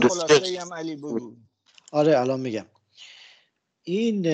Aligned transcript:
خلاصه 0.00 0.60
هم 0.60 0.74
علی 0.74 0.96
بگو 0.96 1.36
آره 1.92 2.20
الان 2.20 2.40
میگم. 2.40 2.66
این 3.82 4.26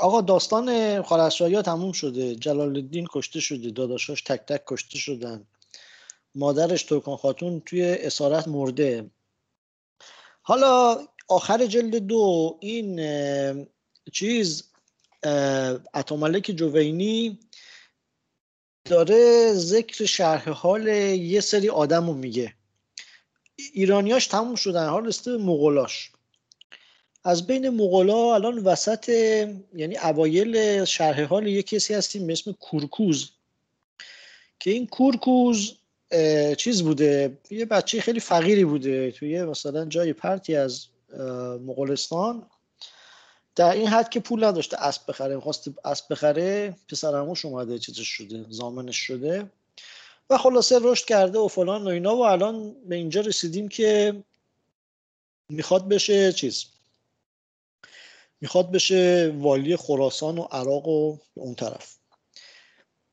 آقا 0.00 0.20
داستان 0.20 1.02
خارزشاهی 1.02 1.54
ها 1.54 1.62
تموم 1.62 1.92
شده. 1.92 2.34
جلال 2.34 2.76
الدین 2.76 3.06
کشته 3.12 3.40
شده 3.40 3.70
داداشاش 3.70 4.22
تک 4.22 4.40
تک 4.40 4.62
کشته 4.66 4.98
شدن. 4.98 5.46
مادرش 6.34 6.82
ترکان 6.82 7.16
خاتون 7.16 7.60
توی 7.60 7.82
اسارت 7.82 8.48
مرده. 8.48 9.10
حالا 10.42 11.06
آخر 11.28 11.66
جلد 11.66 11.96
دو 11.96 12.58
این 12.60 13.00
چیز 14.12 14.70
اتاملک 15.94 16.50
جوینی 16.56 17.38
داره 18.84 19.52
ذکر 19.52 20.04
شرح 20.04 20.50
حال 20.50 20.86
یه 20.86 21.40
سری 21.40 21.68
آدم 21.68 22.06
رو 22.06 22.14
میگه. 22.14 22.57
ایرانیاش 23.72 24.26
تموم 24.26 24.54
شدن 24.54 24.88
حال 24.88 25.06
رسته 25.06 25.36
مغولاش. 25.36 26.10
از 27.24 27.46
بین 27.46 27.68
مغلا 27.68 28.34
الان 28.34 28.58
وسط 28.58 29.08
یعنی 29.74 29.96
اوایل 29.96 30.84
شرح 30.84 31.22
حال 31.24 31.46
یه 31.46 31.62
کسی 31.62 31.94
هستیم 31.94 32.26
به 32.26 32.32
اسم 32.32 32.52
کورکوز 32.52 33.30
که 34.60 34.70
این 34.70 34.86
کورکوز 34.86 35.74
چیز 36.56 36.82
بوده 36.82 37.38
یه 37.50 37.64
بچه 37.64 38.00
خیلی 38.00 38.20
فقیری 38.20 38.64
بوده 38.64 39.10
توی 39.10 39.42
مثلا 39.42 39.84
جای 39.84 40.12
پرتی 40.12 40.56
از 40.56 40.86
مغولستان. 41.66 42.46
در 43.56 43.72
این 43.72 43.86
حد 43.86 44.08
که 44.08 44.20
پول 44.20 44.44
نداشته 44.44 44.76
اسب 44.82 45.02
بخره 45.08 45.34
می‌خواست 45.34 45.70
اسب 45.84 46.04
بخره 46.10 46.76
پسرموش 46.88 47.44
اومده 47.44 47.78
چیزش 47.78 48.08
شده 48.08 48.46
زامنش 48.48 48.96
شده. 48.96 49.50
و 50.30 50.38
خلاصه 50.38 50.78
رشد 50.82 51.04
کرده 51.04 51.38
و 51.38 51.48
فلان 51.48 51.84
و 51.84 51.88
اینا 51.88 52.16
و 52.16 52.24
الان 52.24 52.74
به 52.88 52.94
اینجا 52.94 53.20
رسیدیم 53.20 53.68
که 53.68 54.22
می‌خواد 55.48 55.88
بشه 55.88 56.32
چیز 56.32 56.66
می‌خواد 58.40 58.70
بشه 58.70 59.34
والی 59.38 59.76
خراسان 59.76 60.38
و 60.38 60.42
عراق 60.42 60.88
و 60.88 61.16
اون 61.34 61.54
طرف 61.54 61.98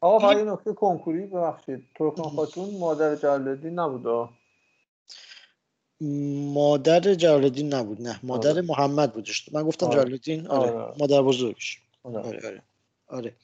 آقا 0.01 0.19
فقط 0.19 0.37
نکته 0.37 0.73
کنکوری 0.73 1.25
ببخشید 1.25 1.83
ترکان 1.95 2.29
خاتون 2.29 2.77
مادر 2.77 3.15
جلالدین 3.15 3.79
نبود 3.79 4.29
مادر 6.53 6.99
جلالدین 6.99 7.73
نبود 7.73 8.01
نه 8.01 8.19
مادر 8.23 8.49
آره. 8.49 8.61
محمد 8.61 9.13
بودش 9.13 9.49
من 9.53 9.63
گفتم 9.63 9.85
آره. 9.85 9.95
جلالدین 9.95 10.47
آره. 10.47 10.71
آره. 10.71 10.93
مادر 10.99 11.21
بزرگش 11.21 11.79
آره. 12.03 12.19
آره. 12.19 12.61
آره. 13.07 13.35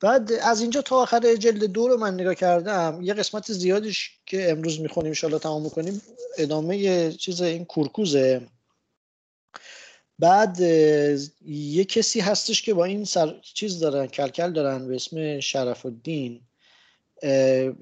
بعد 0.00 0.32
از 0.32 0.60
اینجا 0.60 0.82
تا 0.82 0.96
آخر 0.96 1.34
جلد 1.34 1.64
دو 1.64 1.88
رو 1.88 1.96
من 1.96 2.14
نگاه 2.14 2.34
کردم 2.34 2.98
یه 3.02 3.14
قسمت 3.14 3.52
زیادیش 3.52 4.10
که 4.26 4.50
امروز 4.50 4.80
می‌خونیم 4.80 5.10
انشالله 5.10 5.38
تمام 5.38 5.62
می‌کنیم 5.62 6.02
ادامه 6.38 7.12
چیز 7.12 7.42
این 7.42 7.64
کورکوزه. 7.64 8.46
بعد 10.18 10.60
یه 11.46 11.84
کسی 11.84 12.20
هستش 12.20 12.62
که 12.62 12.74
با 12.74 12.84
این 12.84 13.04
سر 13.04 13.40
چیز 13.40 13.78
دارن 13.78 14.06
کلکل 14.06 14.52
دارن 14.52 14.88
به 14.88 14.94
اسم 14.94 15.40
شرف 15.40 15.86
الدین 15.86 16.40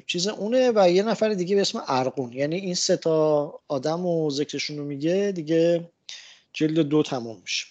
چیز 0.06 0.26
اونه 0.26 0.72
و 0.74 0.90
یه 0.90 1.02
نفر 1.02 1.28
دیگه 1.28 1.54
به 1.54 1.60
اسم 1.60 1.82
ارقون 1.88 2.32
یعنی 2.32 2.56
این 2.56 2.74
سه 2.74 2.96
تا 2.96 3.60
آدم 3.68 4.06
و 4.06 4.30
ذکرشون 4.30 4.78
رو 4.78 4.84
میگه 4.84 5.32
دیگه 5.34 5.90
جلد 6.52 6.78
دو 6.78 7.02
تموم 7.02 7.40
میشه. 7.40 7.66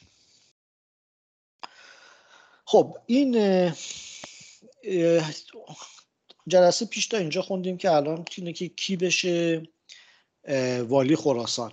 خب 2.66 2.98
این 3.06 3.72
جلسه 6.48 6.86
پیش 6.86 7.08
تا 7.08 7.18
اینجا 7.18 7.42
خوندیم 7.42 7.78
که 7.78 7.92
الان 7.92 8.26
اینه 8.38 8.54
که 8.54 8.68
کی 8.68 8.98
بشه 8.98 9.64
والی 10.88 11.16
خراسان. 11.16 11.72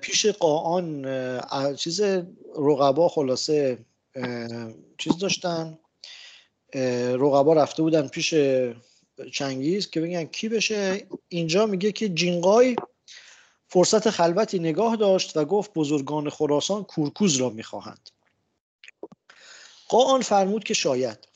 پیش 0.00 0.26
قاان 0.26 1.06
چیز 1.76 2.00
رقبا 2.56 3.08
خلاصه 3.08 3.78
چیز 4.98 5.18
داشتن. 5.18 5.78
رقبا 7.14 7.52
رفته 7.52 7.82
بودن 7.82 8.08
پیش 8.08 8.34
چنگیز 9.32 9.90
که 9.90 10.00
بگن 10.00 10.24
کی 10.24 10.48
بشه. 10.48 11.06
اینجا 11.28 11.66
میگه 11.66 11.92
که 11.92 12.08
جینقای 12.08 12.76
فرصت 13.68 14.10
خلوتی 14.10 14.58
نگاه 14.58 14.96
داشت 14.96 15.36
و 15.36 15.44
گفت 15.44 15.72
بزرگان 15.74 16.30
خراسان 16.30 16.84
کورکوز 16.84 17.36
را 17.36 17.48
می‌خواهند. 17.48 18.10
قاان 19.88 20.22
فرمود 20.22 20.64
که 20.64 20.74
شاید. 20.74 21.27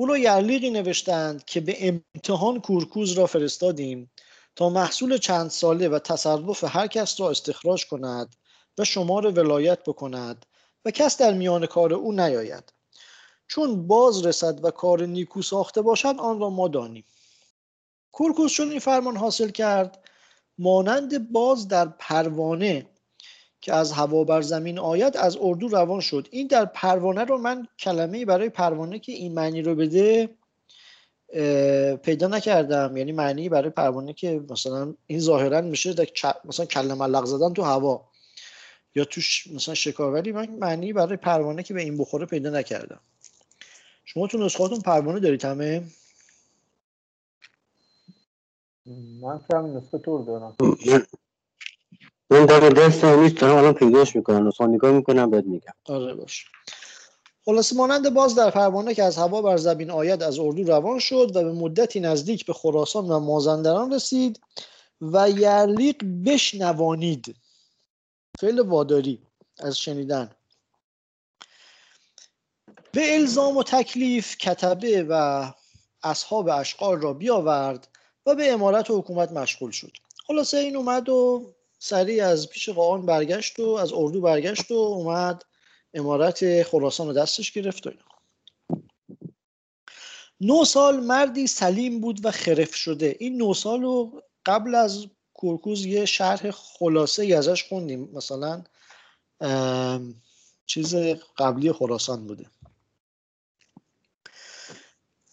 او 0.00 0.06
را 0.06 0.18
یرلیقی 0.18 0.70
نوشتند 0.70 1.44
که 1.44 1.60
به 1.60 1.88
امتحان 1.88 2.60
کورکوز 2.60 3.12
را 3.12 3.26
فرستادیم 3.26 4.10
تا 4.56 4.68
محصول 4.68 5.18
چند 5.18 5.50
ساله 5.50 5.88
و 5.88 5.98
تصرف 5.98 6.64
هر 6.64 6.86
کس 6.86 7.20
را 7.20 7.30
استخراج 7.30 7.86
کند 7.86 8.36
و 8.78 8.84
شمار 8.84 9.26
ولایت 9.26 9.78
بکند 9.84 10.46
و 10.84 10.90
کس 10.90 11.18
در 11.18 11.32
میان 11.32 11.66
کار 11.66 11.94
او 11.94 12.12
نیاید. 12.12 12.72
چون 13.46 13.86
باز 13.86 14.26
رسد 14.26 14.64
و 14.64 14.70
کار 14.70 15.06
نیکو 15.06 15.42
ساخته 15.42 15.82
باشد 15.82 16.14
آن 16.18 16.40
را 16.40 16.50
ما 16.50 16.68
دانیم. 16.68 17.04
کورکوس 18.12 18.52
چون 18.52 18.70
این 18.70 18.80
فرمان 18.80 19.16
حاصل 19.16 19.50
کرد 19.50 20.08
مانند 20.58 21.32
باز 21.32 21.68
در 21.68 21.88
پروانه 21.88 22.86
که 23.60 23.74
از 23.74 23.92
هوا 23.92 24.24
بر 24.24 24.42
زمین 24.42 24.78
آید 24.78 25.16
از 25.16 25.36
اردو 25.40 25.68
روان 25.68 26.00
شد. 26.00 26.28
این 26.30 26.46
در 26.46 26.64
پروانه 26.64 27.24
رو 27.24 27.38
من 27.38 27.66
کلمه 27.78 28.24
برای 28.24 28.48
پروانه 28.48 28.98
که 28.98 29.12
این 29.12 29.34
معنی 29.34 29.62
رو 29.62 29.74
بده 29.74 30.28
پیدا 31.96 32.28
نکردم. 32.28 32.96
یعنی 32.96 33.12
معنی 33.12 33.48
برای 33.48 33.70
پروانه 33.70 34.12
که 34.12 34.40
مثلا 34.50 34.94
این 35.06 35.20
ظاهرا 35.20 35.60
میشه 35.60 35.94
مثلا 36.44 36.66
کلمه 36.66 36.94
ملق 36.94 37.24
زدن 37.24 37.52
تو 37.52 37.62
هوا 37.62 38.08
یا 38.94 39.04
توش 39.04 39.46
مثلا 39.46 39.74
شکاوری 39.74 40.32
من 40.32 40.50
معنی 40.50 40.92
برای 40.92 41.16
پروانه 41.16 41.62
که 41.62 41.74
به 41.74 41.82
این 41.82 41.98
بخوره 41.98 42.26
پیدا 42.26 42.50
نکردم. 42.50 43.00
شما 44.04 44.26
تو 44.26 44.38
نسخاتون 44.38 44.80
پروانه 44.80 45.20
دارید 45.20 45.44
همه؟ 45.44 45.82
من 49.20 49.38
که 49.38 49.56
همین 49.56 49.76
نسخه 49.76 49.98
طور 49.98 50.24
دارم. 50.24 50.56
من 52.30 52.46
در 52.46 52.60
دست 52.60 53.04
نیست 53.04 53.36
دارم 53.36 53.56
الان 53.56 53.74
پیداش 53.74 54.16
می‌کنم 54.16 54.48
نسخه 54.48 54.66
نگاه 54.66 54.92
می‌کنم 54.92 55.30
بهت 55.30 55.44
میگم. 55.44 55.72
آره 55.84 56.14
باش. 56.14 56.46
خلاصه 57.44 57.76
مانند 57.76 58.14
باز 58.14 58.34
در 58.34 58.50
پروانه 58.50 58.94
که 58.94 59.02
از 59.02 59.16
هوا 59.16 59.42
بر 59.42 59.56
زمین 59.56 59.90
آید 59.90 60.22
از 60.22 60.38
اردو 60.38 60.64
روان 60.64 60.98
شد 60.98 61.36
و 61.36 61.42
به 61.42 61.52
مدتی 61.52 62.00
نزدیک 62.00 62.46
به 62.46 62.52
خراسان 62.52 63.08
و 63.08 63.18
مازندران 63.18 63.92
رسید 63.92 64.40
و 65.00 65.30
یرلیق 65.30 65.96
بشنوانید. 66.26 67.36
فعل 68.40 68.60
واداری 68.60 69.22
از 69.58 69.78
شنیدن. 69.78 70.30
به 72.92 73.14
الزام 73.14 73.56
و 73.56 73.62
تکلیف 73.62 74.36
کتبه 74.36 75.06
و 75.08 75.44
اصحاب 76.02 76.48
اشقار 76.48 76.98
را 76.98 77.12
بیاورد 77.12 77.88
و 78.26 78.34
به 78.34 78.52
امارت 78.52 78.90
و 78.90 78.98
حکومت 78.98 79.32
مشغول 79.32 79.70
شد. 79.70 79.92
خلاصه 80.26 80.56
این 80.56 80.76
اومد 80.76 81.08
و 81.08 81.46
سریع 81.78 82.26
از 82.26 82.48
پیش 82.48 82.68
قاان 82.68 83.06
برگشت 83.06 83.60
و 83.60 83.68
از 83.68 83.92
اردو 83.92 84.20
برگشت 84.20 84.70
و 84.70 84.74
اومد 84.74 85.44
امارت 85.94 86.62
خراسان 86.62 87.06
رو 87.06 87.12
دستش 87.12 87.52
گرفت 87.52 87.86
و 87.86 87.90
نو 90.40 90.64
سال 90.64 91.00
مردی 91.00 91.46
سلیم 91.46 92.00
بود 92.00 92.24
و 92.24 92.30
خرف 92.30 92.74
شده. 92.74 93.16
این 93.20 93.36
نو 93.36 93.54
سال 93.54 93.82
رو 93.82 94.22
قبل 94.46 94.74
از 94.74 95.06
کورکوز 95.34 95.86
یه 95.86 96.04
شرح 96.04 96.50
خلاصه 96.50 97.22
ای 97.22 97.32
ازش 97.34 97.64
خوندیم. 97.68 98.10
مثلا 98.12 98.64
چیز 100.66 100.94
قبلی 101.38 101.72
خراسان 101.72 102.26
بوده. 102.26 102.46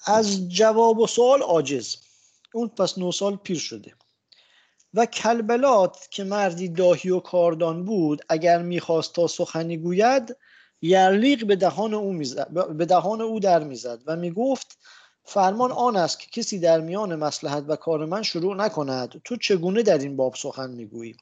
از 0.06 0.50
جواب 0.50 1.00
و 1.00 1.08
سوال 1.08 1.42
عاجز. 1.42 1.98
اون 2.54 2.68
پس 2.68 2.98
نو 2.98 3.12
سال 3.12 3.36
پیر 3.36 3.60
شده. 3.60 3.94
و 4.96 5.06
کلبلات 5.06 6.08
که 6.12 6.24
مردی 6.24 6.70
داهی 6.70 7.10
و 7.10 7.20
کاردان 7.20 7.86
بود 7.86 8.22
اگر 8.30 8.62
می‌خواست 8.62 9.14
تا 9.14 9.28
سخنی 9.28 9.78
گوید 9.78 10.38
یرلیق 10.82 11.46
به 11.46 11.56
دهان 11.56 11.94
او, 11.94 12.20
به 12.78 12.86
دهان 12.86 13.22
او 13.22 13.40
در 13.40 13.64
می‌زد 13.64 14.02
و 14.06 14.16
می‌گفت 14.16 14.78
فرمان 15.24 15.72
آن 15.72 15.96
است 15.96 16.20
که 16.20 16.42
کسی 16.42 16.60
در 16.60 16.80
میان 16.80 17.16
مسلحت 17.16 17.64
و 17.68 17.76
کار 17.76 18.06
من 18.06 18.22
شروع 18.24 18.56
نکند. 18.56 19.22
تو 19.24 19.36
چگونه 19.36 19.84
در 19.84 19.98
این 19.98 20.16
باب 20.16 20.36
سخن 20.36 20.70
می‌گویی؟ 20.70 21.16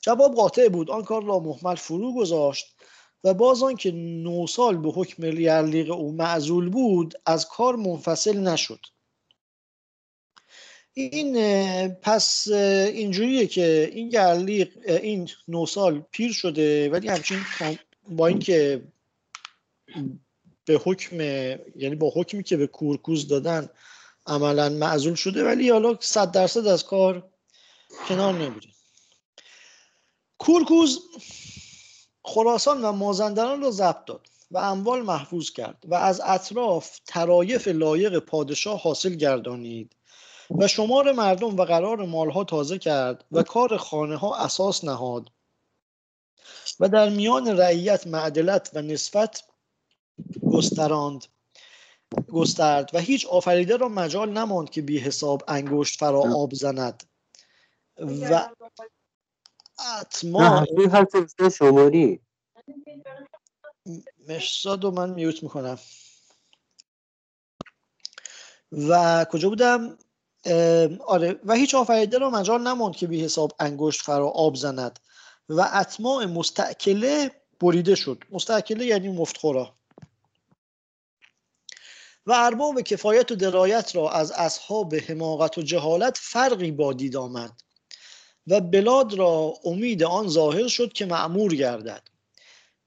جواب 0.00 0.34
قاطع 0.34 0.68
بود. 0.68 0.90
آن 0.90 1.04
کار 1.04 1.24
را 1.24 1.38
محمل 1.38 1.74
فرو 1.74 2.14
گذاشت 2.14 2.76
و 3.24 3.34
باز 3.34 3.62
آن 3.62 3.76
که 3.76 3.92
نو 3.92 4.46
سال 4.46 4.76
به 4.76 4.88
حکم 4.88 5.24
یرلیق 5.24 5.90
او 5.90 6.12
معزول 6.12 6.68
بود 6.68 7.14
از 7.26 7.48
کار 7.48 7.76
منفصل 7.76 8.38
نشد. 8.38 8.80
این 11.00 11.88
پس 11.88 12.48
اینجوریه 12.48 13.46
که 13.46 13.90
این 13.94 14.10
یرلیق 14.12 14.68
این 14.86 15.28
نو 15.48 15.66
سال 15.66 16.02
پیر 16.10 16.32
شده 16.32 16.90
ولی 16.90 17.08
همچین 17.08 17.38
با 18.08 18.26
اینکه 18.26 18.82
به 20.64 20.80
حکم 20.84 21.20
یعنی 21.76 21.94
با 21.94 22.12
حکمی 22.16 22.42
که 22.42 22.56
به 22.56 22.66
کورکوز 22.66 23.28
دادن 23.28 23.68
عملا 24.26 24.68
معزول 24.68 25.14
شده 25.14 25.44
ولی 25.44 25.70
حالا 25.70 25.96
صد 26.00 26.30
درصد 26.30 26.66
از 26.66 26.84
کار 26.84 27.30
کنار 28.08 28.34
نمیره. 28.34 28.68
کورکوز 30.38 31.00
خراسان 32.24 32.84
و 32.84 32.92
مازندران 32.92 33.62
را 33.62 33.70
ضبط 33.70 34.04
داد 34.04 34.26
و 34.50 34.58
اموال 34.58 35.02
محفوظ 35.02 35.50
کرد 35.50 35.84
و 35.88 35.94
از 35.94 36.20
اطراف 36.24 36.98
ترایف 37.06 37.68
لایق 37.68 38.18
پادشاه 38.18 38.82
حاصل 38.82 39.14
گردانید. 39.14 39.96
و 40.58 40.68
شمار 40.68 41.12
مردم 41.12 41.56
و 41.56 41.64
قرار 41.64 42.06
مالها 42.06 42.44
تازه 42.44 42.78
کرد 42.78 43.24
و 43.32 43.42
کار 43.42 43.76
خانه 43.76 44.16
ها 44.16 44.36
اساس 44.36 44.84
نهاد. 44.84 45.32
و 46.80 46.88
در 46.88 47.08
میان 47.08 47.58
رعیت 47.58 48.06
معدلت 48.06 48.70
و 48.74 48.82
نسبت 48.82 49.42
گستراند 50.52 51.24
گسترد 52.32 52.90
و 52.94 52.98
هیچ 52.98 53.26
آفریده 53.26 53.76
را 53.76 53.88
مجال 53.88 54.30
نماند 54.30 54.70
که 54.70 54.82
بی 54.82 54.98
حساب 54.98 55.42
انگشت 55.48 55.98
فرا 55.98 56.20
آب 56.20 56.54
زند. 56.54 57.04
و 57.96 58.04
نه 58.04 58.50
اتما 60.00 60.66
شماری. 61.58 62.20
مشزاد 64.28 64.84
رو 64.84 64.90
من 64.90 65.10
میوت 65.10 65.42
می‌کنم. 65.42 65.78
و 68.72 69.24
کجا 69.30 69.48
بودم؟ 69.48 69.98
آره. 71.06 71.40
و 71.44 71.54
هیچ 71.54 71.74
آفریده 71.74 72.18
را 72.18 72.30
مجال 72.30 72.62
نماند 72.68 72.96
که 72.96 73.06
بی 73.06 73.24
حساب 73.24 73.52
انگشت 73.58 74.02
فرا 74.02 74.28
آب 74.28 74.56
زند. 74.56 74.98
و 75.48 75.60
اتماع 75.74 76.24
مستعکله 76.24 77.30
بریده 77.60 77.94
شد. 77.94 78.24
مستعکله 78.30 78.84
یعنی 78.84 79.08
مفتخورا 79.08 79.74
و 82.26 82.32
ارباب 82.32 82.80
کفایت 82.80 83.32
و 83.32 83.34
درایت 83.34 83.96
را 83.96 84.10
از 84.10 84.30
اصحاب 84.30 84.94
حماقت 84.94 85.58
و 85.58 85.62
جهالت 85.62 86.18
فرقی 86.22 86.70
با 86.70 86.92
دید 86.92 87.16
آمد. 87.16 87.62
و 88.46 88.60
بلاد 88.60 89.14
را 89.14 89.54
امید 89.64 90.02
آن 90.02 90.28
ظاهر 90.28 90.68
شد 90.68 90.92
که 90.92 91.06
معمور 91.06 91.54
گردد. 91.54 92.02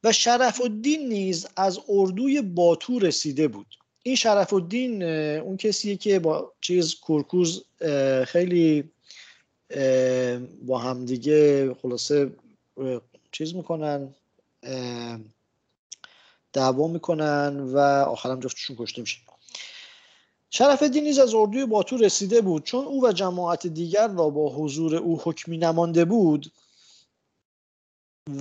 و 0.04 0.12
شرف 0.12 0.62
الدین 0.62 1.10
نیز 1.10 1.48
از 1.58 1.80
اردوی 1.90 2.42
باتو 2.42 3.00
رسیده 3.00 3.48
بود. 3.48 3.76
این 4.04 4.16
شرف 4.16 4.54
الدین 4.54 5.04
اون 5.40 5.58
کسیه 5.58 5.96
که 5.96 6.20
با 6.20 6.52
چیز 6.62 6.96
کورکوز 6.96 7.64
خیلی 8.26 8.92
با 10.66 10.78
همدیگه 10.78 11.74
خلاصه 11.74 12.32
چیز 13.32 13.56
می‌کنن 13.56 14.16
دعوا 16.54 16.88
می‌کنن 16.88 17.60
و 17.60 17.78
آخرم 17.80 18.40
جفتشون 18.40 18.76
کشته 18.80 19.02
میشن 19.02 19.22
شرف 20.50 20.84
الدین 20.84 21.04
نیز 21.04 21.20
از 21.20 21.34
اردوی 21.34 21.66
باتو 21.66 21.98
رسیده 21.98 22.42
بود. 22.42 22.64
چون 22.64 22.86
او 22.86 23.06
و 23.06 23.12
جماعت 23.12 23.68
دیگر 23.68 24.08
را 24.08 24.30
با 24.30 24.50
حضور 24.50 24.96
او 24.96 25.22
حکمی 25.24 25.58
نمانده 25.58 26.06
بود 26.06 26.52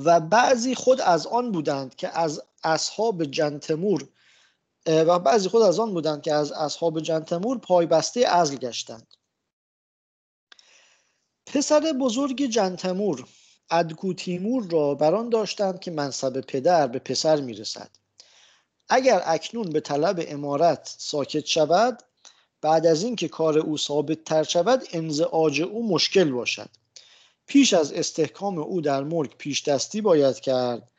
و 0.05 0.21
بعضی 0.21 0.75
خود 0.75 1.01
از 1.01 1.27
آن 1.27 1.53
بودند 1.53 1.97
که 1.97 2.19
از 2.19 2.43
اصحاب 2.65 3.25
جنتمور 3.25 4.09
و 4.87 5.19
بعضی 5.19 5.49
خود 5.49 5.63
از 5.63 5.79
آن 5.79 5.95
بودند 5.95 6.23
که 6.23 6.35
از 6.35 6.53
اصحاب 6.53 7.01
جنتمور 7.01 7.59
پایبسته 7.59 8.21
ازل 8.29 8.57
گشتند. 8.57 9.07
پسر 11.47 11.81
بزرگ 12.01 12.47
جنتمور 12.47 13.29
ادکو 13.71 14.15
تیمور 14.15 14.69
را 14.71 14.95
بران 14.95 15.29
داشتند 15.29 15.81
که 15.81 15.91
منصب 15.91 16.41
پدر 16.41 16.87
به 16.87 16.99
پسر 16.99 17.41
می‌رسد. 17.41 17.91
اگر 18.89 19.23
اکنون 19.27 19.71
به 19.71 19.81
طلب 19.81 20.25
امارت 20.29 20.95
ساکت 20.99 21.47
شود 21.47 22.03
بعد 22.61 22.87
از 22.87 23.03
اینکه 23.03 23.29
کار 23.29 23.59
او 23.59 23.79
ثابت 23.79 24.25
تر 24.25 24.43
شود 24.43 24.83
انزعاج 24.93 25.63
او 25.63 25.89
مشکل 25.89 26.31
باشد. 26.31 26.69
پیش 27.47 27.75
از 27.75 27.93
استحکام 27.93 28.59
او 28.59 28.81
در 28.81 29.03
ملک 29.05 29.37
پیش 29.37 29.63
دستی 29.63 30.01
باید 30.01 30.41
کرد 30.41 30.91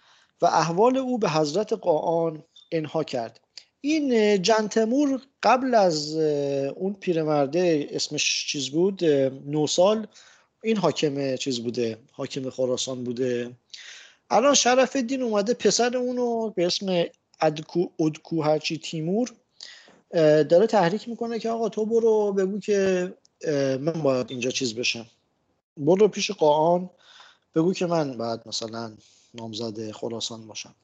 و 0.41 0.45
احوال 0.45 0.97
او 0.97 1.17
به 1.17 1.29
حضرت 1.29 1.73
قاآن 1.73 2.43
انها 2.71 3.03
کرد. 3.03 3.39
این 3.85 4.41
جنتمور 4.41 5.21
قبل 5.43 5.75
از 5.75 6.15
اون 6.15 6.93
پیرمرده 6.93 7.87
اسمش 7.91 8.45
چیز 8.47 8.69
بود؟ 8.69 9.05
نو 9.45 9.67
سال. 9.67 10.07
این 10.63 10.77
حاکم 10.77 11.35
چیز 11.35 11.59
بوده 11.59 11.97
حاکم 12.11 12.49
خراسان 12.49 13.03
بوده. 13.03 13.51
الان 14.29 14.53
شرف 14.53 14.95
الدین 14.95 15.21
اومده 15.21 15.53
پسر 15.53 15.97
اونو 15.97 16.49
به 16.49 16.65
اسم 16.65 17.05
ادکو 17.41 17.87
ادکو 17.99 18.41
هرچی 18.41 18.77
تیمور 18.77 19.33
داره 20.43 20.67
تحریک 20.67 21.09
می‌کنه 21.09 21.39
که 21.39 21.49
آقا 21.49 21.69
تو 21.69 21.85
برو 21.85 22.33
بگو 22.33 22.59
که 22.59 23.13
من 23.79 24.01
باید 24.03 24.27
اینجا 24.29 24.51
چیز 24.51 24.75
بشم. 24.75 25.05
برو 25.77 26.07
پیش 26.07 26.31
قاآن 26.31 26.89
بگو 27.55 27.73
که 27.73 27.85
من 27.85 28.17
باید 28.17 28.39
مثلا 28.45 28.93
نامزد 29.33 29.91
خراسان 29.91 30.47
باشم. 30.47 30.75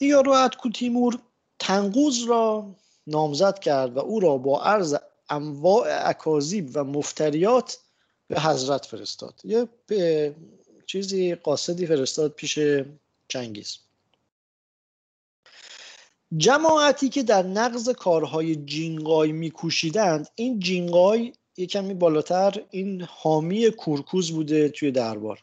یارو 0.00 0.32
ادکو 0.32 0.70
تیمور 0.70 1.18
تنقوز 1.58 2.24
را 2.24 2.74
نامزد 3.06 3.58
کرد 3.58 3.96
و 3.96 3.98
او 3.98 4.20
را 4.20 4.36
با 4.36 4.62
عرض 4.62 4.96
انواع 5.30 6.08
اکاذیب 6.08 6.70
و 6.74 6.84
مفتریات 6.84 7.78
به 8.28 8.40
حضرت 8.40 8.86
فرستاد. 8.86 9.40
یه 9.44 9.68
چیزی 10.86 11.34
قاصدی 11.34 11.86
فرستاد 11.86 12.32
پیش 12.32 12.58
چنگیز. 13.28 13.78
جماعتی 16.36 17.08
که 17.08 17.22
در 17.22 17.42
نقض 17.42 17.88
کارهای 17.88 18.56
جینگای 18.56 19.32
میکوشیدند 19.32 20.28
این 20.34 20.60
جینگای 20.60 21.32
یه 21.56 21.94
بالاتر 21.94 22.64
این 22.70 23.02
حامی 23.02 23.70
کورکوز 23.70 24.32
بوده 24.32 24.68
توی 24.68 24.90
دربار. 24.90 25.42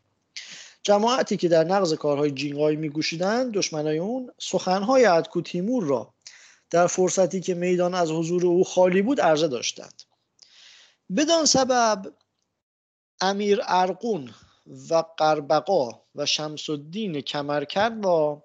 جماعتی 0.86 1.38
که 1.38 1.48
در 1.48 1.64
نقض 1.64 1.94
کارهای 1.94 2.32
جینگای 2.32 2.76
میکوشیدند 2.76 3.54
دشمنای 3.54 3.98
اون 3.98 4.32
سخنهای 4.40 5.06
ادکو 5.06 5.42
تیمور 5.42 5.84
را 5.84 6.14
در 6.70 6.88
فرصتی 6.88 7.42
که 7.42 7.54
میدان 7.54 7.94
از 7.94 8.12
حضور 8.12 8.46
او 8.46 8.64
خالی 8.64 9.02
بود 9.02 9.22
عرضه 9.22 9.48
داشتند. 9.48 10.04
بدان 11.18 11.46
سبب 11.46 12.14
امیر 13.22 13.60
ارقون 13.64 14.34
و 14.90 15.04
قربقا 15.18 16.02
و 16.16 16.26
شمس 16.26 16.70
الدین 16.70 17.22
کمرکرد 17.22 18.06
را 18.06 18.44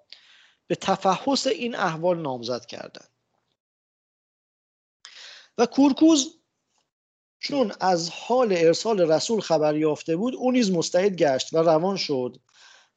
به 0.67 0.75
تفحص 0.75 1.47
این 1.47 1.75
احوال 1.75 2.21
نامزد 2.21 2.65
کردند. 2.65 3.09
و 5.57 5.65
کورکوز 5.65 6.40
چون 7.41 7.71
از 7.79 8.09
حال 8.09 8.53
ارسال 8.57 9.11
رسول 9.11 9.39
خبر 9.39 9.75
یافته 9.75 10.15
بود 10.15 10.35
او 10.35 10.51
نیز 10.51 10.71
مستعد 10.71 11.15
گشت 11.15 11.53
و 11.53 11.57
روان 11.57 11.97
شد 11.97 12.37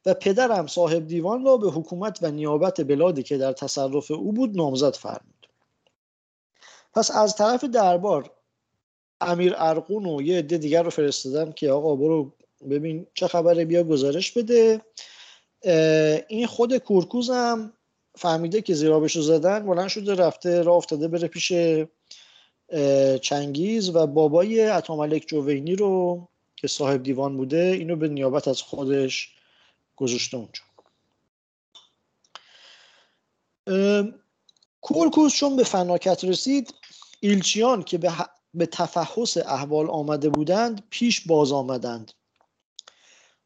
و 0.05 0.13
پدرم 0.13 0.67
صاحب 0.67 1.07
دیوان 1.07 1.45
را 1.45 1.57
به 1.57 1.71
حکومت 1.71 2.19
و 2.21 2.31
نیابت 2.31 2.81
بلادی 2.81 3.23
که 3.23 3.37
در 3.37 3.53
تصرف 3.53 4.11
او 4.11 4.33
بود 4.33 4.57
نامزد 4.57 4.95
فرمود. 4.95 5.49
پس 6.93 7.11
از 7.11 7.35
طرف 7.35 7.63
دربار 7.63 8.31
امیر 9.21 9.53
ارقون 9.57 10.05
و 10.05 10.21
یه 10.21 10.37
عده 10.37 10.57
دیگر 10.57 10.83
رو 10.83 10.89
فرستادن 10.89 11.51
که 11.51 11.71
آقا 11.71 11.95
برو 11.95 12.31
ببین 12.69 13.07
چه 13.13 13.27
خبره 13.27 13.65
بیا 13.65 13.83
گزارش 13.83 14.31
بده. 14.31 14.81
این 16.27 16.47
خود 16.47 16.77
کورکوز 16.77 17.29
هم 17.29 17.73
فهمیده 18.15 18.61
که 18.61 18.73
زیرابش 18.73 19.15
رو 19.15 19.21
زدن 19.21 19.65
بلند 19.65 19.87
شده 19.87 20.15
رفته 20.15 20.61
راه 20.61 20.75
افتاده 20.75 21.07
بره 21.07 21.27
پیش 21.27 21.51
چنگیز 23.21 23.95
و 23.95 24.07
بابای 24.07 24.59
عطاملک 24.59 25.23
جوینی 25.27 25.75
رو 25.75 26.27
که 26.55 26.67
صاحب 26.67 27.03
دیوان 27.03 27.37
بوده 27.37 27.57
اینو 27.57 27.95
به 27.95 28.07
نیابت 28.07 28.47
از 28.47 28.61
خودش 28.61 29.29
گذاشته 29.95 30.37
اونجا. 30.37 30.61
اه، 33.67 34.05
کورکوز 34.81 35.33
چون 35.33 35.55
به 35.55 35.63
فناکت 35.63 36.23
رسید 36.23 36.73
ایلچیان 37.19 37.83
که 37.83 37.97
به, 37.97 38.11
به 38.53 38.65
تفحص 38.65 39.37
احوال 39.37 39.89
آمده 39.89 40.29
بودند 40.29 40.83
پیش 40.89 41.27
باز 41.27 41.51
آمدند. 41.51 42.11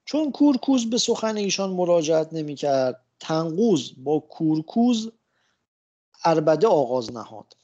چون 0.05 0.31
کورکوز 0.31 0.89
به 0.89 0.97
سخن 0.97 1.37
ایشان 1.37 1.69
مراجعت 1.69 2.33
نمی 2.33 2.55
کرد 2.55 3.05
تنقوز 3.19 3.93
با 3.97 4.19
کورکوز 4.19 5.11
اربده 6.25 6.67
آغاز 6.67 7.11
نهاد. 7.11 7.58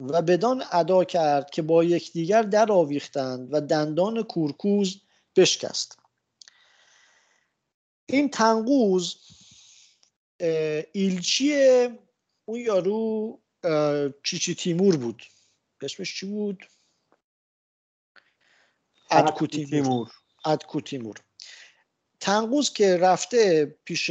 و 0.00 0.22
بدان 0.22 0.64
ادا 0.72 1.04
کرد 1.04 1.50
که 1.50 1.62
با 1.62 1.84
یکدیگر 1.84 2.42
در 2.42 2.72
آویختند 2.72 3.48
و 3.52 3.60
دندان 3.60 4.22
کورکوز 4.22 5.00
بشکست. 5.36 5.98
این 8.06 8.30
تنقوز 8.30 9.16
ایلچی 10.92 11.54
اون 12.44 12.60
یارو 12.60 13.40
چیچی 14.22 14.54
تیمور 14.54 14.96
بود. 14.96 15.22
اسمش 15.82 16.14
چی 16.14 16.26
بود؟ 16.26 16.66
ادکو 19.10 19.46
تیمور. 19.46 20.10
ادکو 20.44 20.80
تیمور. 20.80 21.16
تنقوز 22.20 22.72
که 22.72 22.96
رفته 22.96 23.66
پیش 23.84 24.10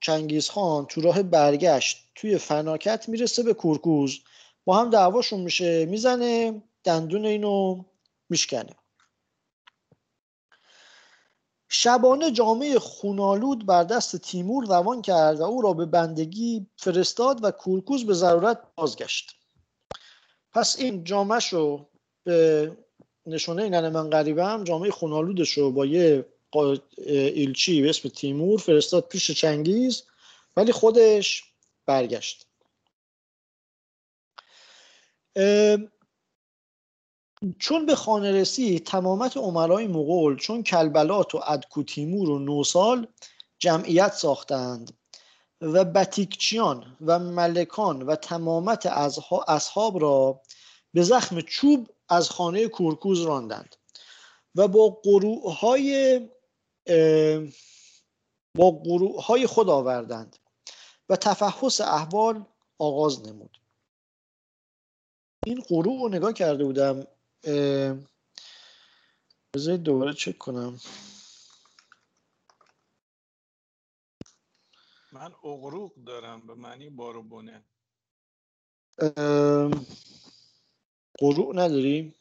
چنگیز 0.00 0.48
خان 0.48 0.86
تو 0.86 1.00
راه 1.00 1.22
برگشت 1.22 2.10
توی 2.14 2.38
فناکت 2.38 3.08
می‌رسه 3.08 3.42
به 3.42 3.54
کورکوز. 3.54 4.20
با 4.66 4.76
هم 4.76 4.90
دعواشون 4.90 5.40
میشه 5.40 5.86
می‌زنه 5.86 6.62
دندون 6.84 7.26
اینو 7.26 7.84
میشکنه. 8.28 8.76
شبانه 11.68 12.30
جامعه 12.30 12.78
خونالود 12.78 13.66
بر 13.66 13.84
دست 13.84 14.16
تیمور 14.16 14.66
روان 14.66 15.02
کرد 15.02 15.40
و 15.40 15.42
او 15.42 15.62
را 15.62 15.72
به 15.72 15.86
بندگی 15.86 16.66
فرستاد 16.76 17.44
و 17.44 17.50
کورکوز 17.50 18.06
به 18.06 18.14
ضرورت 18.14 18.62
بازگشت. 18.74 19.36
پس 20.52 20.76
این 20.78 21.04
جامعش 21.04 21.52
رو 21.52 21.88
به 22.24 22.76
نشونه 23.26 23.62
این 23.62 23.88
من 23.88 24.10
غریبم 24.10 24.64
جامعه 24.64 24.90
خونالودش 24.90 25.50
رو 25.50 25.70
با 25.70 25.86
یه 25.86 26.26
ایلچی 27.06 27.82
به 27.82 27.88
اسم 27.88 28.08
تیمور 28.08 28.58
فرستاد 28.58 29.08
پیش 29.08 29.30
چنگیز 29.30 30.02
ولی 30.56 30.72
خودش 30.72 31.44
برگشت. 31.86 32.45
چون 37.58 37.86
به 37.86 37.94
خانه 37.94 38.32
رسید 38.32 38.86
تمامت 38.86 39.36
عمرای 39.36 39.86
مغول 39.86 40.36
چون 40.36 40.62
کلبلات 40.62 41.34
و 41.34 41.40
ادکو 41.46 41.82
تیمور 41.82 42.30
و 42.30 42.38
نوسال 42.38 43.08
جمعیت 43.58 44.12
ساختند 44.12 44.98
و 45.60 45.84
بتیکچیان 45.84 46.96
و 47.00 47.18
ملکان 47.18 48.02
و 48.02 48.16
تمامت 48.16 48.86
اصحاب 49.48 50.02
را 50.02 50.42
به 50.94 51.02
زخم 51.02 51.40
چوب 51.40 51.88
از 52.08 52.30
خانه 52.30 52.68
کورکوز 52.68 53.20
راندند 53.20 53.76
و 54.54 54.68
با 54.68 55.00
گروه 55.04 55.58
های 55.58 56.20
با 58.54 58.80
های 59.22 59.46
خود 59.46 59.68
آوردند 59.68 60.36
و 61.08 61.16
تفحص 61.16 61.80
احوال 61.80 62.44
آغاز 62.78 63.26
نمود. 63.28 63.58
این 65.46 65.60
قروع 65.60 66.00
رو 66.00 66.08
نگاه 66.08 66.32
کرده 66.32 66.64
بودم 66.64 67.06
بذارید 69.54 69.82
دوباره 69.82 70.12
چک 70.12 70.38
کنم. 70.38 70.80
من 75.12 75.32
اغروق 75.44 75.92
دارم 76.06 76.46
به 76.46 76.54
معنی 76.54 76.90
باروبونه 76.90 77.64
قروع 81.18 81.54
نداری؟ 81.54 82.14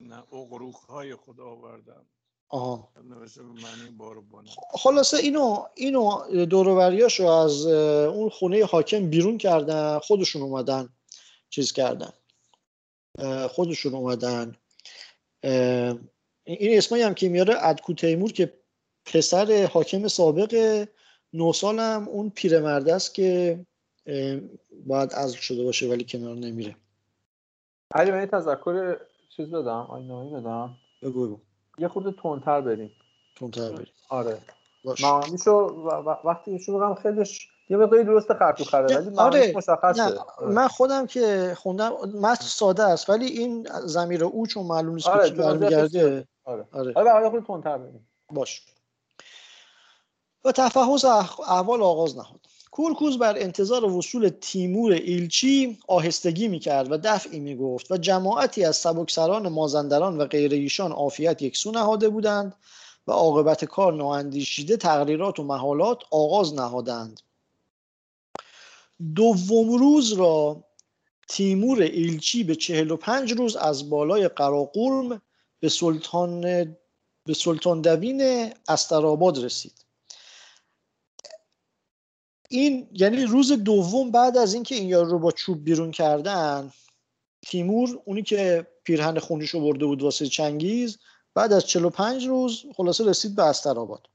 نه 0.00 0.18
اغروق 0.32 0.76
های 0.76 1.14
خود 1.14 1.40
آوردم. 1.40 2.06
آها. 2.48 2.92
نوشته 3.04 3.42
به 3.42 3.48
معنی 3.48 3.90
باروبونه 3.90 4.50
خلاصه 4.70 5.16
اینو 5.16 5.66
اینو 5.74 6.26
دوروبریاشو 6.46 7.26
از 7.26 7.66
اون 7.66 8.28
خونه 8.28 8.64
حاکم 8.64 9.10
بیرون 9.10 9.38
کردن 9.38 9.98
خودشون 9.98 10.42
اومدن 10.42 10.88
چیز 11.50 11.72
کردن. 11.72 12.12
خودشون 13.50 13.94
اومدن. 13.94 14.56
این 16.44 16.78
اسمایی 16.78 17.04
هم 17.04 17.14
که 17.14 17.28
میاره 17.28 17.54
ادکو 17.58 17.94
تیمور 17.94 18.32
که 18.32 18.52
پسر 19.04 19.68
حاکم 19.72 20.08
سابق 20.08 20.86
نو 21.32 21.52
هم 21.62 22.08
اون 22.08 22.30
پیرمرد 22.30 22.88
است 22.88 23.14
که 23.14 23.60
باید 24.86 25.12
ازل 25.12 25.36
شده 25.36 25.64
باشه 25.64 25.88
ولی 25.88 26.04
کنار 26.08 26.34
نمیره. 26.34 26.76
علی 27.94 28.10
من 28.10 28.26
تذکر 28.26 28.96
چیز 29.36 29.50
دادم 29.50 29.86
آینایی 29.90 30.30
دادم. 30.30 30.76
بگو 31.02 31.38
یه 31.78 31.88
خورده 31.88 32.14
تندتر 32.22 32.60
بریم. 32.60 32.90
تندتر 33.36 33.72
بریم. 33.72 33.92
آره. 34.08 34.40
معانیشو 35.02 35.52
وقتی 36.24 36.50
ایشون 36.50 36.76
بگم 36.76 36.94
خیلیش 36.94 37.48
یه 37.68 37.76
مقداری 37.76 38.04
درست 38.04 38.32
خرطو 38.32 38.64
خره 38.64 38.98
ولی 38.98 39.16
آره. 39.16 39.52
مشخصه 39.56 40.04
نه. 40.04 40.14
من 40.48 40.68
خودم 40.68 41.06
که 41.06 41.56
خوندم 41.58 41.92
متن 42.14 42.44
ساده 42.44 42.82
است 42.82 43.10
ولی 43.10 43.26
این 43.26 43.68
زمیر 43.84 44.24
او 44.24 44.46
چون 44.46 44.66
معلوم 44.66 44.94
نیست 44.94 45.08
آره 45.08 45.30
که 45.30 45.34
برمیگرده. 45.34 46.28
آره. 46.44 46.66
آره. 46.72 46.92
آره 46.94 47.30
خود 47.30 47.44
تندتر 47.44 47.78
بریم 47.78 48.08
باش. 48.32 48.62
و 50.44 50.52
تفحص 50.52 51.04
احوال 51.04 51.82
آغاز 51.82 52.16
نهاد. 52.16 52.40
کورکوز 52.70 53.18
بر 53.18 53.38
انتظار 53.38 53.84
وصول 53.84 54.28
تیمور 54.40 54.92
ایلچی 54.92 55.78
آهستگی 55.88 56.48
می‌کرد 56.48 56.92
و 56.92 56.96
دفعی 56.96 57.40
می‌گفت 57.40 57.90
و 57.90 57.96
جماعتی 57.96 58.64
از 58.64 58.76
سبکسران 58.76 59.48
مازندران 59.48 60.18
و 60.18 60.24
غیر 60.24 60.52
ایشان 60.52 60.92
عافیت 60.92 61.42
یکسو 61.42 61.70
نهاده 61.70 62.08
بودند 62.08 62.54
و 63.06 63.12
عاقبت 63.12 63.64
کار 63.64 63.92
نااندیشیده 63.92 64.76
تقریرات 64.76 65.40
و 65.40 65.42
محالات 65.42 65.98
آغاز 66.10 66.54
نهادند. 66.54 67.20
دوم 69.14 69.78
روز 69.78 70.12
را 70.12 70.64
تیمور 71.28 71.82
ایلچی 71.82 72.44
به 72.44 72.54
چهل 72.54 72.90
و 72.90 72.96
پنج 72.96 73.32
روز 73.32 73.56
از 73.56 73.90
بالای 73.90 74.28
قراقرم 74.28 75.22
به 75.60 75.68
سلطان 75.68 76.40
به 77.26 77.34
سلطان 77.34 77.80
دوین 77.80 78.52
استراباد 78.68 79.44
رسید. 79.44 79.86
این 82.50 82.88
یعنی 82.92 83.24
روز 83.24 83.52
دوم 83.52 84.10
بعد 84.10 84.36
از 84.36 84.54
اینکه 84.54 84.74
این 84.74 84.88
یارو 84.88 85.10
رو 85.10 85.18
با 85.18 85.32
چوب 85.32 85.64
بیرون 85.64 85.90
کردن 85.90 86.72
تیمور 87.46 88.02
اونی 88.04 88.22
که 88.22 88.66
پیرهن 88.84 89.18
خونیش 89.18 89.50
رو 89.50 89.60
برده 89.60 89.86
بود 89.86 90.02
واسه 90.02 90.26
چنگیز 90.26 90.98
بعد 91.34 91.52
از 91.52 91.66
45 91.66 92.26
روز 92.26 92.64
خلاصه 92.76 93.04
رسید 93.04 93.36
به 93.36 93.42
استراباد. 93.42 94.08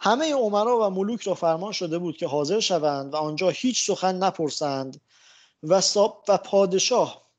همه 0.00 0.34
عمرا 0.34 0.78
و 0.86 0.90
ملوک 0.90 1.22
را 1.22 1.34
فرمان 1.34 1.72
شده 1.72 1.98
بود 1.98 2.16
که 2.16 2.26
حاضر 2.26 2.60
شوند 2.60 3.14
و 3.14 3.16
آنجا 3.16 3.48
هیچ 3.48 3.86
سخن 3.86 4.16
نپرسند 4.16 5.00
و, 5.62 5.82
و 6.28 6.38
پادشاه 6.38 7.30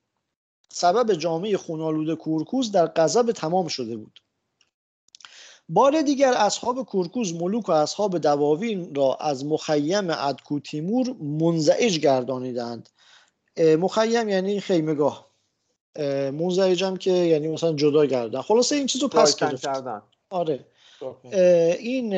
سبب 0.69 1.13
جامعه 1.13 1.57
خونالود 1.57 2.17
کورکوز 2.17 2.71
در 2.71 2.87
غضب 2.87 3.31
تمام 3.31 3.67
شده 3.67 3.97
بود. 3.97 4.19
بار 5.69 6.01
دیگر 6.01 6.33
اصحاب 6.33 6.85
کورکوز 6.85 7.33
ملوک 7.33 7.69
و 7.69 7.71
اصحاب 7.71 8.17
دواوین 8.17 8.95
را 8.95 9.15
از 9.15 9.45
مخیم 9.45 10.09
ادکو 10.09 10.59
تیمور 10.59 11.13
منزعج 11.21 11.99
گردانیدند. 11.99 12.89
مخیم 13.57 14.29
یعنی 14.29 14.59
خیمگاه 14.59 15.31
منزعجم 16.31 16.97
که 16.97 17.11
یعنی 17.11 17.47
مثلا 17.47 17.73
جدا 17.73 18.05
گردن. 18.05 18.41
خلاصه 18.41 18.75
این 18.75 18.87
چیزو 18.87 19.07
پس 19.07 19.35
گرفت. 19.35 19.67
آره. 20.29 20.65
این 21.79 22.13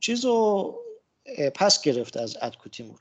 چیز 0.00 0.24
رو 0.24 0.74
پس 1.54 1.82
گرفت 1.82 2.16
از 2.16 2.36
ادکو 2.42 2.68
تیمور 2.68 2.98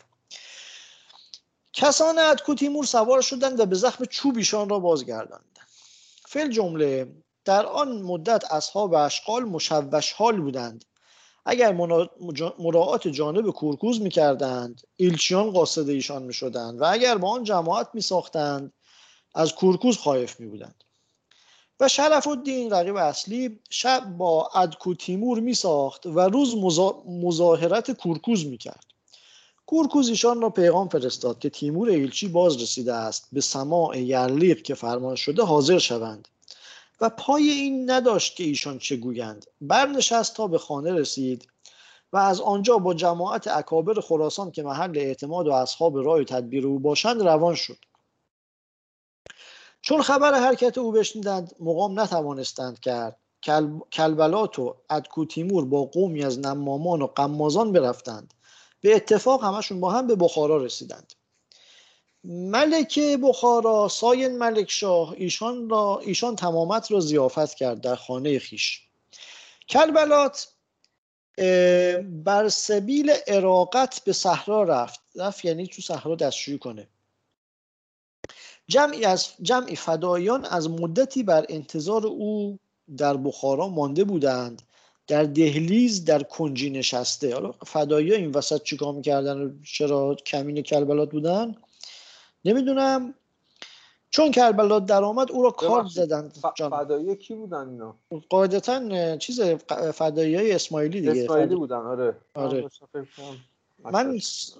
کسان 1.73 2.19
ادکو 2.19 2.55
تیمور 2.55 2.85
سوار 2.85 3.21
شدند 3.21 3.59
و 3.59 3.65
به 3.65 3.75
زخم 3.75 4.05
چوبیشان 4.05 4.69
را 4.69 4.79
بازگرداندند 4.79 5.59
فل 6.27 6.49
جمله 6.49 7.07
در 7.45 7.65
آن 7.65 8.01
مدت 8.01 8.51
اصحاب 8.51 8.93
اشغال 8.93 9.43
مشوش 9.43 10.11
حال 10.11 10.41
بودند. 10.41 10.85
اگر 11.45 11.71
مراعات 12.59 13.07
جانب 13.07 13.51
کورکوز 13.51 14.01
می 14.01 14.09
کردند 14.09 14.81
ایلچیان 14.95 15.51
قاصد 15.51 15.89
ایشان 15.89 16.23
می 16.23 16.33
شدند 16.33 16.81
و 16.81 16.83
اگر 16.83 17.17
با 17.17 17.29
آن 17.29 17.43
جماعت 17.43 17.89
می 17.93 18.01
ساختند 18.01 18.73
از 19.35 19.55
کورکوز 19.55 19.97
خایف 19.97 20.39
می 20.39 20.47
بودند 20.47 20.83
و 21.79 21.87
شرف 21.87 22.27
الدین 22.27 22.71
رقیب 22.71 22.95
اصلی 22.95 23.59
شب 23.69 24.17
با 24.17 24.49
ادکو 24.55 24.93
تیمور 24.93 25.39
می 25.39 25.53
ساخت 25.53 26.05
و 26.05 26.19
روز 26.19 26.55
مظاهرت 27.07 27.91
کورکوز 27.91 28.45
می 28.45 28.57
کرد 28.57 28.85
کورکوز 29.65 30.09
ایشان 30.09 30.41
را 30.41 30.49
پیغام 30.49 30.87
فرستاد 30.87 31.39
که 31.39 31.49
تیمور 31.49 31.89
ایلچی 31.89 32.27
باز 32.27 32.61
رسیده 32.61 32.93
است 32.93 33.27
به 33.31 33.41
سماع 33.41 33.99
یرلیق 33.99 34.61
که 34.61 34.73
فرمان 34.75 35.15
شده 35.15 35.43
حاضر 35.43 35.77
شوند. 35.77 36.27
و 37.01 37.09
پای 37.09 37.49
این 37.49 37.91
نداشت 37.91 38.35
که 38.35 38.43
ایشان 38.43 38.79
چه 38.79 38.95
گویند. 38.95 39.45
برنشست 39.61 40.35
تا 40.35 40.47
به 40.47 40.57
خانه 40.57 40.93
رسید 40.93 41.47
و 42.13 42.17
از 42.17 42.41
آنجا 42.41 42.77
با 42.77 42.93
جماعت 42.93 43.47
اکابر 43.47 44.01
خراسان 44.01 44.51
که 44.51 44.63
محل 44.63 44.97
اعتماد 44.97 45.47
و 45.47 45.51
اصحاب 45.51 45.97
رای 45.97 46.25
تدبیر 46.25 46.67
او 46.67 46.79
باشند 46.79 47.21
روان 47.21 47.55
شد. 47.55 47.77
چون 49.85 50.01
خبر 50.01 50.33
حرکت 50.33 50.77
او 50.77 50.91
بشنیدند 50.91 51.55
مقام 51.59 51.99
نتوانستند 51.99 52.79
کرد. 52.79 53.17
کل... 53.43 53.79
کلبلات 53.91 54.59
و 54.59 54.75
ادکو 54.89 55.25
تیمور 55.25 55.65
با 55.65 55.85
قومی 55.85 56.23
از 56.23 56.39
نمامان 56.39 57.01
و 57.01 57.07
قمازان 57.07 57.71
برفتند. 57.71 58.33
به 58.81 58.95
اتفاق 58.95 59.43
همشون 59.43 59.79
با 59.79 59.91
هم 59.91 60.07
به 60.07 60.15
بخارا 60.15 60.57
رسیدند. 60.57 61.13
ملک 62.23 62.99
بخارا 62.99 63.87
ساین 63.87 64.37
ملک 64.37 64.71
شاه 64.71 65.13
ایشان, 65.17 65.69
را 65.69 65.99
ایشان 66.03 66.35
تمامت 66.35 66.91
را 66.91 66.99
زیافت 66.99 67.53
کرد 67.53 67.81
در 67.81 67.95
خانه 67.95 68.39
خیش. 68.39 68.81
کلبلات 69.69 70.47
بر 72.23 72.49
سبیل 72.49 73.13
اراقت 73.27 74.01
به 74.05 74.13
صحرا 74.13 74.63
رفت. 74.63 74.99
رفت 75.15 75.45
یعنی 75.45 75.67
تو 75.67 75.81
صحرا 75.81 76.15
دستشویی 76.15 76.57
کنه. 76.57 76.87
جمعی 78.67 79.05
از 79.05 79.27
جمعی 79.41 79.75
فدایان 79.75 80.45
از 80.45 80.69
مدتی 80.69 81.23
بر 81.23 81.45
انتظار 81.49 82.07
او 82.07 82.59
در 82.97 83.17
بخارا 83.17 83.67
مانده 83.67 84.03
بودند. 84.03 84.61
در 85.07 85.23
دهلیز 85.23 86.05
در 86.05 86.23
کنجی 86.23 86.69
نشسته. 86.69 87.33
حالا 87.33 87.51
فدایی 87.51 88.13
این 88.13 88.31
وسط 88.31 88.63
چیکار 88.63 88.93
می‌کردن؟ 88.93 89.59
چرا 89.63 90.15
کمین 90.15 90.61
کلبلات 90.61 91.11
بودن؟ 91.11 91.55
نمی‌دونم. 92.45 93.13
چون 94.09 94.31
کربلا 94.31 94.79
درآمد 94.79 95.31
او 95.31 95.43
را 95.43 95.51
کار 95.51 95.85
جان. 96.55 96.69
فدایی 96.69 97.15
کی 97.15 97.35
بودن 97.35 97.69
اینا؟ 97.69 97.95
قاعدتا 98.29 99.17
چیز 99.17 99.41
فدایی 99.93 100.35
های 100.35 100.51
اسماعیلی 100.51 100.99
دیگه. 101.01 101.23
اسرائیلی 101.23 101.49
فدا- 101.49 101.57
بودن. 101.57 101.75
آره. 101.75 102.15
آره. 102.33 102.69
من 103.91 104.19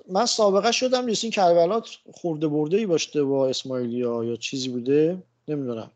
من 0.10 0.26
سابقه 0.26 0.72
شدم 0.72 1.06
نیست 1.06 1.24
این 1.24 1.32
کربلات 1.32 1.90
خورده 2.14 2.48
برده 2.48 2.78
ای 2.78 2.86
باشته 2.86 3.24
با 3.24 3.48
اسماعیلی 3.48 4.02
ها 4.02 4.26
یا 4.26 4.36
چیزی 4.36 4.70
بوده؟ 4.70 5.24
نمی‌دونم. 5.48 5.92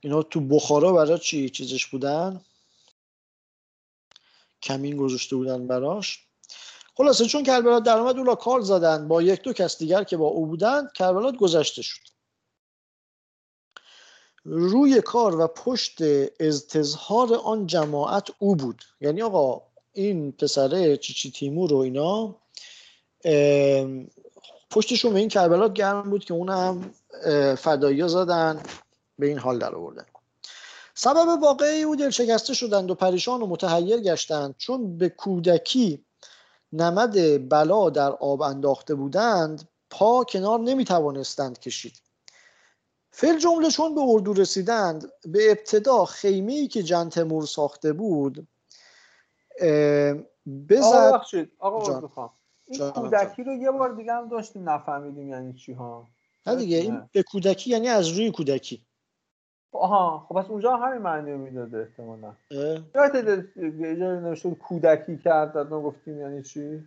اینا 0.00 0.22
تو 0.22 0.40
بخارا 0.40 0.92
برای 0.92 1.18
چی 1.18 1.50
چیزش 1.50 1.86
بودن؟ 1.86 2.40
کمین 4.62 4.96
گذاشته 4.96 5.36
بودن 5.36 5.66
براش. 5.66 6.26
خلاصه 6.94 7.26
چون 7.26 7.42
کربلات 7.42 7.82
درآمد 7.82 8.18
او 8.18 8.24
را 8.24 8.34
کار 8.34 8.60
زدن. 8.60 9.08
با 9.08 9.22
یک 9.22 9.42
دو 9.42 9.52
کس 9.52 9.78
دیگر 9.78 10.04
که 10.04 10.16
با 10.16 10.26
او 10.26 10.46
بودند 10.46 10.92
کربلات 10.92 11.36
گذشته 11.36 11.82
شد. 11.82 12.00
روی 14.44 15.00
کار 15.00 15.40
و 15.40 15.46
پشت 15.46 15.98
ازتظهار 16.40 17.34
آن 17.34 17.66
جماعت 17.66 18.28
او 18.38 18.56
بود. 18.56 18.82
یعنی 19.00 19.22
آقا 19.22 19.71
این 19.92 20.32
پسره 20.32 20.96
چیچی 20.96 21.30
تیمور 21.30 21.72
و 21.72 21.76
اینا 21.76 22.36
پشتشون 24.70 25.12
به 25.12 25.18
این 25.18 25.28
کربلات 25.28 25.72
گرم 25.72 26.10
بود 26.10 26.24
که 26.24 26.34
اونم 26.34 26.94
فدایی 27.58 28.08
زدن 28.08 28.62
به 29.18 29.26
این 29.26 29.38
حال 29.38 29.58
در 29.58 29.74
آوردن. 29.74 30.04
سبب 30.94 31.42
واقعی 31.42 31.82
او 31.82 31.96
دل 31.96 32.10
شکسته 32.10 32.54
شدند 32.54 32.90
و 32.90 32.94
پریشان 32.94 33.42
و 33.42 33.46
متحیر 33.46 34.00
گشتند. 34.00 34.54
چون 34.58 34.98
به 34.98 35.08
کودکی 35.08 36.04
نمد 36.72 37.48
بلا 37.48 37.90
در 37.90 38.10
آب 38.10 38.42
انداخته 38.42 38.94
بودند 38.94 39.68
پا 39.90 40.24
کنار 40.24 40.60
نمی 40.60 40.84
توانستند 40.84 41.58
کشید. 41.58 42.02
فیل 43.10 43.38
جمله 43.38 43.70
چون 43.70 43.94
به 43.94 44.00
اردو 44.04 44.32
رسیدند 44.32 45.12
به 45.24 45.50
ابتدا 45.50 46.04
خیمه 46.04 46.52
ای 46.52 46.68
که 46.68 46.82
جن 46.82 47.08
تمور 47.08 47.46
ساخته 47.46 47.92
بود 47.92 48.48
اه، 49.60 50.10
آقا 50.10 50.24
بزد 50.68 51.08
ببخشید. 51.08 51.52
آقا 51.58 52.00
می‌خوام. 52.00 52.30
این 52.66 52.90
کودکی 52.90 53.44
رو 53.44 53.52
یه 53.52 53.70
بار 53.70 53.94
دیگه 53.94 54.12
هم 54.12 54.28
داشتیم 54.28 54.68
نفهمیدیم 54.68 55.28
یعنی 55.28 55.52
چی 55.52 55.72
ها. 55.72 56.08
نه 56.46 56.56
دیگه 56.56 56.76
این 56.76 57.08
به 57.12 57.22
کودکی 57.22 57.70
یعنی 57.70 57.88
از 57.88 58.08
روی 58.08 58.30
کودکی. 58.30 58.86
آها 59.72 60.26
خب 60.28 60.34
پس 60.34 60.50
اونجا 60.50 60.76
همین 60.76 61.02
معنی 61.02 61.32
رو 61.32 61.38
می‌داده 61.38 61.78
احتمالا. 61.78 62.34
یادت 62.94 63.44
جایی 63.56 63.96
نوشته 63.96 64.54
کودکی 64.54 65.18
کرد 65.18 65.58
ما 65.58 65.82
گفتیم 65.82 66.20
یعنی 66.20 66.42
چی؟ 66.42 66.84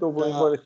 دومین 0.00 0.34
نه. 0.34 0.40
بار 0.40 0.58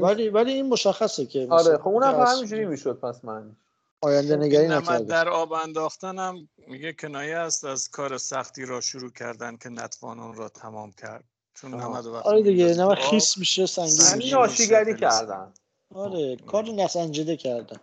ولی 0.00 0.28
ولی 0.28 0.52
این 0.52 0.68
مشخصه 0.68 1.26
که 1.26 1.46
آره 1.50 1.78
خب 1.78 1.88
اونم 1.88 2.24
همینجوری 2.26 2.66
می‌شد 2.66 3.00
پس 3.00 3.24
معنی 3.24 3.56
آینده 4.02 4.36
نگری 4.36 4.62
این 4.62 4.72
نمد 4.72 4.82
نکرده 4.82 5.04
در 5.04 5.28
آب 5.28 5.52
انداختن 5.52 6.18
هم 6.18 6.48
میگه 6.66 6.92
کنایه 6.92 7.36
است 7.36 7.64
از 7.64 7.88
کار 7.88 8.18
سختی 8.18 8.64
را 8.64 8.80
شروع 8.80 9.12
کردن 9.12 9.56
که 9.56 9.68
نتوان 9.68 10.20
آن 10.20 10.34
را 10.34 10.48
تمام 10.48 10.92
کرد. 10.92 11.24
چون. 11.54 11.74
نمد 11.74 12.06
وقتی 12.06 12.28
آره 12.28 12.42
دیگه 12.42 12.82
آب، 12.82 12.94
خیس 12.94 13.38
میشه 13.38 13.66
سنگین 13.66 14.00
یعنی 14.00 14.48
میشه. 14.48 14.94
کردن. 14.94 15.54
آره 15.94 16.36
کار 16.36 16.64
نسنجیده 16.64 17.36
کردن. 17.36 17.80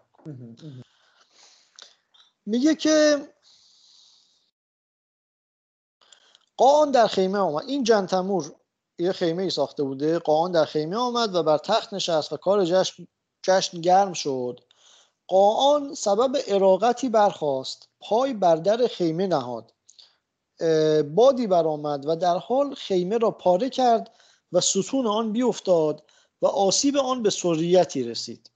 میگه 2.45 2.75
که 2.75 3.27
قان 6.57 6.91
در 6.91 7.07
خیمه 7.07 7.39
آمد. 7.39 7.63
این 7.67 7.83
جنتمور 7.83 8.55
یه 8.99 9.11
خیمه 9.11 9.43
ای 9.43 9.49
ساخته 9.49 9.83
بوده. 9.83 10.19
قان 10.19 10.51
در 10.51 10.65
خیمه 10.65 10.95
آمد 10.95 11.35
و 11.35 11.43
بر 11.43 11.57
تخت 11.57 11.93
نشست 11.93 12.33
و 12.33 12.37
کار 12.37 12.65
جشن, 12.65 13.07
جشن 13.43 13.81
گرم 13.81 14.13
شد. 14.13 14.66
قان 15.27 15.93
سبب 15.93 16.37
اراقتی 16.47 17.09
برخاست. 17.09 17.89
پای 17.99 18.33
بر 18.33 18.55
در 18.55 18.87
خیمه 18.87 19.27
نهاد. 19.27 19.73
بادی 21.15 21.47
برآمد 21.47 22.05
و 22.07 22.15
در 22.15 22.37
حال 22.37 22.75
خیمه 22.75 23.17
را 23.17 23.31
پاره 23.31 23.69
کرد 23.69 24.11
و 24.51 24.61
ستون 24.61 25.07
آن 25.07 25.31
بیفتاد 25.31 26.03
و 26.41 26.47
آسیب 26.47 26.97
آن 26.97 27.23
به 27.23 27.29
سریتی 27.29 28.03
رسید. 28.03 28.51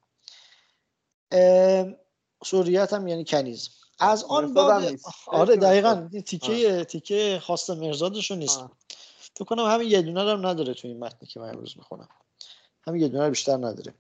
سریت 2.45 2.93
هم 2.93 3.07
یعنی 3.07 3.25
کنیز. 3.25 3.69
از 3.99 4.23
آن 4.23 4.43
هم 4.43 4.53
باد 4.53 4.83
نیست. 4.83 5.05
آره 5.27 5.55
دقیقا 5.55 5.93
مرزاد. 5.93 6.13
این 6.13 6.23
تیکه 6.23 6.83
تیکه 6.83 7.41
خاص 7.43 7.69
مرزادشون 7.69 8.37
نیست. 8.37 8.59
آه. 8.59 8.71
فکر 9.35 9.45
کنم 9.45 9.65
همین 9.65 9.91
یه 9.91 10.01
دونه 10.01 10.21
هم 10.21 10.47
نداره 10.47 10.73
تو 10.73 10.87
این 10.87 10.99
متنی 10.99 11.27
که 11.27 11.39
من 11.39 11.49
امروز 11.49 11.77
می‌خونم. 11.77 12.09
همین 12.87 13.01
یه 13.01 13.07
دونه 13.07 13.29
بیشتر 13.29 13.57
نداره. 13.57 13.93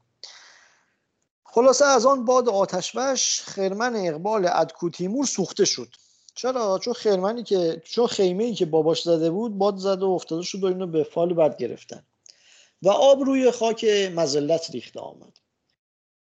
خلاصه 1.51 1.85
از 1.85 2.05
آن 2.05 2.25
باد 2.25 2.49
آتشوش 2.49 3.41
خرمن 3.41 3.95
اقبال 3.95 4.49
ادکو 4.53 4.89
تیمور 4.89 5.25
سوخته 5.25 5.65
شد. 5.65 5.87
چرا؟ 6.35 6.79
چون 6.79 6.93
خرمنی 6.93 7.43
که 7.43 7.81
چون 7.85 8.07
خیمه 8.07 8.43
ای 8.43 8.53
که 8.53 8.65
باباش 8.65 9.01
زده 9.01 9.31
بود 9.31 9.57
باد 9.57 9.77
زد 9.77 10.03
و 10.03 10.09
افتاده 10.09 10.43
شد 10.43 10.63
و 10.63 10.67
اینو 10.67 10.87
به 10.87 11.03
فال 11.03 11.33
بد 11.33 11.57
گرفتن. 11.57 12.03
و 12.81 12.89
آب 12.89 13.21
روی 13.21 13.51
خاک 13.51 13.85
مزلت 14.15 14.69
ریخته 14.71 14.99
آمد. 14.99 15.39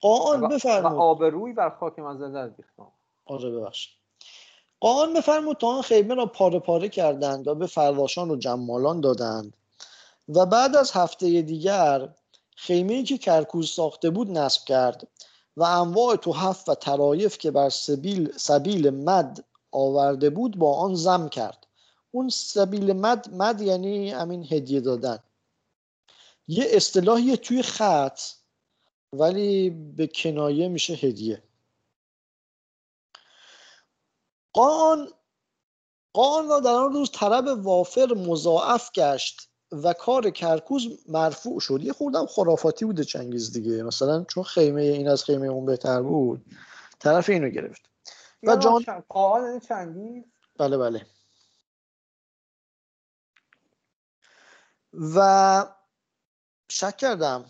قاان 0.01 0.49
بفرمود 0.49 1.01
آبروی 1.01 1.53
بر 1.53 1.71
خاک 1.71 1.99
مزلت 1.99 2.55
ریختم 2.57 2.93
آره 3.27 3.51
ببخشید. 3.51 3.93
قاان 4.81 5.15
بفرمود 5.15 5.57
تا 5.57 5.67
آن 5.67 5.83
خیمه 5.83 6.15
را 6.15 6.27
پاره 6.27 6.59
پاره 6.59 6.89
کردند 6.89 7.49
و 7.49 7.55
به 7.55 7.67
فرواشان 7.67 8.31
و 8.31 8.37
جمالان 8.37 9.01
دادند. 9.01 9.57
و 10.29 10.47
بعد 10.47 10.77
از 10.77 10.93
هفته 10.93 11.43
دیگر 11.43 12.09
خیمه 12.55 13.03
که 13.03 13.19
کرکوز 13.19 13.71
ساخته 13.71 14.11
بود 14.11 14.31
نصب 14.31 14.65
کرد 14.65 15.09
و 15.57 15.63
انواع 15.63 16.17
تحف 16.17 16.69
و 16.69 16.75
طرایف 16.75 17.39
که 17.39 17.51
بر 17.51 17.71
سبیل, 17.71 18.33
سبیل 18.37 18.91
مد 18.91 19.45
آورده 19.73 20.31
بود 20.31 20.59
با 20.59 20.77
آن 20.77 20.95
زم 20.95 21.29
کرد. 21.29 21.67
اون 22.11 22.29
سبیل 22.29 22.93
مد 22.93 23.35
مد 23.35 23.61
یعنی 23.61 24.11
همین 24.11 24.47
هدیه 24.51 24.81
دادن. 24.81 25.19
یه 26.49 26.67
اصطلاحی 26.69 27.37
توی 27.37 27.63
خط 27.63 28.21
ولی 29.13 29.71
به 29.71 30.07
کنایه 30.07 30.69
میشه 30.69 30.93
هدیه. 30.93 31.43
قان 34.53 35.09
قان 36.13 36.49
را 36.49 36.61
در 36.61 36.71
آن 36.71 36.93
روز 36.93 37.11
طلب 37.11 37.67
وافر 37.67 38.15
مضاعف 38.17 38.91
گشت. 38.93 39.49
و 39.83 39.93
کار 39.93 40.31
کرکوز 40.31 40.89
مرفوع 41.09 41.61
شد. 41.61 41.81
یه 41.83 41.93
خوردم 41.93 42.27
خرافاتی 42.27 42.85
بوده 42.85 43.05
چنگیز 43.05 43.53
دیگه. 43.53 43.83
مثلا 43.83 44.25
چون 44.25 44.43
خیمه 44.43 44.83
این 44.83 45.09
از 45.09 45.25
خیمه 45.25 45.47
اون 45.47 45.67
بهتر 45.67 46.03
بود 46.03 46.45
طرف 46.99 47.29
اینو 47.29 47.49
گرفت. 47.49 47.91
و 48.43 48.57
جان 48.57 48.85
قاان 49.09 49.45
یعنی 49.47 49.61
چنگیز؟ 49.61 50.25
بله 50.59 50.79
بله. 50.79 51.07
و 55.17 55.67
شک 56.69 56.97
کردم. 56.97 57.45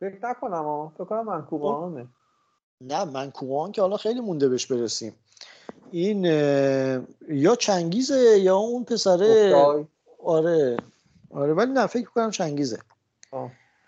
فکر 0.00 0.18
نکنم 0.22 0.64
ها 0.64 0.92
فکر 0.94 1.04
کنم 1.04 1.24
منکو 1.24 1.58
قاانه 1.58 2.08
نه 2.80 3.04
من 3.04 3.30
کوهان 3.30 3.72
که 3.72 3.82
حالا 3.82 3.96
خیلی 3.96 4.20
مونده 4.20 4.48
بهش 4.48 4.66
برسیم. 4.66 5.14
این 5.90 6.24
یا 7.28 7.56
چنگیزه 7.60 8.38
یا 8.40 8.56
اون 8.56 8.84
پسره 8.84 9.26
افتای. 9.26 9.86
آره. 10.24 10.76
آره 11.30 11.54
ولی 11.54 11.72
نه 11.72 11.86
فکر 11.86 12.10
کنم 12.10 12.30
چنگیزه. 12.30 12.78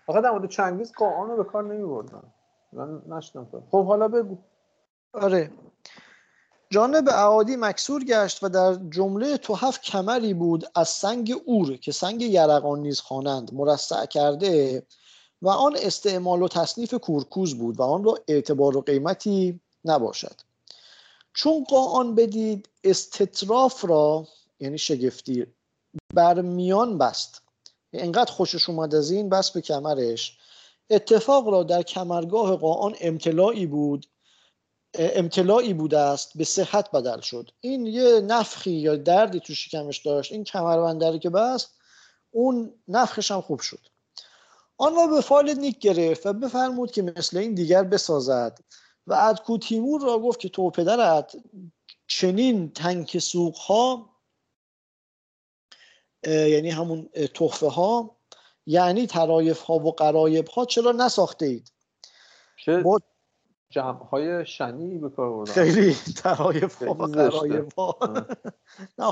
آقا 0.07 0.21
در 0.21 0.31
مورد 0.31 0.49
چنگیز 0.49 0.91
قاان 0.91 1.29
رو 1.29 1.37
به 1.37 1.43
کار 1.43 1.63
نمی 1.63 1.85
بردن 1.85 2.23
من 2.73 3.01
نشنم 3.09 3.47
خب 3.71 3.85
حالا 3.85 4.07
بگو. 4.07 4.37
آره. 5.13 5.51
جانب 6.69 7.09
اعادی 7.09 7.55
مکسور 7.55 8.03
گشت 8.03 8.43
و 8.43 8.49
در 8.49 8.75
جمله 8.89 9.37
تحف 9.37 9.81
کمری 9.81 10.33
بود 10.33 10.65
از 10.75 10.89
سنگ 10.89 11.33
اور 11.45 11.75
که 11.77 11.91
سنگ 11.91 12.21
یرقان 12.21 12.79
نیز 12.79 12.99
خوانند 12.99 13.53
مرصع 13.53 14.05
کرده 14.05 14.83
و 15.41 15.49
آن 15.49 15.75
استعمال 15.81 16.41
و 16.41 16.47
تصنیف 16.47 16.93
کورکوز 16.93 17.57
بود 17.57 17.79
و 17.79 17.83
آن 17.83 18.03
را 18.03 18.19
اعتبار 18.27 18.77
و 18.77 18.81
قیمتی 18.81 19.59
نباشد. 19.85 20.35
چون 21.33 21.63
قاان 21.63 22.15
بدید 22.15 22.69
استطراف 22.83 23.85
را 23.85 24.27
یعنی 24.59 24.77
شگفتی 24.77 25.47
بر 26.13 26.41
میان 26.41 26.97
بست. 26.97 27.41
انقدر 27.93 28.31
خوشش 28.31 28.69
اومد 28.69 28.95
از 28.95 29.11
این 29.11 29.29
بس 29.29 29.51
به 29.51 29.61
کمرش. 29.61 30.37
اتفاق 30.89 31.47
را 31.47 31.63
در 31.63 31.81
کمرگاه 31.81 32.55
قاان 32.55 32.95
امتلاعی 33.01 33.65
بود. 33.65 34.05
امتلاعی 34.93 35.73
بوده 35.73 35.99
است 35.99 36.37
به 36.37 36.43
صحت 36.43 36.91
بدل 36.91 37.19
شد. 37.19 37.51
این 37.61 37.85
یه 37.85 38.19
نفخی 38.19 38.71
یا 38.71 38.95
دردی 38.95 39.39
تو 39.39 39.55
شکمش 39.55 39.97
داشت. 39.97 40.31
این 40.31 40.43
کمربندری 40.43 41.19
که 41.19 41.29
بست 41.29 41.69
اون 42.31 42.73
نفخش 42.87 43.31
هم 43.31 43.41
خوب 43.41 43.59
شد. 43.59 43.87
آن 44.77 44.95
را 44.95 45.07
به 45.07 45.21
فال 45.21 45.53
نیک 45.53 45.79
گرفت 45.79 46.25
و 46.25 46.33
بفرمود 46.33 46.91
که 46.91 47.01
مثل 47.01 47.37
این 47.37 47.53
دیگر 47.53 47.83
بسازد. 47.83 48.59
و 49.07 49.13
ادکو 49.13 49.57
تیمور 49.57 50.01
را 50.01 50.19
گفت 50.19 50.39
که 50.39 50.49
تو 50.49 50.69
پدرت 50.69 51.35
چنین 52.07 52.71
تنک 52.71 53.19
سوق 53.19 53.55
ها 53.55 54.09
یعنی 56.27 56.69
همون 56.69 57.09
تحفه 57.33 57.67
ها 57.67 58.17
یعنی 58.65 59.07
ترایف 59.07 59.61
ها 59.61 59.73
و 59.73 59.91
قرایب 59.91 60.47
ها 60.47 60.65
چرا 60.65 60.91
نساخته 60.91 61.45
اید 61.45 61.71
چه 62.65 62.77
با 62.77 62.99
جمع 63.69 64.03
های 64.03 64.45
شنی 64.45 64.97
به 64.97 65.09
کار 65.09 65.29
بردن. 65.29 65.53
خیلی 65.53 65.95
ترایف 66.23 66.77
خیلی 66.77 66.91
و. 66.91 67.29
خرایف 67.29 67.73
ها. 67.73 67.97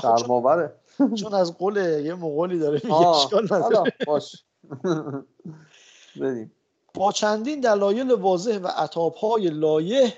شرماوره 0.02 0.74
چون 1.14 1.34
از 1.34 1.58
قول 1.58 1.76
یه 1.76 2.14
مقولی 2.14 2.58
داره 2.58 2.80
میگه 2.84 3.08
اشکال 3.08 3.44
نداره. 3.44 3.92
باش. 4.06 4.44
بریم. 6.20 6.52
با 6.94 7.12
چندین 7.12 7.60
دلایل 7.60 8.12
واضح 8.12 8.58
و 8.58 8.66
عطابهای 8.66 9.50
لایه 9.50 10.12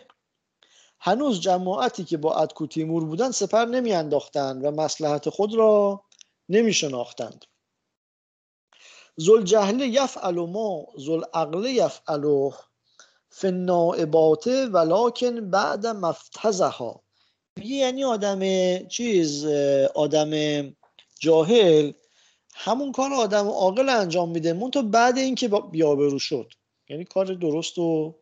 هنوز 1.01 1.41
جماعتی 1.41 2.05
که 2.05 2.17
با 2.17 2.35
ادکو 2.35 2.67
تیمور 2.67 3.05
بودند 3.05 3.31
سپر 3.31 3.65
نمی 3.65 3.93
انداختند 3.93 4.65
و 4.65 4.71
مسلحت 4.71 5.29
خود 5.29 5.55
را 5.55 6.03
نمی 6.49 6.73
شناختند 6.73 7.45
زلجهله 9.17 9.87
یفعل 9.89 10.35
ما 10.35 10.87
زلعقل 10.97 11.65
یفعل 11.67 12.51
فی 13.31 13.47
النائبات 13.47 14.47
ولکن 14.47 15.51
بعد 15.51 15.87
مفتزها. 15.87 17.03
میگه 17.57 17.75
یعنی 17.75 18.05
آدم 18.05 18.41
چیز 18.87 19.47
آدم 19.95 20.31
جاهل 21.21 21.93
همون 22.55 22.93
کار 22.93 23.13
آدم 23.13 23.49
عاقل 23.49 23.89
انجام 23.89 24.31
میده 24.31 24.53
مون 24.53 24.71
تو 24.71 24.83
بعد 24.83 25.19
اینکه 25.19 25.49
بیابرو 25.49 26.19
شد. 26.19 26.53
یعنی 26.89 27.05
کار 27.05 27.27
درست 27.27 27.79
و 27.79 28.15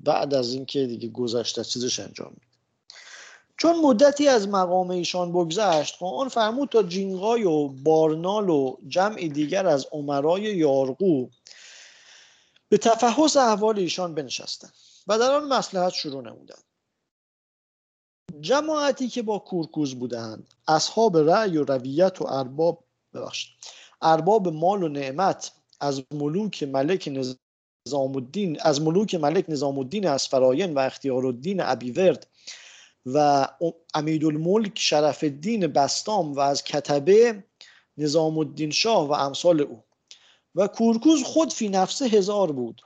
بعد 0.00 0.34
از 0.34 0.54
اینکه 0.54 0.86
دیگه 0.86 1.08
گذشته 1.08 1.64
چیزش 1.64 2.00
انجام 2.00 2.30
میده. 2.30 2.49
چون 3.60 3.80
مدتی 3.80 4.28
از 4.28 4.48
مقام 4.48 4.90
ایشان 4.90 5.32
بگذشت 5.32 5.96
خان 5.96 6.28
فرمود 6.28 6.68
تا 6.68 6.82
جینگای 6.82 7.44
و 7.44 7.68
بارنال 7.68 8.50
و 8.50 8.76
جمعی 8.88 9.28
دیگر 9.28 9.66
از 9.66 9.86
عمرای 9.92 10.42
یارقو 10.42 11.26
به 12.68 12.78
تفحص 12.78 13.36
احوال 13.36 13.78
ایشان 13.78 14.14
بنشستند 14.14 14.72
و 15.06 15.18
در 15.18 15.32
آن 15.32 15.48
مسلحت 15.48 15.92
شروع 15.92 16.22
نمودند. 16.22 16.62
جماعتی 18.40 19.08
که 19.08 19.22
با 19.22 19.38
کورکوز 19.38 19.94
بودند 19.94 20.54
اصحاب 20.68 21.16
رأی 21.16 21.56
و 21.56 21.64
رویت 21.64 22.22
و 22.22 22.26
ارباب 22.28 22.84
ببخشید 23.14 23.52
ارباب 24.02 24.48
مال 24.48 24.82
و 24.82 24.88
نعمت 24.88 25.52
از 25.80 26.02
ملوک 26.14 26.62
ملک 26.62 27.08
نظام 27.86 28.16
الدین 28.16 28.60
از 28.60 28.82
ملوک 28.82 29.14
ملک 29.14 29.44
نظام 29.48 29.78
الدین 29.78 30.06
اسفراین 30.06 30.74
و 30.74 30.78
اختیار 30.78 31.26
الدین 31.26 31.60
ابیورد 31.60 32.29
و 33.06 33.48
امید 33.94 34.24
الملک 34.24 34.78
شرف 34.78 35.24
الدین 35.24 35.66
بستام 35.66 36.32
و 36.32 36.40
از 36.40 36.64
کتبه 36.64 37.44
نظام 37.96 38.38
الدین 38.38 38.70
شاه 38.70 39.08
و 39.08 39.12
امثال 39.12 39.60
او. 39.60 39.84
و 40.54 40.66
کورکوز 40.66 41.22
خود 41.22 41.52
فی 41.52 41.68
نفسه 41.68 42.06
هزار 42.06 42.52
بود. 42.52 42.82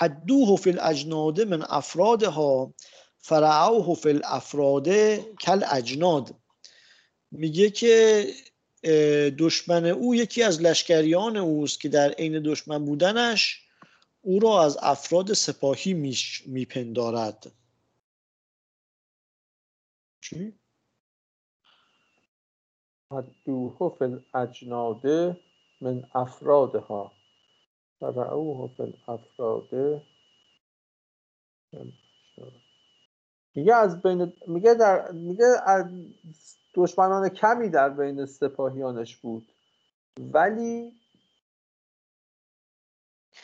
عدوه 0.00 0.56
فی 0.56 0.70
الاجناد 0.70 1.40
من 1.40 1.62
افرادها 1.68 2.74
فرعوه 3.18 3.94
فی 3.94 4.08
الافراد 4.08 4.88
کل 5.16 5.64
اجناد 5.70 6.34
میگه 7.30 7.70
که 7.70 8.26
دشمن 9.38 9.86
او 9.86 10.14
یکی 10.14 10.42
از 10.42 10.62
لشکریان 10.62 11.36
اوست 11.36 11.80
که 11.80 11.88
در 11.88 12.10
عین 12.10 12.42
دشمن 12.42 12.84
بودنش 12.84 13.60
او 14.22 14.40
را 14.40 14.64
از 14.64 14.78
افراد 14.82 15.32
سپاهی 15.32 16.14
میپندارد. 16.46 17.52
چی؟ 20.22 20.54
حدوه 23.10 23.96
فی 23.98 24.04
الاجناد 24.04 25.06
من 25.80 26.04
افرادها 26.14 27.12
فرعوه 28.00 28.70
فی 28.76 28.82
الافراد 28.82 30.02
میگه 33.54 33.74
از 33.74 34.02
بین 34.02 34.32
میگه 34.46 34.74
در 34.74 35.12
میگه 35.12 35.44
از 35.66 35.86
دشمنان 36.74 37.28
کمی 37.28 37.68
در 37.68 37.88
بین 37.88 38.26
سپاهیانش 38.26 39.16
بود 39.16 39.52
ولی 40.18 40.92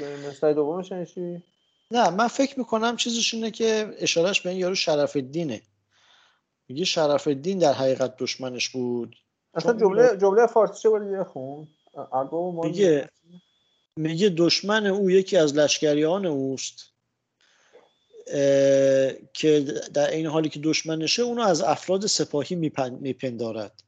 مثل 0.00 0.54
دومش 0.54 0.90
یعنی 0.90 1.06
چی؟ 1.06 1.42
نه 1.90 2.10
من 2.10 2.28
فکر 2.28 2.58
می‌کنم 2.58 2.96
چیزش 2.96 3.34
اینه 3.34 3.50
که 3.50 3.94
اشارش 3.98 4.40
به 4.40 4.50
این 4.50 4.58
یارو 4.58 4.74
شرف 4.74 5.16
الدینه 5.16 5.62
میگه 6.68 6.84
شرف 6.84 7.28
الدین 7.28 7.58
در 7.58 7.72
حقیقت 7.72 8.16
دشمنش 8.16 8.68
بود؟ 8.68 9.16
اصلا 9.54 9.72
جمله 9.72 10.16
جمله 10.16 10.46
فارسی 10.46 10.82
چه 10.82 10.88
باید 10.88 11.22
خون 11.22 11.68
میگه 12.64 13.10
میگه 13.96 14.28
دشمن 14.28 14.86
او 14.86 15.10
یکی 15.10 15.36
از 15.36 15.54
لشکریان 15.54 16.26
اوست 16.26 16.92
که 19.34 19.60
در 19.94 20.10
این 20.10 20.26
حالی 20.26 20.48
که 20.48 20.60
دشمنشه 20.60 21.22
اونو 21.22 21.42
از 21.42 21.62
افراد 21.62 22.06
سپاهی 22.06 22.56
میپن- 22.56 22.98
میپندارد. 23.00 23.82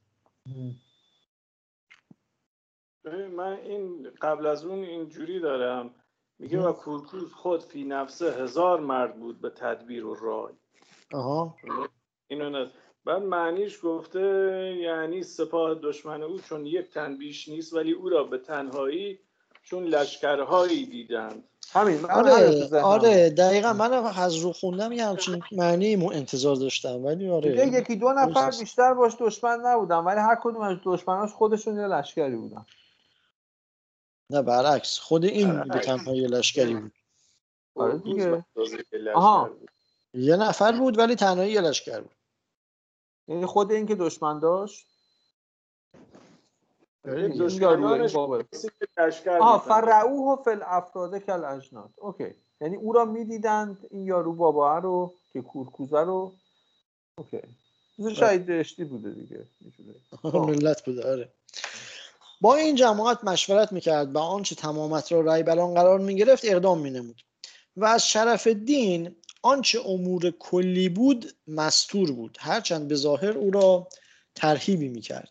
من 3.31 3.53
این 3.63 4.11
قبل 4.21 4.45
از 4.45 4.65
اون 4.65 4.83
اینجوری 4.83 5.39
دارم. 5.39 5.95
میگه 6.39 6.59
و 6.59 6.73
کورکوز 6.73 7.33
خود 7.33 7.63
فی 7.63 7.83
نفسه 7.83 8.43
هزار 8.43 8.79
مرد 8.79 9.19
بود 9.19 9.41
به 9.41 9.49
تدبیر 9.49 10.05
و 10.05 10.15
رای. 10.15 10.53
آها. 11.13 11.55
اینو 12.31 12.49
نه 12.49 12.71
بعد 13.05 13.21
معنیش 13.21 13.79
گفته 13.83 14.19
یعنی 14.81 15.23
سپاه 15.23 15.75
دشمن 15.75 16.23
او 16.23 16.39
چون 16.39 16.65
یک 16.65 16.89
تن 16.89 17.17
بیش 17.17 17.49
نیست 17.49 17.73
ولی 17.73 17.91
او 17.91 18.09
را 18.09 18.23
به 18.23 18.37
تنهایی 18.37 19.19
چون 19.63 19.83
لشکرهایی 19.83 20.85
دیدند 20.85 21.43
همین 21.71 22.05
آره 22.05 22.81
آره 22.81 23.29
دقیقا 23.29 23.73
من 23.73 23.93
هم 23.93 24.05
از 24.05 24.35
رو 24.35 24.53
خوندم 24.53 24.91
یه 24.91 25.05
همچین 25.05 25.43
معنی 25.51 25.95
مو 25.95 26.11
انتظار 26.11 26.55
داشتم 26.55 27.05
ولی 27.05 27.29
آره 27.29 27.67
یکی 27.67 27.95
دو 27.95 28.13
نفر. 28.13 28.51
بیشتر 28.59 28.93
باش 28.93 29.13
دشمن 29.19 29.59
نبودن 29.65 29.97
ولی 29.97 30.19
هر 30.19 30.37
کدوم 30.43 30.61
از 30.61 30.77
دشمناش 30.85 31.31
خودشون 31.31 31.75
یه 31.79 31.87
لشکری 31.87 32.35
بودن 32.35 32.65
نه 34.29 34.41
برعکس 34.41 34.99
خود 34.99 35.25
این 35.25 35.63
به. 35.63 35.79
تنهایی 35.79 36.27
لشکری 36.27 36.75
بود 36.75 36.91
آره 37.75 37.97
دیگه. 37.97 38.45
آها. 39.15 39.49
یه 40.13 40.35
نفر 40.35 40.71
بود 40.71 40.97
ولی 40.97 41.15
تنهایی 41.15 41.51
یه 41.51 41.61
لشکر 41.61 41.99
بود 41.99 42.20
یعنی 43.27 43.45
خود 43.45 43.71
این 43.71 43.87
که 43.87 43.95
دشمن 43.95 44.39
داشت؟ 44.39 44.87
این 47.05 47.29
دشمنانش 47.29 48.15
می‌زدن. 48.15 49.57
فرعوه 49.57 50.43
فی 50.43 50.49
الافراد 50.49 51.17
کل 51.17 51.43
اجناد 51.43 51.89
اوکی. 51.97 52.35
یعنی 52.61 52.75
او 52.75 52.93
را 52.93 53.05
می‌دیدند 53.05 53.87
این 53.91 54.05
یارو 54.05 54.33
بابا 54.33 54.77
رو 54.77 55.13
که 55.33 55.41
کورکوزه 55.41 55.99
رو. 55.99 56.31
اوکی. 57.17 57.41
چیز 57.95 58.07
شهید 58.07 58.45
بهشتی 58.45 58.83
بوده 58.83 59.11
دیگه. 59.11 59.45
ملت 60.23 60.85
بوده. 60.85 61.11
آره. 61.11 61.29
با 62.41 62.55
این 62.55 62.75
جماعت 62.75 63.23
مشورت 63.23 63.71
می‌کرد 63.71 64.15
و 64.15 64.19
آنچه 64.19 64.55
تمامت 64.55 65.11
را 65.11 65.21
رای 65.21 65.43
بران 65.43 65.73
قرار 65.73 65.99
می‌گرفت 65.99 66.45
اقدام 66.45 66.79
مینمود. 66.79 67.21
و 67.77 67.85
از 67.85 68.07
شرف 68.07 68.47
الدین 68.47 69.15
آنچه 69.41 69.81
امور 69.85 70.31
کلی 70.39 70.89
بود 70.89 71.33
مستور 71.47 72.11
بود. 72.11 72.37
هرچند 72.39 72.87
به 72.87 72.95
ظاهر 72.95 73.37
او 73.37 73.51
را 73.51 73.87
ترهیبی 74.35 74.87
می‌کرد. 74.87 75.29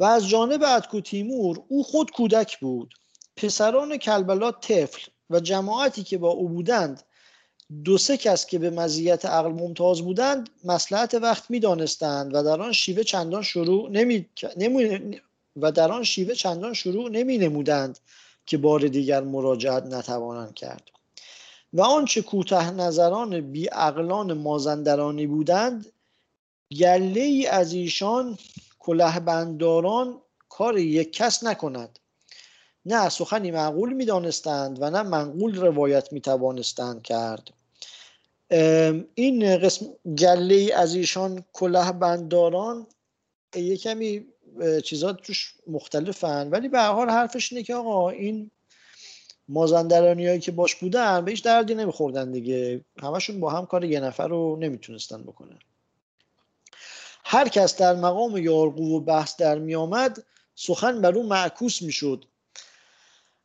و 0.00 0.04
از 0.04 0.28
جانب 0.28 0.62
اتکو 0.62 1.00
تیمور 1.00 1.62
او 1.68 1.84
خود 1.84 2.10
کودک 2.10 2.58
بود. 2.58 2.94
پسران 3.36 3.96
کلبلا 3.96 4.52
طفل 4.52 5.02
و 5.30 5.40
جماعتی 5.40 6.02
که 6.02 6.18
با 6.18 6.30
او 6.30 6.48
بودند 6.48 7.02
دو 7.84 7.98
سه 7.98 8.16
کس 8.16 8.46
که 8.46 8.58
به 8.58 8.70
مزیت 8.70 9.24
عقل 9.24 9.50
ممتاز 9.50 10.02
بودند 10.02 10.50
مسلحت 10.64 11.14
وقت 11.14 11.50
می‌دانستند 11.50 12.34
و 12.34 12.42
در 12.42 12.62
آن 12.62 12.72
شیوه 12.72 13.02
چندان 13.02 13.42
شروع 13.42 13.90
نمی... 13.90 14.28
نمی... 14.56 15.20
و 15.56 15.72
در 15.72 15.92
آن 15.92 16.04
شیوه 16.04 16.34
چندان 16.34 16.74
شروع 16.74 17.10
نمی 17.10 17.38
نمودند 17.38 17.98
که 18.46 18.58
بار 18.58 18.80
دیگر 18.80 19.20
مراجعت 19.20 19.82
نتوانند 19.82 20.54
کرد. 20.54 20.90
و 21.76 21.80
آنچه 21.80 22.22
کوته 22.22 22.70
نظران 22.70 23.40
بی 23.40 23.66
عقلان 23.66 24.32
مازندرانی 24.32 25.26
بودند 25.26 25.86
گله 26.80 27.20
ای 27.20 27.46
از 27.46 27.72
ایشان 27.72 28.38
کلهبندداران 28.78 30.20
کار 30.48 30.78
یک 30.78 31.12
کس 31.12 31.44
نکند. 31.44 31.98
نه 32.86 33.08
سخنی 33.08 33.50
معقول 33.50 33.92
می 33.92 34.04
دانستند 34.04 34.82
و 34.82 34.90
نه 34.90 35.02
منقول 35.02 35.56
روایت 35.56 36.12
می 36.12 36.20
توانستند 36.20 37.02
کرد 37.02 37.50
این 39.14 39.56
قسم 39.58 39.86
گله 40.18 40.72
از 40.74 40.94
ایشان 40.94 41.44
کلهبندداران 41.52 42.86
یه 43.54 43.76
کمی 43.76 44.26
چیزات 44.84 45.22
توش 45.22 45.54
مختلفن 45.66 46.50
ولی 46.50 46.68
به 46.68 46.80
حال 46.80 47.10
حرفش 47.10 47.52
اینه 47.52 47.64
که 47.64 47.74
آقا 47.74 48.10
این 48.10 48.50
مازندرانی 49.48 50.26
هایی 50.26 50.40
که 50.40 50.52
باش 50.52 50.74
بودن 50.74 51.24
به 51.24 51.30
هیچ 51.30 51.44
دردی 51.44 51.74
نمیخوردن 51.74 52.32
دیگه. 52.32 52.84
همشون 53.02 53.40
با 53.40 53.50
هم 53.50 53.66
کار 53.66 53.84
یه 53.84 54.00
نفر 54.00 54.28
رو 54.28 54.56
نمی‌تونستن 54.56 55.22
بکنن. 55.22 55.58
هر 57.24 57.48
کس 57.48 57.76
در 57.76 57.94
مقام 57.94 58.36
یارقو 58.36 58.96
و 58.96 59.00
بحث 59.00 59.36
در 59.36 59.58
می 59.58 59.74
آمد 59.74 60.24
سخن 60.54 61.00
بر 61.00 61.14
او 61.14 61.26
معکوس 61.26 61.82
می‌شد. 61.82 62.24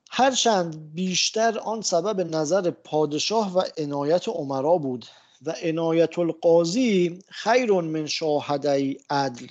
هرچند 0.10 0.94
بیشتر 0.94 1.60
آن 1.60 1.82
سبب 1.82 2.36
نظر 2.36 2.72
پادشاه 2.72 3.58
و 3.58 3.64
عنایت 3.78 4.30
عمرا 4.30 4.78
بود 4.78 5.06
و 5.46 5.56
عنایت 5.64 6.20
القاضی 6.20 7.20
خیر 7.30 7.72
من 7.72 8.08
شاهدی 8.08 8.98
عدل. 9.10 9.48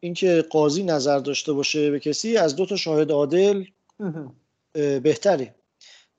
اینکه 0.00 0.44
قاضی 0.50 0.82
نظر 0.82 1.18
داشته 1.18 1.52
باشه 1.52 1.90
به 1.90 2.00
کسی 2.00 2.36
از 2.36 2.56
دو 2.56 2.66
تا 2.66 2.76
شاهد 2.76 3.12
عادل. 3.12 3.64
بهتره. 4.74 5.54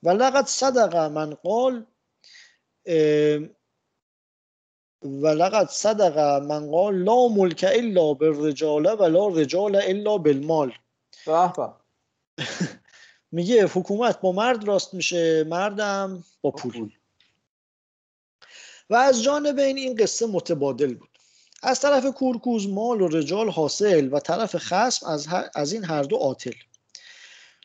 و 0.03 0.09
لقد 0.09 0.45
صدق 0.45 0.95
من 0.95 1.33
قال 1.33 1.85
اه، 2.85 3.39
و 5.03 5.27
لقد 5.27 5.69
صدق 5.69 6.19
من 6.43 6.71
قال 6.71 6.95
لا 6.95 7.27
ملک 7.27 7.65
الا 7.69 8.13
بالرجال 8.13 8.85
و 8.85 9.03
لا 9.03 9.27
رجال 9.27 9.75
الا 9.75 10.17
بالمال. 10.17 10.73
میگه 13.31 13.65
حکومت 13.65 14.21
با 14.21 14.31
مرد 14.31 14.67
راست 14.67 14.93
میشه 14.93 15.43
مردم 15.43 16.23
با 16.41 16.51
پول. 16.51 16.91
و 18.89 18.95
از 18.95 19.23
جانب 19.23 19.59
این 19.59 19.77
این 19.77 19.95
قصه 19.95 20.25
متبادل 20.25 20.93
بود. 20.93 21.09
از 21.63 21.79
طرف 21.79 22.05
کورکوز 22.05 22.69
مال 22.69 23.01
و 23.01 23.07
رجال 23.07 23.49
حاصل 23.49 24.09
و 24.11 24.19
طرف 24.19 24.55
خصم 24.57 25.05
از, 25.07 25.27
از 25.55 25.73
این 25.73 25.83
هر 25.83 26.03
دو 26.03 26.15
عاطل. 26.15 26.53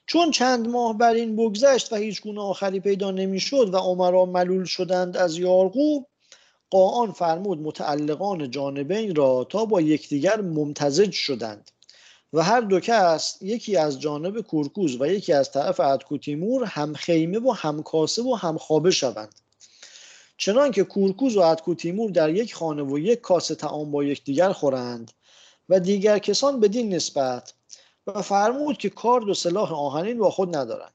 چون 0.09 0.31
چند 0.31 0.69
ماه 0.69 0.99
بر 0.99 1.13
این 1.15 1.37
بگذشت 1.37 1.93
و 1.93 1.97
هیچ 1.97 2.23
گونه 2.23 2.41
آخری 2.41 2.81
پیدا 2.81 3.11
نمی‌شد 3.11 3.75
و 3.75 3.77
عمرا 3.77 4.25
ملول 4.25 4.65
شدند 4.65 5.17
از 5.17 5.39
یارقو 5.39 6.03
قاآن 6.71 7.13
فرمود 7.13 7.61
متعلقان 7.61 8.51
جانبین 8.51 9.15
را 9.15 9.45
تا 9.45 9.65
با 9.65 9.81
یکدیگر 9.81 10.41
ممتزج 10.41 11.13
شدند 11.13 11.71
و 12.33 12.43
هر 12.43 12.61
دو 12.61 12.81
کس 12.81 13.39
یکی 13.43 13.77
از 13.77 14.01
جانب 14.01 14.41
کورکوز 14.41 15.01
و 15.01 15.07
یکی 15.07 15.33
از 15.33 15.53
طرف 15.53 15.81
ادکو 15.81 16.19
تیمور 16.19 16.65
هم 16.65 16.95
خیمه 16.95 17.39
و 17.39 17.51
هم 17.51 17.83
کاسه 17.83 18.23
و 18.23 18.35
هم 18.35 18.59
خوابه 18.59 18.91
شوند. 18.91 19.35
چنان 20.37 20.71
که 20.71 20.85
کورکوز 20.85 21.37
و 21.37 21.41
ادکو 21.41 21.75
تیمور 21.75 22.11
در 22.11 22.31
یک 22.31 22.55
خانه 22.55 22.83
و 22.83 22.99
یک 22.99 23.21
کاسه 23.21 23.55
تعام 23.55 23.91
با 23.91 24.05
یکدیگر 24.05 24.53
خورند 24.53 25.13
و 25.69 25.81
دیگر 25.81 26.19
کسان 26.19 26.61
بدین 26.61 26.95
نسبت 26.95 27.53
و 28.15 28.23
فرمود 28.23 28.79
که 28.79 28.91
کارد 28.91 29.29
و 29.29 29.35
سلاح 29.35 29.73
آهنین 29.73 30.19
با 30.19 30.31
خود 30.31 30.57
ندارند. 30.57 30.93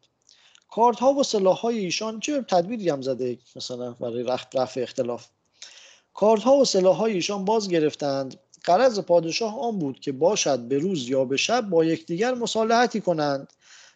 کاردها 0.71 1.13
و 1.13 1.23
سلاح 1.23 1.57
های 1.57 1.79
ایشان 1.79 2.19
چه 2.19 2.41
تدبیری 2.41 2.89
هم 2.89 3.01
زده 3.01 3.37
مثلا 3.55 3.91
برای 3.91 4.23
رفع 4.53 4.81
اختلاف؟ 4.81 5.27
کاردها 6.13 6.55
و 6.55 6.65
سلاح 6.65 6.97
های 6.97 7.13
ایشان 7.13 7.45
باز 7.45 7.69
گرفتند. 7.69 8.39
قرض 8.63 8.99
پادشاه 8.99 9.59
آن 9.59 9.79
بود 9.79 9.99
که 9.99 10.11
باشد 10.11 10.59
به 10.59 10.77
روز 10.77 11.09
یا 11.09 11.25
به 11.25 11.37
شب 11.37 11.69
با 11.69 11.85
یکدیگر 11.85 12.33
مصالحتی 12.33 13.01
کنند 13.01 13.53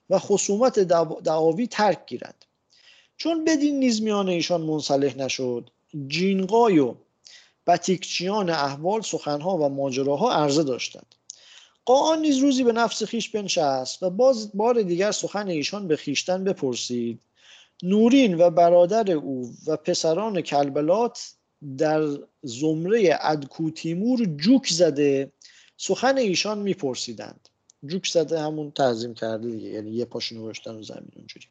و 0.10 0.20
خصومت 0.20 0.80
دعاوی 1.24 1.68
ترک 1.68 2.06
گیرند. 2.06 2.46
چون 3.18 3.46
بدین 3.46 3.80
نیز 3.80 4.02
میان 4.02 4.30
ایشان 4.30 4.62
منصلح 4.62 5.18
نشد 5.18 5.70
جینقای 6.08 6.80
و 6.80 6.96
بتیکچیان 7.68 8.50
احوال 8.50 9.02
سخنها 9.02 9.58
و 9.58 9.70
ماجراها 9.70 10.34
عرضه 10.34 10.64
داشتند. 10.64 11.16
قاآن 11.88 12.22
نیز 12.22 12.38
روزی 12.38 12.64
به 12.64 12.72
نفس 12.72 13.04
خیش 13.04 13.30
بنشست 13.30 14.04
و 14.04 14.10
باز 14.10 14.52
بار 14.54 14.82
دیگر 14.82 15.12
سخن 15.12 15.48
ایشان 15.48 15.88
به 15.88 15.96
خیشتن 15.96 16.44
بپرسید. 16.44 17.20
نورین 17.84 18.38
و 18.42 18.50
برادر 18.50 19.12
او 19.12 19.52
و 19.68 19.78
پسران 19.78 20.42
کلبلات 20.42 21.32
در 21.78 22.02
زمره 22.42 23.18
ادکو 23.22 23.72
تیمور 23.72 24.26
جوک 24.26 24.68
زده 24.70 25.32
سخن 25.78 26.18
ایشان 26.18 26.58
میپرسیدند. 26.58 27.50
جوک 27.86 28.08
زده 28.08 28.40
همون 28.40 28.72
تعظیم 28.72 29.14
کرده 29.14 29.50
دیگه 29.50 29.70
یعنی 29.70 29.92
یه 29.92 30.06
پاشونو 30.06 30.44
گذاشتن 30.44 30.76
رو 30.76 30.84
زمین 30.84 31.12
اونجوری. 31.16 31.46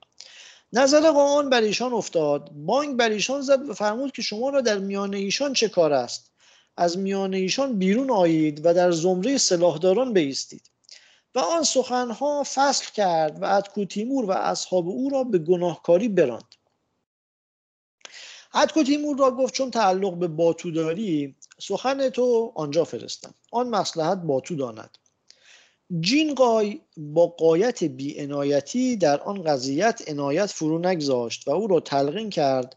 نظر 0.73 1.11
قاآن 1.11 1.51
بر 1.51 1.61
ایشان 1.61 1.93
افتاد. 1.93 2.51
بانگ 2.53 2.97
بر 2.97 3.11
ایشان 3.11 3.41
زد 3.41 3.69
و 3.69 3.75
فرمود 3.75 4.13
که 4.13 4.23
شما 4.23 4.51
را 4.51 4.61
در 4.61 4.79
میان 4.79 5.15
ایشان 5.15 5.53
چه 5.53 5.69
کار 5.69 5.93
است؟ 5.93 6.31
از 6.77 6.99
میان 6.99 7.35
ایشان 7.35 7.79
بیرون 7.79 8.11
آیید 8.11 8.67
و 8.67 8.75
در 8.75 8.91
زمره 8.91 9.39
سلاحداران 9.39 10.15
بایستید 10.15 10.71
و 11.35 11.39
آن 11.39 11.63
سخنها 11.63 12.43
فصل 12.55 12.93
کرد 12.93 13.43
و 13.43 13.45
ادکو 13.45 13.85
تیمور 13.85 14.25
و 14.25 14.31
اصحاب 14.31 14.89
او 14.89 15.11
را 15.11 15.25
به 15.25 15.39
گناهکاری 15.39 16.09
براند. 16.09 16.55
ادکو 18.55 18.83
تیمور 18.83 19.19
را 19.19 19.31
گفت 19.31 19.55
چون 19.55 19.71
تعلق 19.71 20.15
به 20.15 20.29
باتو 20.29 20.71
داری 20.71 21.37
سخن 21.59 22.09
تو 22.09 22.53
آنجا 22.55 22.85
فرستم. 22.85 23.35
آن 23.51 23.69
مسلحت 23.69 24.19
باتو 24.19 24.55
داند. 24.55 24.99
جین 26.01 26.35
قای 26.35 26.81
با 26.97 27.27
قایت 27.27 27.85
بی 27.85 28.97
در 28.97 29.21
آن 29.21 29.43
قضیت 29.43 30.03
عنایت 30.07 30.47
فرو 30.47 30.79
نگذاشت 30.79 31.49
و 31.49 31.51
او 31.51 31.67
را 31.67 31.81
تلقین 31.81 32.31
کرد 32.31 32.77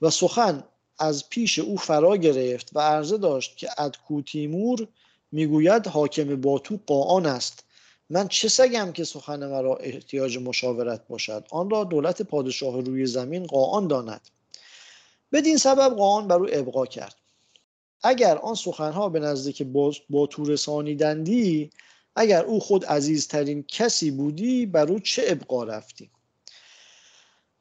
و 0.00 0.10
سخن 0.10 0.64
از 1.02 1.28
پیش 1.28 1.58
او 1.58 1.76
فرا 1.76 2.16
گرفت 2.16 2.70
و 2.74 2.80
عرضه 2.80 3.18
داشت 3.18 3.56
که 3.56 3.68
ادکو 3.78 4.22
تیمور 4.22 4.88
می‌گوید 5.32 5.86
حاکم 5.86 6.40
باتو 6.40 6.78
قاآن 6.86 7.26
است. 7.26 7.64
من 8.10 8.28
چه 8.28 8.48
سگم 8.48 8.92
که 8.92 9.04
سخن 9.04 9.46
مرا 9.46 9.76
احتیاج 9.76 10.38
مشاورت 10.38 11.08
باشد؟ 11.08 11.46
آن 11.50 11.70
را 11.70 11.84
دولت 11.84 12.22
پادشاه 12.22 12.80
روی 12.80 13.06
زمین 13.06 13.46
قاآن 13.46 13.88
داند. 13.88 14.20
بدین 15.32 15.56
سبب 15.56 15.96
قاآن 15.96 16.28
بر 16.28 16.36
او 16.36 16.48
ابقا 16.52 16.86
کرد. 16.86 17.14
اگر 18.02 18.38
آن 18.38 18.54
سخنها 18.54 19.08
به 19.08 19.20
نزدیک 19.20 19.62
باتو 20.10 20.44
رسانیدندی 20.44 21.70
اگر 22.16 22.44
او 22.44 22.60
خود 22.60 22.84
عزیزترین 22.84 23.62
کسی 23.68 24.10
بودی 24.10 24.66
بر 24.66 24.88
او 24.88 24.98
چه 24.98 25.22
ابقا 25.26 25.64
رفتی؟ 25.64 26.10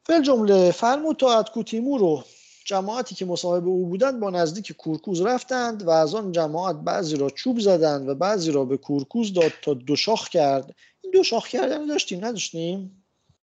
فل 0.05 0.21
جمله 0.21 0.71
فرمود 0.71 1.17
تا 1.17 1.39
ادکو 1.39 1.63
تیمور 1.63 2.03
و 2.03 2.23
جماعتی 2.65 3.15
که 3.15 3.25
مصاحب 3.25 3.67
او 3.67 3.85
بودند 3.85 4.19
با 4.19 4.29
نزدیک 4.29 4.71
کورکوز 4.71 5.21
رفتند 5.21 5.83
و 5.83 5.89
از 5.89 6.15
آن 6.15 6.31
جماعت 6.31 6.75
بعضی 6.75 7.17
را 7.17 7.29
چوب 7.29 7.59
زدند 7.59 8.09
و 8.09 8.15
بعضی 8.15 8.51
را 8.51 8.65
به 8.65 8.77
کورکوز 8.77 9.33
داد 9.33 9.51
تا 9.61 9.73
دو 9.73 9.95
شاخ 9.95 10.29
کرد. 10.29 10.75
این 11.01 11.11
دو 11.11 11.23
شاخ 11.23 11.47
کردن 11.47 11.85
داشتیم 11.85 12.25
نداشتیم؟ 12.25 13.03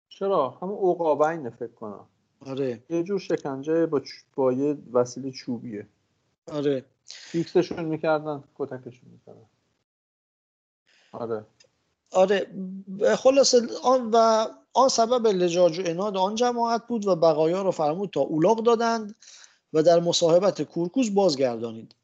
چرا؟ 0.08 0.50
همون 0.50 0.90
عقابین 0.90 1.50
فکر 1.50 1.72
کنم. 1.72 2.06
آره. 2.46 2.82
یه 2.90 3.02
جور 3.02 3.20
شکنجه 3.20 3.86
با, 3.86 4.00
چ... 4.00 4.08
با 4.34 4.52
یه 4.52 4.76
وسیله 4.92 5.30
چوبیه. 5.30 5.86
آره. 6.52 6.84
فیکسشون 7.04 7.84
می‌کردن 7.84 8.44
کتکشون 8.58 9.10
می‌کردن. 9.10 9.46
آره. 11.12 11.44
آره 12.12 12.46
خلاصه 13.16 13.60
آن 13.82 14.10
و 14.12 14.46
آن 14.72 14.88
سبب 14.88 15.26
لجاج 15.26 15.78
و 15.78 15.82
اناد 15.86 16.16
آن 16.16 16.34
جماعت 16.34 16.86
بود 16.86 17.06
و 17.06 17.16
بقایا 17.16 17.62
را 17.62 17.70
فرمود 17.70 18.10
تا 18.10 18.20
اولاغ 18.20 18.62
دادند 18.62 19.14
و 19.72 19.82
در 19.82 20.00
مصاحبت 20.00 20.62
کورکوز 20.62 21.14
بازگردانید. 21.14 21.94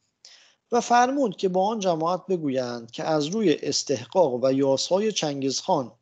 و 0.73 0.81
فرمود 0.81 1.37
که 1.37 1.49
با 1.49 1.67
آن 1.67 1.81
جماعت 1.81 2.27
بگویند 2.27 2.91
که 2.91 3.05
از 3.05 3.27
روی 3.27 3.57
استحقاق 3.63 4.45
و 4.45 4.53
یاسهای 4.53 5.13
چنگیزخان 5.13 5.93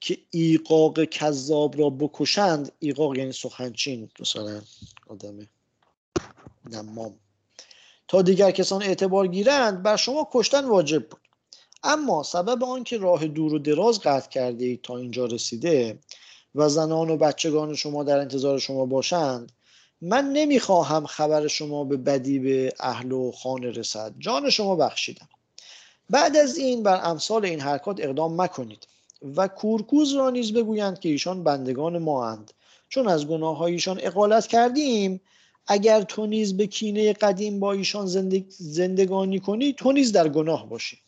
که 0.00 0.18
ایقاق 0.30 1.04
کذاب 1.04 1.80
را 1.80 1.90
بکشند 1.90 2.72
ایقاق 2.78 3.16
یعنی 3.16 3.32
سخنچین 3.32 4.10
مثلا 4.20 4.60
آدم 5.08 5.48
نمام. 6.70 7.14
تا 8.08 8.22
دیگر 8.22 8.50
کسان 8.50 8.82
اعتبار 8.82 9.26
گیرند 9.26 9.82
بر 9.82 9.96
شما 9.96 10.28
کشتن 10.32 10.64
واجب 10.64 11.08
بود. 11.08 11.27
اما 11.82 12.22
سبب 12.22 12.64
آنکه 12.64 12.98
راه 12.98 13.26
دور 13.26 13.54
و 13.54 13.58
دراز 13.58 14.00
قطع 14.00 14.28
کرده 14.28 14.64
اید 14.64 14.82
تا 14.82 14.96
اینجا 14.96 15.26
رسیده 15.26 15.98
و 16.54 16.68
زنان 16.68 17.10
و 17.10 17.16
بچگان 17.16 17.74
شما 17.74 18.04
در 18.04 18.18
انتظار 18.18 18.58
شما 18.58 18.86
باشند 18.86 19.52
من 20.00 20.32
نمی‌خواهم 20.32 21.06
خبر 21.06 21.46
شما 21.46 21.84
به 21.84 21.96
بدی 21.96 22.38
به 22.38 22.72
اهل 22.80 23.12
و 23.12 23.32
خانه 23.32 23.70
رسد. 23.70 24.14
جان 24.18 24.50
شما 24.50 24.76
بخشیدم. 24.76 25.28
بعد 26.10 26.36
از 26.36 26.56
این 26.56 26.82
بر 26.82 27.00
امثال 27.04 27.44
این 27.44 27.60
حرکات 27.60 28.00
اقدام 28.00 28.40
مکنید 28.42 28.86
و 29.36 29.48
کورکوز 29.48 30.12
را 30.12 30.30
نیز 30.30 30.52
بگویند 30.52 30.98
که 30.98 31.08
ایشان 31.08 31.44
بندگان 31.44 31.98
ما 31.98 32.28
اند. 32.28 32.52
چون 32.88 33.08
از 33.08 33.26
گناه 33.26 33.62
ایشان 33.62 34.00
اقالت 34.02 34.46
کردیم 34.46 35.20
اگر 35.66 36.02
تو 36.02 36.26
نیز 36.26 36.56
به 36.56 36.66
کینه 36.66 37.12
قدیم 37.12 37.60
با 37.60 37.72
ایشان 37.72 38.06
زندگ... 38.06 38.44
زندگانی 38.48 39.40
کنی 39.40 39.72
تو 39.72 39.92
نیز 39.92 40.12
در 40.12 40.28
گناه 40.28 40.68
باشی. 40.68 40.98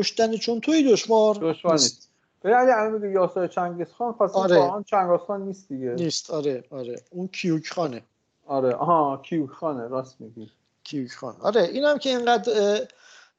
کشتن 0.00 0.36
چون 0.36 0.60
توی 0.60 0.92
دشوار 0.92 1.34
دشوار 1.34 1.72
نیست. 1.72 2.10
یعنی 2.44 2.70
الان 2.70 2.92
میگه 2.92 3.10
یاسر 3.10 3.46
چنگیز 3.46 3.86
خان 3.98 4.12
پس 4.12 4.34
آره. 4.34 4.58
آره. 4.58 4.84
چنگیز 4.84 5.20
خان 5.26 5.42
نیست 5.42 5.68
دیگه. 5.68 5.94
نیست. 5.94 6.30
آره 6.30 6.64
آره. 6.70 7.00
اون 7.10 7.28
کیوک 7.28 7.68
خانه. 7.68 8.02
آره. 8.46 8.74
آها 8.74 9.22
کیوک 9.24 9.50
خانه. 9.50 9.88
راست 9.88 10.20
میگی. 10.20 10.50
کیوک 10.84 11.12
خان 11.12 11.36
آره 11.40 11.62
اینم 11.62 11.98
که 11.98 12.10
اینقدر 12.10 12.52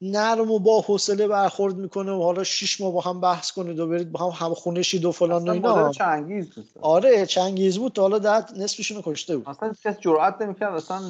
نرم 0.01 0.51
و 0.51 0.59
با 0.59 0.81
حوصله 0.81 1.27
برخورد 1.27 1.75
می‌کنه 1.77 2.11
و 2.11 2.23
حالا 2.23 2.43
شش 2.43 2.81
ماه 2.81 2.91
با 2.93 3.01
هم 3.01 3.21
بحث 3.21 3.51
کنید 3.51 3.79
و 3.79 3.87
برید 3.87 4.11
با 4.11 4.19
هم 4.19 4.47
هم 4.47 4.53
خونه 4.53 4.81
شید 4.81 5.05
و 5.05 5.11
فلان 5.11 5.49
و 5.49 5.51
اینا. 5.51 5.91
چنگیز 5.91 6.49
بود. 6.49 6.67
آره 6.81 7.25
چنگیز 7.25 7.77
بود 7.77 7.91
تا 7.93 8.01
حالا 8.01 8.19
ده 8.19 8.53
نصفشون 8.57 9.01
کشته 9.05 9.37
بود. 9.37 9.49
اصلا 9.49 9.73
کس 9.83 9.99
جرئت 9.99 10.41
نمی‌کرد 10.41 10.73
اصلا 10.73 11.01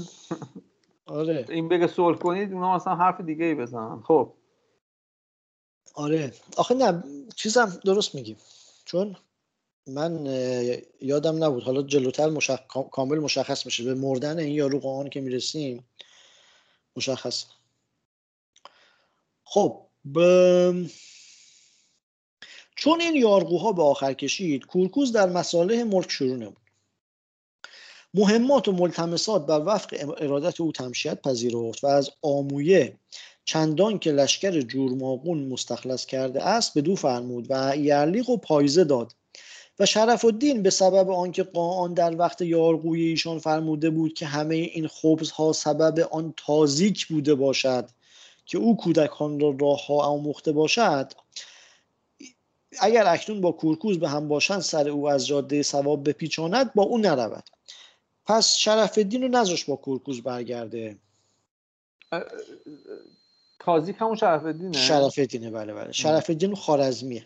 آره. 1.05 1.45
این 1.49 1.67
بگه 1.69 1.87
صلح 1.87 2.17
کنید 2.17 2.53
اونا 2.53 2.75
اصلا 2.75 2.95
حرف 2.95 3.21
دیگه 3.21 3.45
ای 3.45 3.55
بزنن. 3.55 3.99
خب. 4.07 4.33
آره. 5.93 6.33
آخه 6.57 6.75
نه 6.75 7.03
چیزم 7.35 7.79
درست 7.85 8.15
میگی. 8.15 8.37
چون 8.85 9.15
من 9.87 10.25
یادم 11.01 11.43
نبود. 11.43 11.63
حالا 11.63 11.81
جلوتر 11.81 12.29
مشخ... 12.29 12.59
کامل 12.91 13.19
مشخص 13.19 13.65
میشه. 13.65 13.83
به 13.83 13.93
مردن 13.93 14.39
این 14.39 14.53
یارو 14.53 14.79
قاان 14.79 15.09
که 15.09 15.21
می‌رسیم 15.21 15.85
مشخص. 16.95 17.45
خب 19.43 19.81
ب... 20.13 20.19
چون 22.75 23.01
این 23.01 23.15
یارقوها 23.15 23.71
به 23.71 23.83
آخر 23.83 24.13
کشید 24.13 24.65
کورکوز 24.65 25.11
در 25.11 25.29
مساله 25.29 25.83
ملک 25.83 26.11
شروع 26.11 26.37
نمود. 26.37 26.57
مهمات 28.13 28.67
و 28.67 28.71
ملتمسات 28.71 29.45
بر 29.45 29.61
وفق 29.65 30.15
ارادت 30.17 30.61
او 30.61 30.71
تمشیت 30.71 31.21
پذیرفت 31.21 31.83
و 31.83 31.87
از 31.87 32.11
آمویه 32.21 32.97
چندان 33.47 33.99
که 33.99 34.11
لشکر 34.11 34.61
جورماغون 34.61 35.47
مستخلص 35.47 36.05
کرده 36.05 36.43
است 36.43 36.73
به 36.73 36.81
دو 36.81 36.95
فرمود 36.95 37.45
و 37.49 37.77
یرلیق 37.77 38.29
و 38.29 38.37
پایزه 38.37 38.83
داد. 38.83 39.13
و 39.79 39.85
شرف 39.85 40.25
الدین 40.25 40.63
به 40.63 40.69
سبب 40.69 41.09
آنکه 41.09 41.43
قاان 41.43 41.93
در 41.93 42.15
وقت 42.15 42.41
یارقوی 42.41 43.01
ایشان 43.01 43.39
فرموده 43.39 43.89
بود 43.89 44.13
که 44.13 44.25
همه 44.25 44.55
این 44.55 44.87
خبز 44.87 45.31
ها 45.31 45.53
سبب 45.53 46.07
آن 46.11 46.33
تازیک 46.37 47.07
بوده 47.07 47.35
باشد 47.35 47.89
که 48.45 48.57
او 48.57 48.77
کودکان 48.77 49.39
را 49.39 49.55
راه 49.59 49.85
ها 49.85 49.95
آموخته 49.95 50.51
باشد 50.51 51.11
اگر 52.79 53.07
اکنون 53.07 53.41
با 53.41 53.51
کورکوز 53.51 53.99
به 53.99 54.09
هم 54.09 54.27
باشند 54.27 54.61
سر 54.61 54.89
او 54.89 55.09
از 55.09 55.27
جاده 55.27 55.63
سواب 55.63 56.09
بپیچاند 56.09 56.73
با 56.73 56.83
او 56.83 56.97
نرود. 56.97 57.43
پس 58.25 58.55
شرف 58.55 58.97
الدین 58.97 59.21
رو 59.21 59.27
نذاش 59.27 59.65
با 59.65 59.75
کورکوز 59.75 60.21
برگرده. 60.21 60.97
تازیک 63.67 63.95
همون 63.99 64.15
شرف 64.15 64.45
الدینه 64.45 64.77
شرف 64.77 65.19
الدینه 65.19 65.51
بله 65.51 65.73
بله. 65.73 65.91
شرف 65.91 66.29
الدین 66.29 66.55
خارزمیه 66.55 67.25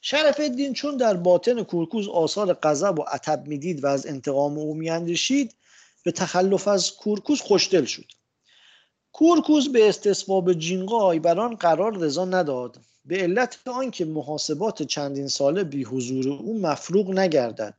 شرف 0.00 0.40
الدین 0.40 0.72
چون 0.72 0.96
در 0.96 1.16
باطن 1.16 1.62
کورکوز 1.62 2.08
آثار 2.08 2.58
غضب 2.62 2.98
و 2.98 3.02
عتب 3.02 3.46
می‌دید 3.46 3.84
و 3.84 3.86
از 3.86 4.06
انتقام 4.06 4.58
او 4.58 4.74
میاندیشید 4.74 5.54
به 6.04 6.12
تخلف 6.12 6.68
از 6.68 6.96
کورکوز 6.96 7.40
خوشدل 7.40 7.84
شد. 7.84 8.04
کورکوز 9.12 9.72
به 9.72 9.88
استصواب 9.88 10.52
جینقای 10.52 11.18
بر 11.18 11.40
آن 11.40 11.54
قرار 11.54 11.96
رضا 11.96 12.24
نداد. 12.24 12.78
به 13.04 13.16
علت 13.16 13.58
آنکه 13.66 14.04
محاسبات 14.04 14.82
چندین 14.82 15.28
ساله 15.28 15.64
بی 15.64 15.84
حضور 15.84 16.28
او 16.28 16.60
مفروغ 16.60 17.10
نگردد 17.10 17.74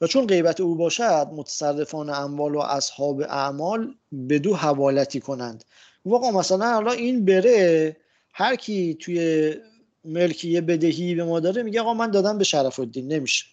و 0.00 0.06
چون 0.06 0.26
غیبت 0.26 0.60
او 0.60 0.74
باشد 0.74 1.28
متصرفان 1.32 2.10
اموال 2.10 2.54
و 2.54 2.58
اصحاب 2.58 3.20
اعمال 3.20 3.94
به 4.12 4.38
دو 4.38 4.54
حوالتی 4.54 5.20
کنند 5.20 5.64
واقعا 6.06 6.30
مثلا 6.30 6.74
حالا 6.74 6.92
این 6.92 7.24
بره 7.24 7.96
هر 8.32 8.56
کی 8.56 8.94
توی 8.94 9.54
ملکی 10.04 10.50
یه 10.50 10.60
بدهی 10.60 11.14
به 11.14 11.24
ما 11.24 11.40
داره 11.40 11.62
میگه 11.62 11.80
آقا 11.80 11.94
من 11.94 12.10
دادم 12.10 12.38
به 12.38 12.44
شرف 12.44 12.80
الدین 12.80 13.12
نمیشه. 13.12 13.46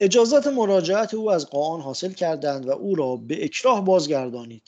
اجازت 0.00 0.46
مراجعت 0.46 1.14
او 1.14 1.30
از 1.30 1.50
قاان 1.50 1.80
حاصل 1.80 2.12
کردند 2.12 2.66
و 2.66 2.70
او 2.70 2.94
را 2.94 3.16
به 3.16 3.44
اکراه 3.44 3.84
بازگردانید. 3.84 4.62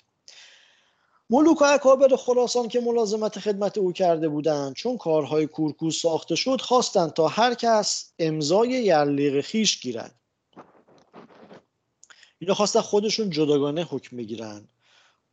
ملوک 1.30 1.62
و 1.62 1.64
اکابر 1.64 2.16
خراسان 2.16 2.68
که 2.68 2.80
ملازمت 2.80 3.38
خدمت 3.38 3.78
او 3.78 3.92
کرده 3.92 4.28
بودند 4.28 4.74
چون 4.74 4.96
کارهای 4.96 5.46
کورکوز 5.46 5.96
ساخته 5.96 6.34
شد 6.34 6.60
خواستند 6.60 7.12
تا 7.12 7.28
هر 7.28 7.54
کس 7.54 8.12
امضای 8.18 8.68
یرلیق 8.68 9.40
خیش 9.40 9.80
گیرد. 9.80 10.14
اینا 12.38 12.54
خواستن 12.54 12.80
خودشون 12.80 13.30
جداگانه 13.30 13.84
حکم 13.84 14.16
بگیرن. 14.16 14.68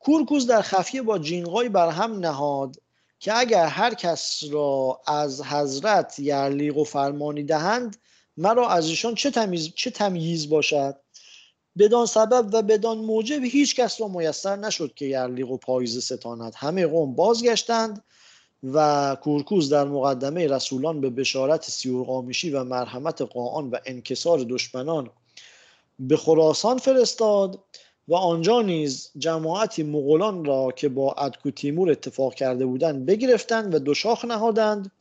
کورکوز 0.06 0.48
در 0.48 0.62
خفیه 0.62 1.02
با 1.02 1.20
جینقای 1.20 1.70
بر 1.70 1.90
هم 1.90 2.20
نهاد 2.20 2.76
که 3.20 3.38
اگر 3.38 3.66
هر 3.66 3.94
کس 3.94 4.44
را 4.52 5.02
از 5.08 5.44
حضرت 5.44 6.20
یرلیق 6.20 6.78
و 6.78 6.84
فرمانی 6.84 7.44
دهند 7.44 7.98
مرا 8.38 8.70
از 8.70 8.88
ایشان 8.88 9.16
چه 9.16 9.32
تمیز, 9.32 9.74
چه 9.76 9.92
تمییز 9.92 10.50
باشد؟ 10.50 10.96
بدان 11.78 12.06
سبب 12.06 12.50
و 12.54 12.62
بدان 12.62 12.98
موجب 12.98 13.44
هیچ 13.44 13.76
کس 13.76 14.02
را 14.02 14.08
میسر 14.08 14.56
نشد 14.56 14.94
که 14.94 15.06
یرلیق 15.06 15.52
و 15.52 15.58
پاییز 15.58 16.06
ستاند. 16.06 16.54
همه 16.56 16.88
قوم 16.88 17.16
بازگشتند 17.16 18.04
و 18.64 19.18
کورکوز 19.24 19.70
در 19.70 19.86
مقدمه 19.86 20.48
رسولان 20.48 21.02
به 21.02 21.10
بشارت 21.10 21.70
سیورقامیشی 21.70 22.50
و 22.50 22.64
مرحمت 22.64 23.22
قاان 23.22 23.70
و 23.70 23.78
انکسار 23.86 24.40
دشمنان 24.50 25.10
به 26.00 26.18
خراسان 26.18 26.78
فرستاد. 26.78 27.60
و 28.08 28.16
آنجا 28.16 28.62
نیز 28.62 29.12
جماعتی 29.18 29.84
مغولان 29.84 30.46
را 30.46 30.72
که 30.72 30.90
با 30.90 31.14
ادکو 31.14 31.52
تیمور 31.52 31.92
اتفاق 31.92 32.36
کرده 32.36 32.66
بودند 32.66 33.06
بگرفتند 33.06 33.76
و 33.76 33.80
دوشاخ 33.80 34.26
نهادند 34.26 34.92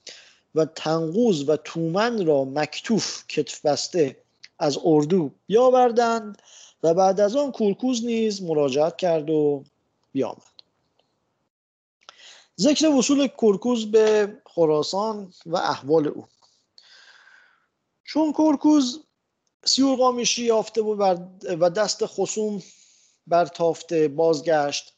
و 0.54 0.64
تنقوز 0.64 1.48
و 1.48 1.56
تومن 1.56 2.26
را 2.26 2.44
مکتوف 2.44 3.26
کتف 3.28 3.66
بسته 3.66 4.16
از 4.58 4.78
اردو 4.84 5.30
بیاوردند 5.46 6.42
و 6.82 6.94
بعد 6.94 7.20
از 7.20 7.36
آن 7.36 7.52
کورکوز 7.52 8.04
نیز 8.04 8.42
مراجعت 8.42 8.96
کرد 8.96 9.30
و 9.30 9.64
بیامد. 10.12 10.54
ذکر 12.60 12.88
وصول 12.88 13.26
کورکوز 13.26 13.90
به 13.90 14.36
خراسان 14.46 15.32
و 15.46 15.56
احوال 15.56 16.08
او. 16.08 16.24
چون 18.04 18.32
کورکوز 18.32 19.00
سیورقامیشی 19.64 20.44
یافته 20.44 20.82
بود 20.82 20.98
و 21.60 21.70
دست 21.70 22.06
خصوم 22.06 22.62
بر 23.26 23.46
تافته 23.46 24.08
بازگشت. 24.08 24.92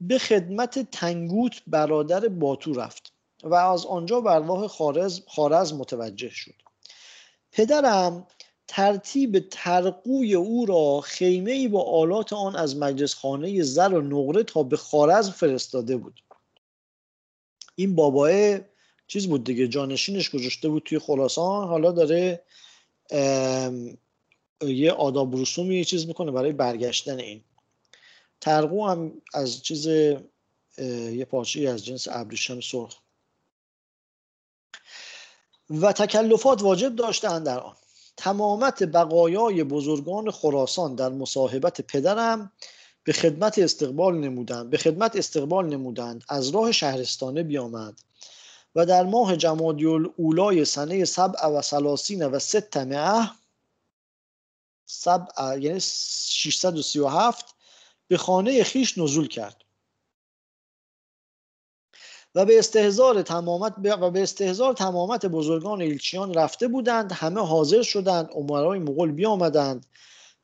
به 0.00 0.18
خدمت 0.18 0.90
تنگوت 0.90 1.62
برادر 1.66 2.28
باتو 2.28 2.72
رفت 2.72 3.12
و 3.42 3.54
از 3.54 3.86
آنجا 3.86 4.20
بر 4.20 4.40
راه 4.40 4.68
خارز, 4.68 5.20
خارز 5.26 5.72
متوجه 5.72 6.30
شد. 6.30 6.54
پدرم 7.52 8.26
ترتیب 8.68 9.48
ترقوی 9.50 10.34
او 10.34 10.66
را 10.66 11.00
خیمه 11.00 11.50
ای 11.52 11.68
با 11.68 11.82
آلات 11.82 12.32
آن 12.32 12.56
از 12.56 12.76
مجلس 12.76 13.14
خانه 13.14 13.62
زر 13.62 13.94
و 13.94 14.00
نقره 14.00 14.42
تا 14.42 14.62
به 14.62 14.76
خارز 14.76 15.30
فرستاده 15.30 15.96
بود. 15.96 16.20
این 17.74 17.94
باباه 17.94 18.58
چیز 19.06 19.28
بود 19.28 19.44
دیگه 19.44 19.68
جانشینش 19.68 20.30
گذاشته 20.30 20.68
بود 20.68 20.82
توی 20.82 20.98
خراسان 20.98 21.68
حالا 21.68 21.92
داره 21.92 22.42
یه 24.62 24.92
آداب 24.92 25.36
رسومی 25.36 25.84
چیز 25.84 26.06
می‌کنه 26.06 26.30
برای 26.30 26.52
برگشتن 26.52 27.18
این. 27.18 27.44
ترقو 28.40 28.86
هم 28.86 29.22
از 29.34 29.62
چیز 29.62 29.86
یه 29.86 31.26
پارچه 31.30 31.68
از 31.68 31.84
جنس 31.84 32.08
ابریشم 32.10 32.60
سرخ. 32.60 32.94
و 35.70 35.92
تکلفات 35.92 36.62
واجب 36.62 36.96
داشتند 36.96 37.46
در 37.46 37.60
آن. 37.60 37.76
تمامت 38.16 38.82
بقایای 38.82 39.64
بزرگان 39.64 40.30
خراسان 40.30 40.94
در 40.94 41.08
مصاحبت 41.08 41.80
پدرم 41.80 42.52
به 43.04 43.12
خدمت 43.12 43.58
استقبال 43.58 44.18
نمودند 44.18 44.70
به 44.70 44.78
خدمت 44.78 45.16
استقبال 45.16 45.66
نمودند 45.66 46.24
از 46.28 46.48
راه 46.48 46.72
شهرستانه 46.72 47.42
بیامد 47.42 48.00
و 48.74 48.86
در 48.86 49.02
ماه 49.02 49.36
جمادی 49.36 49.84
اولای 50.16 50.64
سنه 50.64 51.04
سبع 51.04 51.46
و 51.46 51.62
سلاسین 51.62 52.26
و 52.26 52.38
ست 52.38 52.76
مئه 52.76 53.30
سبع 54.86 55.58
یعنی 55.58 55.80
637 55.80 57.54
به 58.10 58.16
خانه 58.16 58.64
خیش 58.64 58.98
نزول 58.98 59.28
کرد. 59.28 59.64
و 62.34 62.44
به 62.44 62.58
استهزار 62.58 63.22
تمامت 63.22 63.74
و 63.84 64.10
به 64.10 64.22
استهزار 64.22 64.74
تمامت 64.74 65.26
بزرگان 65.26 65.80
ایلچیان 65.80 66.34
رفته 66.34 66.68
بودند 66.68 67.12
همه 67.12 67.40
حاضر 67.40 67.82
شدند 67.82 68.28
عمرای 68.32 68.78
مغول 68.78 69.12
بیامدند 69.12 69.86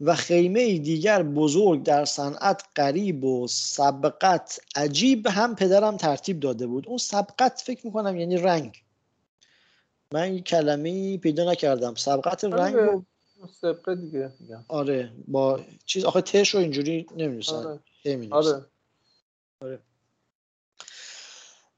و 0.00 0.14
خیمه 0.14 0.78
دیگر 0.78 1.22
بزرگ 1.22 1.82
در 1.82 2.04
صنعت 2.04 2.62
قریب 2.74 3.24
و 3.24 3.46
سبقت 3.48 4.60
عجیب 4.76 5.26
هم 5.26 5.54
پدرم 5.54 5.96
ترتیب 5.96 6.40
داده 6.40 6.66
بود. 6.66 6.88
اون 6.88 6.98
سبقت 6.98 7.62
فکر 7.66 7.86
می‌کنم 7.86 8.16
یعنی 8.16 8.36
رنگ. 8.36 8.82
من 10.12 10.22
این 10.22 10.42
کلمه 10.42 11.18
پیدا 11.18 11.50
نکردم. 11.50 11.94
سبقت 11.94 12.44
رنگ 12.44 12.76
و 12.76 13.02
سبقه 13.60 13.94
دیگه 13.94 14.32
آره 14.68 15.12
با 15.28 15.60
چیز 15.84 16.04
آخه 16.04 16.20
تش 16.20 16.54
رو 16.54 16.60
اینجوری 16.60 17.06
نمی‌نویسن 17.16 17.54
آره. 17.54 17.80
آره. 18.30 18.66
آره. 19.60 19.80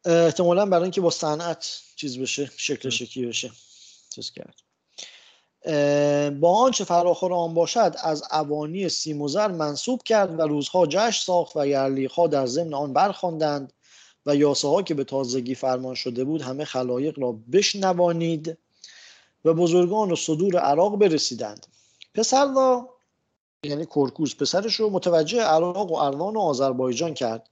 احتمالا 0.04 0.66
برای 0.66 0.82
اینکه 0.82 1.00
با 1.00 1.11
صنعت 1.11 1.82
چیز 1.96 2.18
بشه 2.18 2.50
شکل 2.56 2.88
شکی 2.88 3.26
بشه. 3.26 3.50
چیز 4.11 4.30
کرد. 4.30 4.54
با 6.40 6.59
آنچه 6.59 6.84
فراخور 6.84 7.32
آن 7.34 7.54
باشد 7.54 7.94
از 8.02 8.22
اوانی 8.32 8.88
سیموزر 8.88 9.48
منصوب 9.48 10.02
کرد 10.02 10.38
و 10.38 10.42
روزها 10.42 10.86
جشن 10.86 11.24
ساخت 11.24 11.56
و 11.56 11.66
یرلیخها 11.66 12.26
در 12.26 12.46
ضمن 12.46 12.74
آن 12.74 12.92
برخواندند 12.92 13.72
و 14.26 14.36
یاسه 14.36 14.68
ها 14.68 14.82
که 14.82 14.94
به 14.94 15.04
تازگی 15.04 15.54
فرمان 15.54 15.94
شده 15.94 16.24
بود 16.24 16.42
همه 16.42 16.64
خلایق 16.64 17.18
را 17.18 17.32
بشنوانید. 17.52 18.59
و 19.45 19.55
بزرگان 19.55 20.12
و 20.12 20.16
صدور 20.16 20.59
عراق 20.59 20.97
برسیدند. 20.97 21.66
پسر 22.14 22.55
را 22.55 22.89
یعنی 23.64 23.86
کرکوز 23.86 24.36
پسرش 24.36 24.74
رو 24.74 24.91
متوجه 24.91 25.43
عراق 25.43 25.93
و 25.93 25.95
اروان 25.95 26.36
و 26.36 26.41
آذربایجان 26.41 27.14
کرد 27.14 27.49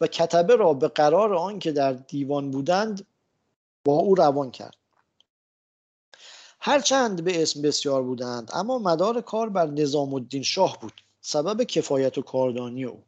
و 0.00 0.06
کتبه 0.06 0.56
را 0.56 0.74
به 0.74 0.88
قرار 0.88 1.34
آن 1.34 1.58
که 1.58 1.72
در 1.72 1.92
دیوان 1.92 2.50
بودند 2.50 3.06
با 3.84 3.92
او 3.92 4.14
روان 4.14 4.50
کرد. 4.50 4.76
هرچند 6.60 7.24
به 7.24 7.42
اسم 7.42 7.62
بسیار 7.62 8.02
بودند 8.02 8.50
اما 8.54 8.78
مدار 8.78 9.20
کار 9.20 9.48
بر 9.48 9.66
نظام 9.66 10.14
الدین 10.14 10.42
شاه 10.42 10.78
بود 10.80 10.92
سبب 11.20 11.62
کفایت 11.62 12.18
و 12.18 12.22
کاردانی 12.22 12.84
او. 12.84 13.02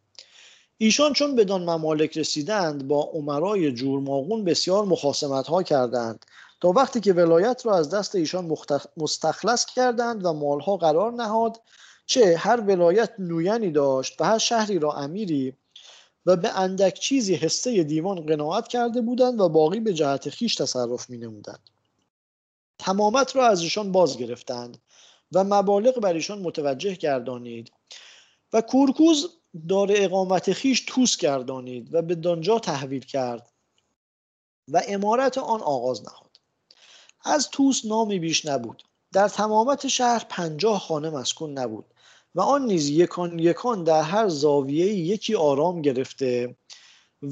ایشان 0.78 1.12
چون 1.12 1.36
بدان 1.36 1.64
ممالک 1.64 2.18
رسیدند 2.18 2.88
با 2.88 3.02
عمرای 3.02 3.72
جورماغون 3.72 4.44
بسیار 4.44 4.84
مخاسمت 4.84 5.46
ها 5.46 5.62
کردند 5.62 6.26
تا 6.60 6.68
وقتی 6.68 7.00
که 7.00 7.12
ولایت 7.12 7.66
را 7.66 7.78
از 7.78 7.90
دست 7.90 8.14
ایشان 8.14 8.56
مستخلص 8.96 9.64
کردند 9.64 10.24
و 10.24 10.32
مالها 10.32 10.76
قرار 10.76 11.12
نهاد 11.12 11.60
چه 12.06 12.36
هر 12.36 12.60
ولایت 12.60 13.12
نوینی 13.18 13.70
داشت 13.70 14.20
و 14.20 14.24
هر 14.24 14.38
شهری 14.38 14.78
را 14.78 14.92
امیری 14.92 15.56
و 16.26 16.36
به 16.36 16.58
اندک 16.58 16.94
چیزی 16.94 17.34
حسه 17.34 17.84
دیوان 17.84 18.26
قناعت 18.26 18.68
کرده 18.68 19.00
بودند 19.00 19.40
و 19.40 19.48
باقی 19.48 19.80
به 19.80 19.94
جهت 19.94 20.30
خیش 20.30 20.54
تصرف 20.54 21.10
می 21.10 21.18
نمودند. 21.18 21.70
تمامت 22.78 23.36
را 23.36 23.46
از 23.46 23.60
ایشان 23.60 23.92
باز 23.92 24.18
گرفتند 24.18 24.78
و 25.32 25.44
مبالغ 25.44 26.00
بر 26.00 26.12
ایشان 26.12 26.38
متوجه 26.38 26.94
گردانید 26.94 27.72
و 28.52 28.60
کورکوز 28.60 29.38
دار 29.68 29.88
اقامت 29.94 30.52
خیش 30.52 30.84
توس 30.88 31.16
گردانید 31.16 31.94
و 31.94 32.02
به 32.02 32.14
دانجا 32.14 32.58
تحویل 32.58 33.04
کرد 33.04 33.52
و 34.68 34.82
امارت 34.88 35.38
آن 35.38 35.60
آغاز 35.60 36.02
نهاد 36.02 36.25
از 37.26 37.50
توس 37.50 37.84
نامی 37.84 38.18
بیش 38.18 38.46
نبود. 38.46 38.82
در 39.12 39.28
تمامت 39.28 39.88
شهر 39.88 40.26
پنجاه 40.28 40.78
خانه 40.78 41.10
مسکون 41.10 41.58
نبود 41.58 41.84
و 42.34 42.40
آن 42.40 42.66
نیز 42.66 42.88
یکان 42.88 43.38
یکان 43.38 43.84
در 43.84 44.02
هر 44.02 44.28
زاویه 44.28 44.86
یکی 44.86 45.34
آرام 45.34 45.82
گرفته 45.82 46.56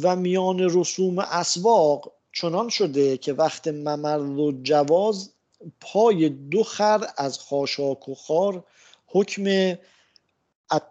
و 0.03 0.16
میان 0.16 0.59
رسوم 0.61 1.18
اسواق 1.18 2.12
چنان 2.32 2.68
شده 2.68 3.16
که 3.16 3.32
وقت 3.32 3.68
ممرد 3.68 4.38
و 4.38 4.53
جواز 4.62 5.32
پای 5.80 6.28
دو 6.28 6.62
خر 6.62 7.07
از 7.16 7.38
خاشاک 7.38 8.09
و 8.09 8.14
خار 8.14 8.64
حکم 9.07 9.76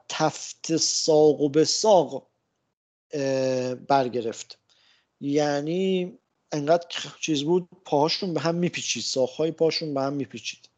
تفت 0.09 0.77
ساق 0.77 1.41
و 1.41 1.49
به 1.49 1.65
ساق 1.65 2.27
برگرفت. 3.87 4.57
یعنی 5.21 6.17
انقدر 6.53 6.85
چیز 7.19 7.43
بود 7.43 7.67
پاهاشون 7.85 8.33
به 8.33 8.39
هم 8.39 8.55
میپیچید 8.55 9.03
ساخهای 9.03 9.51
پاشون 9.51 9.93
به 9.93 10.01
هم 10.01 10.13
میپیچید. 10.13 10.69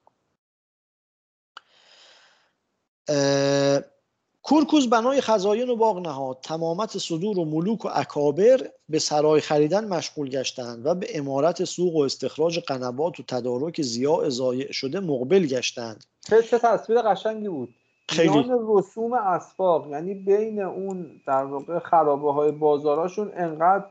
کورکوز 4.44 4.90
بنای 4.90 5.22
خزاین 5.22 5.70
و 5.70 5.76
باغ 5.76 6.00
نهاد. 6.00 6.40
تمامت 6.44 6.98
صدور 6.98 7.40
و 7.40 7.46
ملوک 7.46 7.86
و 7.86 7.90
اکابر 7.94 8.70
به 8.90 9.00
سرای 9.00 9.42
خریدن 9.42 9.88
مشغول 9.88 10.30
گشتند 10.30 10.86
و 10.86 10.96
به 10.96 11.08
امارت 11.18 11.64
سوق 11.64 11.96
و 11.96 12.02
استخراج 12.02 12.60
قنبات 12.60 13.20
و 13.20 13.24
تدارک 13.24 13.82
زیاء 13.82 14.30
زایع 14.30 14.72
شده 14.72 15.00
مقبل 15.00 15.46
گشتند 15.46 16.06
چه 16.30 16.44
چه 16.44 16.60
تصویر 16.60 17.02
قشنگی 17.02 17.50
بود. 17.50 17.76
خیلی. 18.10 18.46
رسوم 18.68 19.14
اسباق 19.14 19.88
یعنی 19.88 20.14
بین 20.14 20.62
اون 20.62 21.22
در 21.28 21.44
واقع 21.44 21.80
خرابه 21.80 22.34
های 22.34 22.52
بازاراشون 22.52 23.32
انقدر 23.36 23.86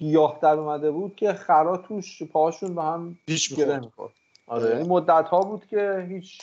گیاه 0.00 0.38
در 0.42 0.54
اومده 0.54 0.90
بود 0.90 1.16
که 1.16 1.32
خرا 1.32 1.76
توش 1.76 2.22
پاهاشون 2.22 2.74
به 2.74 2.82
هم 2.82 3.18
هیچ 3.26 3.54
گره 3.54 3.80
می‌خورد. 3.80 4.12
آره 4.46 4.64
آره. 4.64 4.76
یعنی 4.76 4.88
مدت 4.88 5.28
ها 5.28 5.40
بود 5.40 5.66
که 5.66 6.06
هیچ 6.08 6.40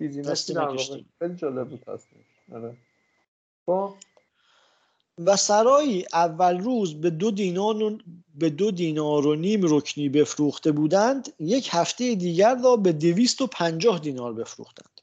واقع 0.00 0.72
نکشتیم. 0.72 1.08
خیلی 1.18 1.34
جالب 1.34 1.68
بود 1.68 1.80
تصویر 1.80 2.24
آره. 2.52 2.76
خب. 3.66 3.94
و 5.26 5.36
سرایی 5.36 6.04
اول 6.12 6.60
روز 6.60 7.00
به 7.00 7.10
دو 7.10 7.30
دینار 7.30 7.82
و 7.82 7.98
به 8.34 8.50
دو 8.50 8.70
دینار 8.70 9.26
و 9.26 9.34
نیم 9.34 9.60
رکنی 9.62 10.08
بفروخته 10.08 10.72
بودند 10.72 11.32
یک 11.40 11.68
هفته 11.72 12.14
دیگر 12.14 12.54
را 12.54 12.76
به 12.76 12.92
دویست 12.92 13.40
و 13.40 13.46
پنجاه 13.46 13.98
دینار 13.98 14.32
بفروختند. 14.32 15.00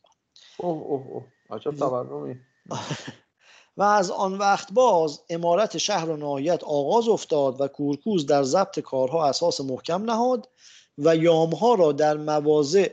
اوه 0.58 0.82
اوه 0.82 1.08
اوه. 1.08 1.24
عجب 1.50 1.72
تورمی. 1.72 2.36
و 3.78 3.84
از 3.84 4.12
آن 4.12 4.38
وقت 4.38 4.74
باز 4.74 5.22
امارت 5.30 5.78
شهر 5.78 6.10
و 6.10 6.18
ناحیت 6.18 6.64
آغاز 6.64 7.08
افتاد 7.08 7.62
و 7.62 7.68
کورکوز 7.68 8.26
در 8.26 8.44
ضبط 8.44 8.80
کارها 8.80 9.30
اساس 9.30 9.62
محکم 9.62 10.04
نهاد 10.04 10.50
و 10.98 11.16
یامها 11.16 11.74
را 11.74 11.92
در 11.92 12.18
مواضع 12.18 12.90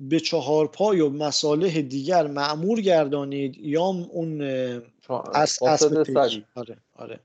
به 0.00 0.20
چهار 0.20 0.66
پای 0.66 1.00
و 1.00 1.10
مصالح 1.10 1.80
دیگر 1.80 2.26
معمور 2.26 2.80
گردانید. 2.80 3.56
یام 3.58 4.08
اون 4.10 4.42
اه، 4.42 5.30
اس 5.34 5.62
اسب. 5.62 6.16
آره 6.54 6.78
آره. 6.96 7.20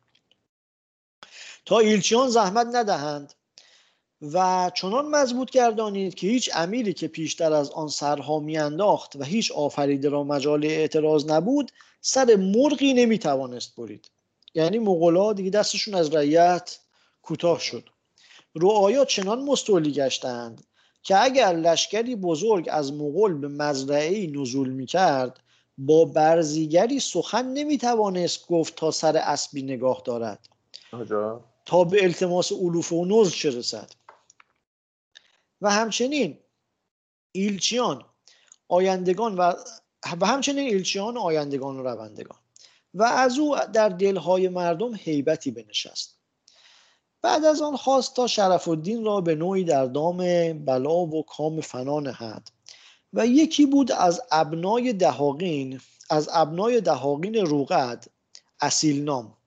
تا 1.66 1.80
ایلچیان 1.80 2.30
زحمت 2.30 2.68
ندهند 2.74 3.34
و 4.34 4.72
چنان 4.76 5.06
مضبوط 5.06 5.50
گردانید 5.50 6.16
که 6.16 6.28
هیچ 6.28 6.50
امیری 6.54 6.94
که 6.94 7.08
پیشتر 7.08 7.54
از 7.54 7.72
آن 7.72 7.88
سرها 7.88 8.40
میانداخت 8.40 9.16
و 9.16 9.24
هیچ 9.24 9.52
آفریده 9.52 10.10
را 10.10 10.24
مجال 10.24 10.66
اعتراض 10.66 11.26
نبود 11.26 11.72
سر 12.02 12.36
مرغی 12.36 12.94
نمی‌توانست 12.94 13.76
برید. 13.76 14.12
یعنی 14.54 14.80
مغلا 14.80 15.34
دیگه 15.34 15.50
دستشون 15.50 15.96
از 15.96 16.16
رعیت 16.16 16.80
کوتاه 17.22 17.60
شد. 17.60 17.90
رعایا 18.56 19.06
چنان 19.06 19.42
مستولی 19.42 19.92
گشتند 19.92 20.64
که 21.04 21.24
اگر 21.24 21.54
لشکری 21.54 22.16
بزرگ 22.16 22.70
از 22.72 22.94
مغول 22.94 23.34
به 23.34 23.48
مزرعه 23.48 24.28
نزول 24.28 24.70
می‌کرد 24.70 25.40
با 25.78 26.06
برزیگری 26.06 27.00
سخن 27.00 27.46
نمی‌توانست 27.46 28.48
گفت 28.48 28.76
تا 28.76 28.92
سر 28.92 29.18
اسبی 29.18 29.62
نگاه 29.62 30.02
دارد. 30.06 30.48
عجب 30.94 31.40
تا 31.66 31.84
به 31.84 32.04
التماس 32.04 32.52
علوف 32.52 32.94
و 32.94 33.06
نزل 33.06 33.30
چه 33.30 33.50
رسد؟ 33.50 33.92
و 35.62 35.72
همچنین 35.72 36.40
ایلچیان 37.32 38.06
آیندگان 38.68 39.36
و 39.36 39.54
و 40.22 40.26
همچنین 40.26 40.68
ایلچیان 40.68 41.18
آیندگان 41.18 41.78
و 41.80 41.84
روندگان. 41.84 42.40
و 42.94 43.04
از 43.04 43.40
او 43.40 43.56
در 43.74 43.90
دلهای 43.90 44.50
مردم 44.50 44.96
هیبتی 44.96 45.52
بنشست. 45.52 46.18
بعد 47.22 47.46
از 47.46 47.62
آن 47.62 47.76
خواست 47.76 48.16
تا 48.16 48.28
شرف 48.28 48.68
الدین 48.68 49.06
را 49.06 49.22
به 49.22 49.36
نوعی 49.36 49.64
در 49.64 49.86
دام 49.86 50.18
بلا 50.66 50.96
و 50.96 51.24
کام 51.24 51.62
فنا 51.62 52.00
نهد. 52.00 52.52
و 53.14 53.28
یکی 53.28 53.66
بود 53.66 53.92
از 53.92 54.22
ابنای 54.32 54.94
دهاقین 54.94 55.82
از 56.10 56.30
ابنای 56.34 56.82
دهاقین 56.82 57.36
روقد 57.36 58.06
اصیل 58.62 59.04
نام. 59.04 59.38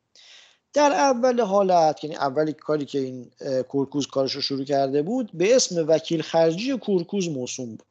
در 0.72 0.92
اول 0.92 1.40
حالت 1.40 2.04
یعنی 2.04 2.16
اول 2.16 2.52
کاری 2.52 2.84
که 2.84 2.98
این 2.98 3.30
کورکوز 3.68 4.06
کارش 4.06 4.32
رو 4.32 4.40
شروع 4.40 4.64
کرده 4.64 5.02
بود 5.02 5.30
به 5.34 5.56
اسم 5.56 5.84
وکیل 5.88 6.22
خرجی 6.22 6.78
کورکوز 6.78 7.28
موسوم 7.28 7.76
بود. 7.76 7.89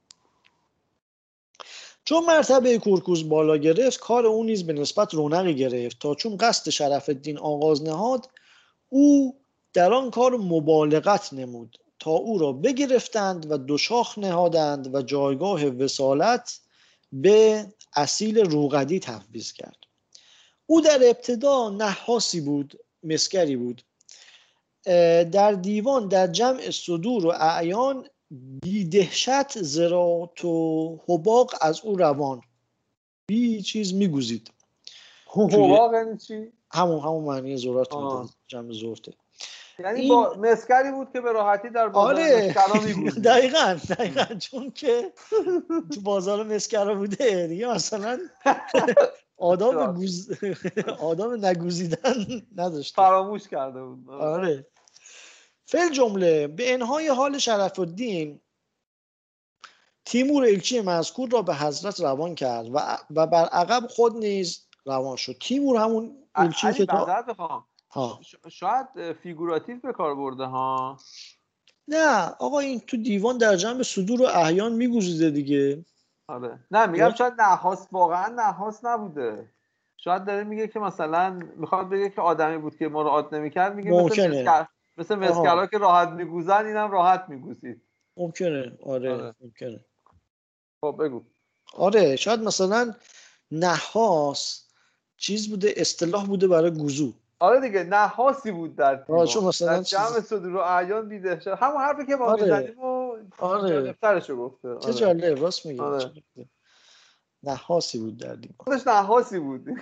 چون 2.10 2.26
مرتبه 2.26 2.78
کورکوز 2.78 3.30
بالا 3.30 3.58
گرفت 3.58 4.00
کار 4.00 4.26
او 4.26 4.44
نیز 4.44 4.68
به 4.68 4.74
نسبت 4.74 5.14
رونقی 5.14 5.56
گرفت. 5.56 6.00
تا 6.00 6.16
چون 6.16 6.38
قصد 6.38 6.70
شرف 6.70 7.10
الدین 7.10 7.38
آغاز 7.38 7.84
نهاد 7.84 8.30
او 8.90 9.36
در 9.74 9.94
آن 9.94 10.12
کار 10.12 10.38
مبالغت 10.38 11.34
نمود. 11.34 11.78
تا 12.00 12.12
او 12.12 12.38
را 12.38 12.52
بگرفتند 12.52 13.52
و 13.52 13.58
دو 13.58 13.78
شاخ 13.78 14.18
نهادند 14.18 14.96
و 14.96 15.02
جایگاه 15.02 15.66
وسالت 15.66 16.60
به 17.14 17.66
اصیل 17.96 18.40
روغدی 18.40 19.00
تفویض 19.00 19.52
کرد. 19.52 19.78
او 20.66 20.82
در 20.82 21.00
ابتدا 21.04 21.70
نحاسی 21.70 22.42
بود 22.42 22.80
مسکری 23.04 23.56
بود. 23.56 23.82
در 25.32 25.52
دیوان 25.52 26.08
در 26.08 26.28
جمع 26.28 26.72
صدور 26.72 27.26
و 27.26 27.30
اعیان 27.30 28.08
بی 28.32 28.86
دهشت 28.86 29.62
زرات 29.62 30.46
و 30.46 30.98
حباق 31.08 31.52
از 31.62 31.82
او 31.84 31.96
روان. 31.98 32.42
بی 33.28 33.62
چیز 33.62 33.94
میگوزید. 33.94 34.52
حباق 35.28 35.94
یعنی 35.94 36.18
چی؟ 36.18 36.52
همون 36.72 37.00
همون 37.00 37.24
معنی. 37.24 37.54
میده 37.56 38.30
جمع 38.48 38.72
زرته 38.74 39.14
یعنی 39.80 40.00
این- 40.00 40.10
با 40.10 40.36
مسکری 40.40 40.92
بود 40.92 41.08
که 41.14 41.22
به 41.22 41.32
راحتی 41.32 41.70
در 41.70 41.88
بازار 41.88 42.14
آره. 42.14 42.48
مسکرا 42.48 42.82
می‌بود. 42.96 43.24
دقیقا 43.24 43.80
دقیقا. 43.90 44.24
چون 44.36 44.72
که 44.72 45.14
تو 45.94 46.02
بازار 46.02 46.44
مسکرا 46.44 46.96
بوده 46.96 47.48
دیگه 47.48 47.68
مثلا 47.68 48.20
آداب 49.38 49.96
گوز... 49.96 50.32
آداب 51.02 51.34
نگوزیدن 51.34 52.14
نداشته. 52.56 52.96
فراموش 52.96 53.48
کرده 53.48 53.84
بود. 53.84 54.10
آره. 54.10 54.68
فل 55.70 55.90
جمله 55.92 56.48
به 56.48 56.74
انهای 56.74 57.08
حال 57.08 57.38
شرف 57.38 57.80
الدین 57.80 58.40
تیمور 60.06 60.44
الچی 60.44 60.82
مذکور 60.82 61.30
را 61.30 61.42
به 61.42 61.56
حضرت 61.56 62.00
روان 62.00 62.36
کرد 62.36 62.70
و, 62.74 62.98
و 63.16 63.28
بر 63.28 63.46
عقب 63.46 63.88
خود 63.88 64.16
نیز 64.16 64.68
روان 64.86 65.16
شد. 65.16 65.38
تیمور 65.42 65.78
همون 65.78 66.18
الچی 66.36 66.74
که 66.74 66.86
تا... 66.86 67.26
ها. 67.92 68.20
شاید 68.50 69.12
فیگوراتیو 69.14 69.80
به 69.80 69.94
کار 69.94 70.16
برده 70.16 70.46
ها؟ 70.46 70.98
نه 71.88 72.36
آقا 72.40 72.60
این 72.60 72.80
تو 72.80 72.98
دیوان 72.98 73.38
در 73.38 73.56
جنب 73.56 73.84
صدور 73.84 74.22
و 74.22 74.26
احیان 74.26 74.72
میگوزیده 74.74 75.30
دیگه. 75.30 75.86
آره. 76.28 76.60
نه 76.72 76.86
میگم 76.86 77.04
یا- 77.04 77.16
شاید 77.16 77.42
نحاس 77.42 77.88
واقعا 77.92 78.28
نحاس 78.28 78.86
نبوده. 78.86 79.52
شاید 79.98 80.26
داره 80.26 80.44
میگه 80.44 80.68
که 80.68 80.80
مثلا 80.80 81.30
می‌خواد 81.56 81.90
بگه 81.90 82.10
که 82.10 82.22
آدمی 82.22 82.58
بود 82.58 82.78
که 82.78 82.88
مراعات 82.88 83.34
نمی‌کرد 83.34 83.76
میگه 83.76 83.92
مثل 83.92 84.02
ممکنه. 84.02 84.28
مسکر 84.42 84.68
مثل 85.00 85.16
مسکلا 85.16 85.68
که 85.68 85.78
راحت 85.78 86.10
میگوزن 86.10 86.66
اینم 86.66 86.92
راحت 86.92 87.26
میگوزید. 87.28 87.82
ممکنه. 88.18 88.78
آره, 88.86 89.14
آره. 89.14 89.36
ممکنه. 89.42 89.86
خب 90.82 90.96
بگو. 91.00 91.24
آره 91.74 92.16
شاید 92.16 92.40
مثلا 92.40 92.94
نحاس 93.52 94.66
چیز 95.18 95.50
بوده 95.50 95.74
اصطلاح 95.78 96.26
بوده 96.26 96.48
برای 96.48 96.72
گوزو. 96.72 97.14
آره 97.40 97.60
دیگه 97.60 97.84
نحاسی 97.84 98.52
بود 98.52 98.76
در 98.76 98.96
تیم 98.96 99.16
آره، 99.16 99.28
چون 99.28 99.44
مثلا 99.44 99.78
در 99.78 99.84
جمع 99.84 100.20
صدور 100.20 100.56
و 100.56 100.60
اعیان 100.60 101.08
دیده 101.08 101.40
شد. 101.40 101.58
همون 101.60 101.82
حرفی 101.82 102.06
که 102.06 102.16
ما 102.16 102.26
آره. 102.26 102.44
می‌زنیم 102.44 102.80
و 102.80 103.18
آره. 103.38 103.96
گفته. 104.30 104.62
چه 104.62 104.88
آره. 104.88 104.94
جالب 104.94 105.42
راست 105.42 105.66
میگی. 105.66 105.80
آره. 105.80 106.12
نحاسی 107.44 108.00
بود 108.00 108.18
در 108.18 108.36
دیوار 108.36 108.56
خودش 108.60 108.88
نحاسی 108.88 109.40
بود. 109.40 109.68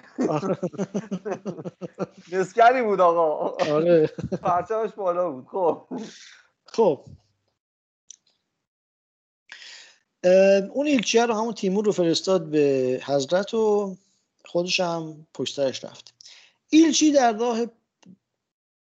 مسکری 2.32 2.82
بود 2.84 3.01
آقا. 3.01 3.49
آره. 3.74 4.08
پرچمش 4.41 4.91
بالا 4.93 5.32
بود. 5.32 5.47
خب. 5.47 5.88
خب. 6.66 7.05
اون 10.74 10.88
ایلچیه 10.88 11.26
رو 11.26 11.34
همون 11.34 11.53
تیمور 11.53 11.86
رو 11.86 11.91
فرستاد 11.91 12.49
به 12.49 13.01
حضرت 13.05 13.53
و 13.53 13.95
خودش 14.45 14.80
هم 14.80 15.28
پشترش 15.34 15.84
رفت. 15.84 16.14
ایلچی 16.70 17.12
در 17.12 17.34
راه 17.34 17.60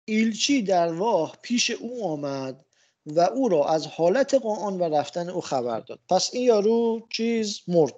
ایلچی 0.05 0.63
در 0.63 0.89
راه 0.89 1.37
پیش 1.43 1.71
او 1.71 2.05
آمد 2.05 2.65
و 3.07 3.21
او 3.21 3.49
را 3.49 3.65
از 3.65 3.87
حالت 3.87 4.35
قرآن 4.35 4.79
و 4.79 4.83
رفتن 4.83 5.29
او 5.29 5.41
خبر 5.41 5.81
داد. 5.81 5.99
پس 6.09 6.31
این 6.33 6.43
یارو 6.43 7.07
چیز 7.11 7.61
مرد. 7.69 7.95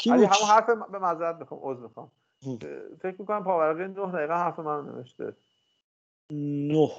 کی 0.00 0.10
علی 0.10 0.26
بود؟ 0.26 0.36
همون 0.36 0.48
حرف 0.50 0.66
به 0.92 0.98
معذرت 0.98 1.36
می‌خوام 1.36 1.60
عذر 1.62 1.80
می‌خوام. 1.80 2.10
هم. 2.46 2.58
فکر 3.02 3.16
می‌کنم 3.18 3.44
پاورقی 3.44 3.82
نه 3.82 4.12
دقیقه 4.12 4.34
حرف 4.34 4.58
من 4.58 4.84
نوشته. 4.84 5.36
نه 6.30 6.90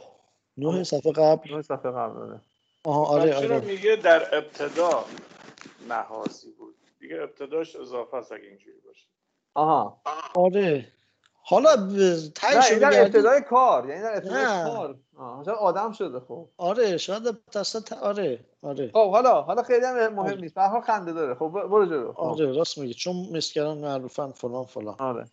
نه 0.58 0.84
صفحه 0.84 1.12
قبل. 1.12 1.56
نه 1.56 1.62
صفحه 1.62 1.91
قبل 1.91 2.18
آره. 2.22 2.41
آها 2.86 3.06
آره 3.06 3.32
چرا 3.32 3.56
آره. 3.56 3.66
میگه 3.66 3.95
در 3.95 4.38
ابتدا 4.38 5.06
نحاسی 5.89 6.52
بود؟ 6.52 6.76
دیگه 6.99 7.22
ابتداش 7.22 7.76
اضافه 7.76 8.18
است 8.18 8.32
اگه 8.32 8.47
اینجوری 8.47 8.78
باشه. 8.88 9.08
آها. 9.54 10.02
آره. 10.36 10.88
حالا 11.43 11.70
ب- 11.76 12.32
تهش 12.36 12.54
نه 12.54 12.60
رو 12.60 12.70
این 12.72 12.80
در 12.80 13.02
ابتدای 13.02 13.41
کار 13.41 13.89
یعنی 13.89 14.02
در 14.02 14.14
ابتدای. 14.18 14.45
کار. 14.45 14.95
آه، 15.18 15.43
شاید 15.45 15.58
آدم 15.58 15.91
شده 15.91 16.20
خب. 16.20 16.49
آره 16.58 16.97
شاید 16.97 17.24
تصد 17.52 17.93
آره. 17.93 18.39
آره. 18.64 18.88
خب 18.93 19.12
حالا 19.12 19.41
حالا 19.41 19.64
خیلی 19.64 19.86
هم 19.86 19.95
مهم 19.95 20.20
آره. 20.20 20.41
نیست. 20.41 20.53
به 20.55 20.62
حال 20.62 20.82
خنده 20.82 21.14
داره. 21.14 21.36
خب 21.36 21.47
برو 21.47 21.86
جلو. 21.86 22.14
خب. 22.14 22.20
آره 22.20 22.45
راست 22.53 22.78
میگی. 22.78 22.93
چون 22.93 23.16
مسکران 23.38 23.78
معروفن 23.78 24.32
فلان 24.32 24.66
فلان. 24.66 24.95
آره. 24.99 25.26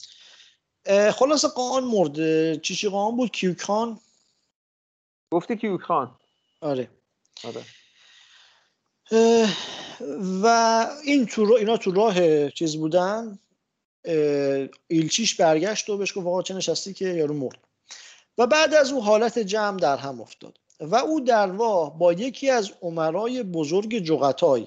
خلاصه 1.10 1.48
قان 1.48 1.84
مرد 1.84 2.14
چیچی 2.62 2.88
قان 2.88 3.16
بود؟ 3.16 3.30
کیوکان. 3.30 3.98
گفتی 5.32 5.56
کیوک 5.56 5.80
خان 5.80 6.16
آره. 6.60 6.88
آره 7.44 7.62
و 10.42 10.46
این 11.04 11.26
تو 11.26 11.44
را- 11.44 11.56
اینا 11.56 11.76
تو 11.76 11.90
راه 11.90 12.50
چیز 12.50 12.76
بودن. 12.76 13.38
ایلچیش 14.88 15.34
برگشت 15.40 15.88
و 15.90 15.96
بهش 15.96 16.12
گفت 16.18 16.26
آقا 16.26 16.42
چه 16.42 16.54
نشستی 16.54 16.92
که 16.94 17.04
یارو 17.08 17.34
مرد. 17.34 17.58
و 18.38 18.46
بعد 18.46 18.74
از 18.74 18.92
او 18.92 19.02
حالت 19.02 19.38
جمع 19.38 19.78
در 19.80 19.96
هم 19.96 20.20
افتاد. 20.20 20.58
و 20.80 20.96
او 20.96 21.20
در 21.20 21.46
راه 21.46 21.98
با 21.98 22.12
یکی 22.12 22.50
از 22.50 22.72
عمرای 22.82 23.42
بزرگ 23.42 23.98
جغتای 23.98 24.66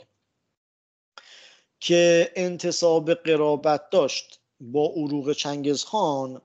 که 1.79 2.31
انتصاب 2.35 3.13
قرابت 3.13 3.89
داشت 3.89 4.39
با 4.59 4.93
عروق 4.95 5.33
چنگزخان 5.33 6.41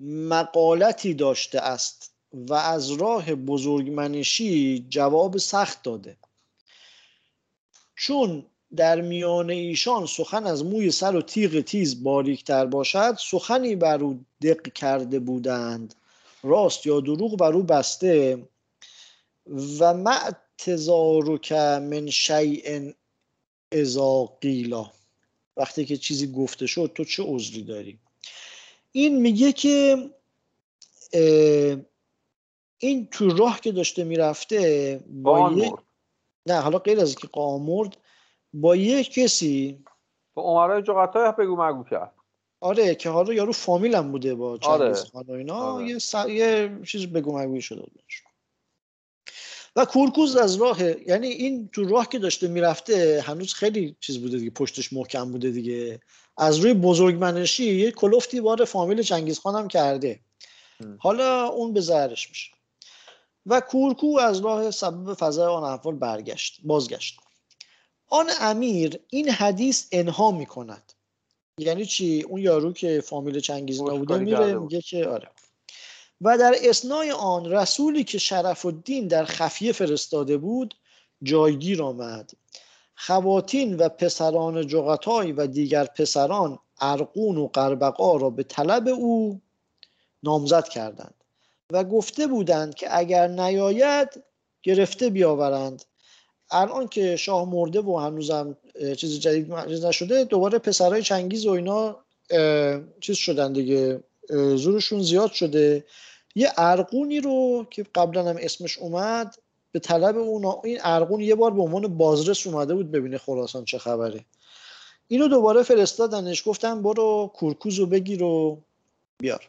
مقالتی 0.00 1.14
داشته 1.14 1.60
است 1.60 2.14
و 2.32 2.54
از 2.54 2.90
راه 2.90 3.34
بزرگمنشی 3.34 4.86
جواب 4.88 5.36
سخت 5.36 5.82
داده. 5.82 6.16
چون 7.96 8.46
در 8.76 9.00
میان 9.00 9.50
ایشان 9.50 10.06
سخن 10.06 10.46
از 10.46 10.64
موی 10.64 10.90
سر 10.90 11.16
و 11.16 11.22
تیغ 11.22 11.60
تیز 11.60 12.02
باریکتر 12.02 12.66
باشد 12.66 13.16
سخنی 13.18 13.76
بر 13.76 14.02
او 14.04 14.24
دق 14.42 14.72
کرده 14.72 15.18
بودند. 15.18 15.94
راست 16.42 16.86
یا 16.86 17.00
دروغ 17.00 17.36
بر 17.36 17.52
او 17.52 17.62
بسته 17.62 18.42
و 19.80 19.94
مع 19.94 20.30
تزارک 20.58 21.52
من 21.52 22.10
شیء 22.10 22.92
اذا 23.72 24.24
قیلا 24.24 24.90
وقتی 25.56 25.84
که 25.84 25.96
چیزی 25.96 26.32
گفته 26.32 26.66
شد 26.66 26.92
تو 26.94 27.04
چه 27.04 27.22
عذری 27.26 27.62
داری؟ 27.62 27.98
این 28.92 29.20
میگه 29.20 29.52
که 29.52 30.10
این 32.78 33.08
تو 33.10 33.36
راه 33.36 33.60
که 33.60 33.72
داشته 33.72 34.04
می‌رفته 34.04 35.00
با 35.06 35.50
یک 35.50 35.72
نه 36.46 36.60
حالا 36.60 36.78
غیر 36.78 37.00
از 37.00 37.14
که 37.14 37.26
قامرد 37.26 37.96
با 38.52 38.76
یک 38.76 39.12
کسی 39.12 39.84
با 40.34 40.42
عمرای 40.42 40.82
جغتای 40.82 41.32
بگو 41.38 41.64
مگو 41.64 41.84
کرد. 41.84 42.12
آره 42.60 42.94
که 42.94 43.10
حالا 43.10 43.34
یارو 43.34 43.52
فامیلم 43.52 44.12
بوده 44.12 44.34
با 44.34 44.50
آره. 44.50 44.58
چنگیز 44.58 45.04
خان 45.12 45.24
و 45.28 45.32
اینا 45.32 45.54
آره. 45.54 45.86
یه, 45.86 45.98
س... 45.98 46.14
یه 46.28 46.80
چیز 46.86 47.06
بگو 47.06 47.38
مگوی 47.38 47.60
شده 47.60 47.80
بودش 47.80 48.22
و 49.78 49.84
کورکوز 49.84 50.36
از 50.36 50.56
راه 50.56 50.82
یعنی 50.82 51.26
این 51.26 51.68
تو 51.72 51.84
راه 51.84 52.08
که 52.08 52.18
داشته 52.18 52.48
می‌رفته 52.48 53.24
هنوز 53.26 53.54
خیلی 53.54 53.96
چیز 54.00 54.18
بوده 54.18 54.38
دیگه 54.38 54.50
پشتش 54.50 54.92
محکم 54.92 55.32
بوده 55.32 55.50
دیگه. 55.50 56.00
از 56.36 56.58
روی 56.58 56.74
بزرگمنشی 56.74 57.74
یه 57.74 57.90
کلفتی 57.90 58.40
بار 58.40 58.64
فامیل 58.64 59.02
چنگیز 59.02 59.38
خان 59.38 59.54
هم. 59.54 59.68
کرده. 59.68 60.20
حالا 60.98 61.46
اون 61.46 61.72
به 61.72 61.80
زهرش 61.80 62.28
میشه. 62.28 62.50
و 63.46 63.60
کورکو 63.60 64.18
از 64.18 64.40
راه 64.40 64.70
سبب 64.70 65.14
فضای 65.14 65.46
آن 65.46 65.62
احوال 65.64 65.94
برگشت 65.94 66.60
بازگشت. 66.64 67.16
آن 68.08 68.26
امیر 68.40 69.00
این 69.10 69.28
حدیث 69.30 69.86
انها 69.92 70.30
می‌کند. 70.30 70.92
یعنی 71.58 71.86
چی؟ 71.86 72.22
اون 72.22 72.40
یارو 72.40 72.72
که 72.72 73.00
فامیل 73.00 73.40
چنگیز 73.40 73.80
نبوده 73.80 74.18
میره. 74.18 74.54
میگه 74.54 74.80
که 74.80 75.08
آره. 75.08 75.28
و 76.20 76.38
در 76.38 76.54
اسنای 76.62 77.10
آن 77.10 77.52
رسولی 77.52 78.04
که 78.04 78.18
شرف 78.18 78.66
الدین 78.66 79.08
در 79.08 79.24
خفیه 79.24 79.72
فرستاده 79.72 80.36
بود 80.36 80.74
جایگیر 81.22 81.82
آمد. 81.82 82.30
خواتین 82.94 83.76
و 83.76 83.88
پسران 83.88 84.66
جغتای 84.66 85.32
و 85.32 85.46
دیگر 85.46 85.84
پسران 85.84 86.58
ارقون 86.80 87.36
و 87.36 87.46
قربقا 87.46 88.16
را 88.16 88.30
به 88.30 88.42
طلب 88.42 88.88
او 88.88 89.40
نامزد 90.22 90.68
کردند 90.68 91.14
و 91.72 91.84
گفته 91.84 92.26
بودند 92.26 92.74
که 92.74 92.98
اگر 92.98 93.28
نیاید 93.28 94.24
گرفته 94.62 95.10
بیاورند. 95.10 95.84
الان 96.50 96.88
که 96.88 97.16
شاه 97.16 97.50
مرده 97.50 97.80
و 97.80 97.96
هنوزم 97.96 98.56
چیز 98.96 99.20
جدید 99.20 99.68
چیز 99.68 99.84
نشده 99.84 100.24
دوباره 100.24 100.58
پسرای 100.58 101.02
چنگیز 101.02 101.46
و 101.46 101.50
اینا 101.50 101.96
چیز 103.00 103.16
شدن 103.16 103.52
دیگه 103.52 104.02
زورشون 104.56 105.02
زیاد 105.02 105.32
شده. 105.32 105.84
یه 106.34 106.52
ارقونی 106.56 107.20
رو 107.20 107.66
که 107.70 107.86
قبلا 107.94 108.30
هم 108.30 108.36
اسمش 108.40 108.78
اومد 108.78 109.38
به 109.72 109.78
طلب 109.78 110.18
اون 110.18 110.60
این 110.64 110.78
ارقون 110.82 111.20
یه 111.20 111.34
بار 111.34 111.50
به 111.50 111.62
عنوان 111.62 111.98
بازرس 111.98 112.46
اومده 112.46 112.74
بود 112.74 112.90
ببینه 112.90 113.18
خراسان 113.18 113.64
چه 113.64 113.78
خبره. 113.78 114.24
اینو 115.08 115.28
دوباره 115.28 115.62
فرستادنش 115.62 116.48
گفتن 116.48 116.82
برو 116.82 117.32
کورکوز 117.34 117.78
رو 117.78 117.86
بگیر 117.86 118.22
و 118.22 118.58
بیار. 119.18 119.48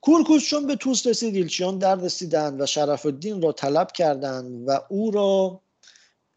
کورکوز 0.00 0.44
چون 0.44 0.66
به 0.66 0.76
توس 0.76 1.06
رسید 1.06 1.34
ایلچیان 1.34 1.78
در 1.78 1.94
رسیدند 1.94 2.60
و 2.60 2.66
شرف 2.66 3.06
الدین 3.06 3.42
را 3.42 3.52
طلب 3.52 3.92
کردند 3.92 4.68
و 4.68 4.80
او 4.88 5.10
را 5.10 5.60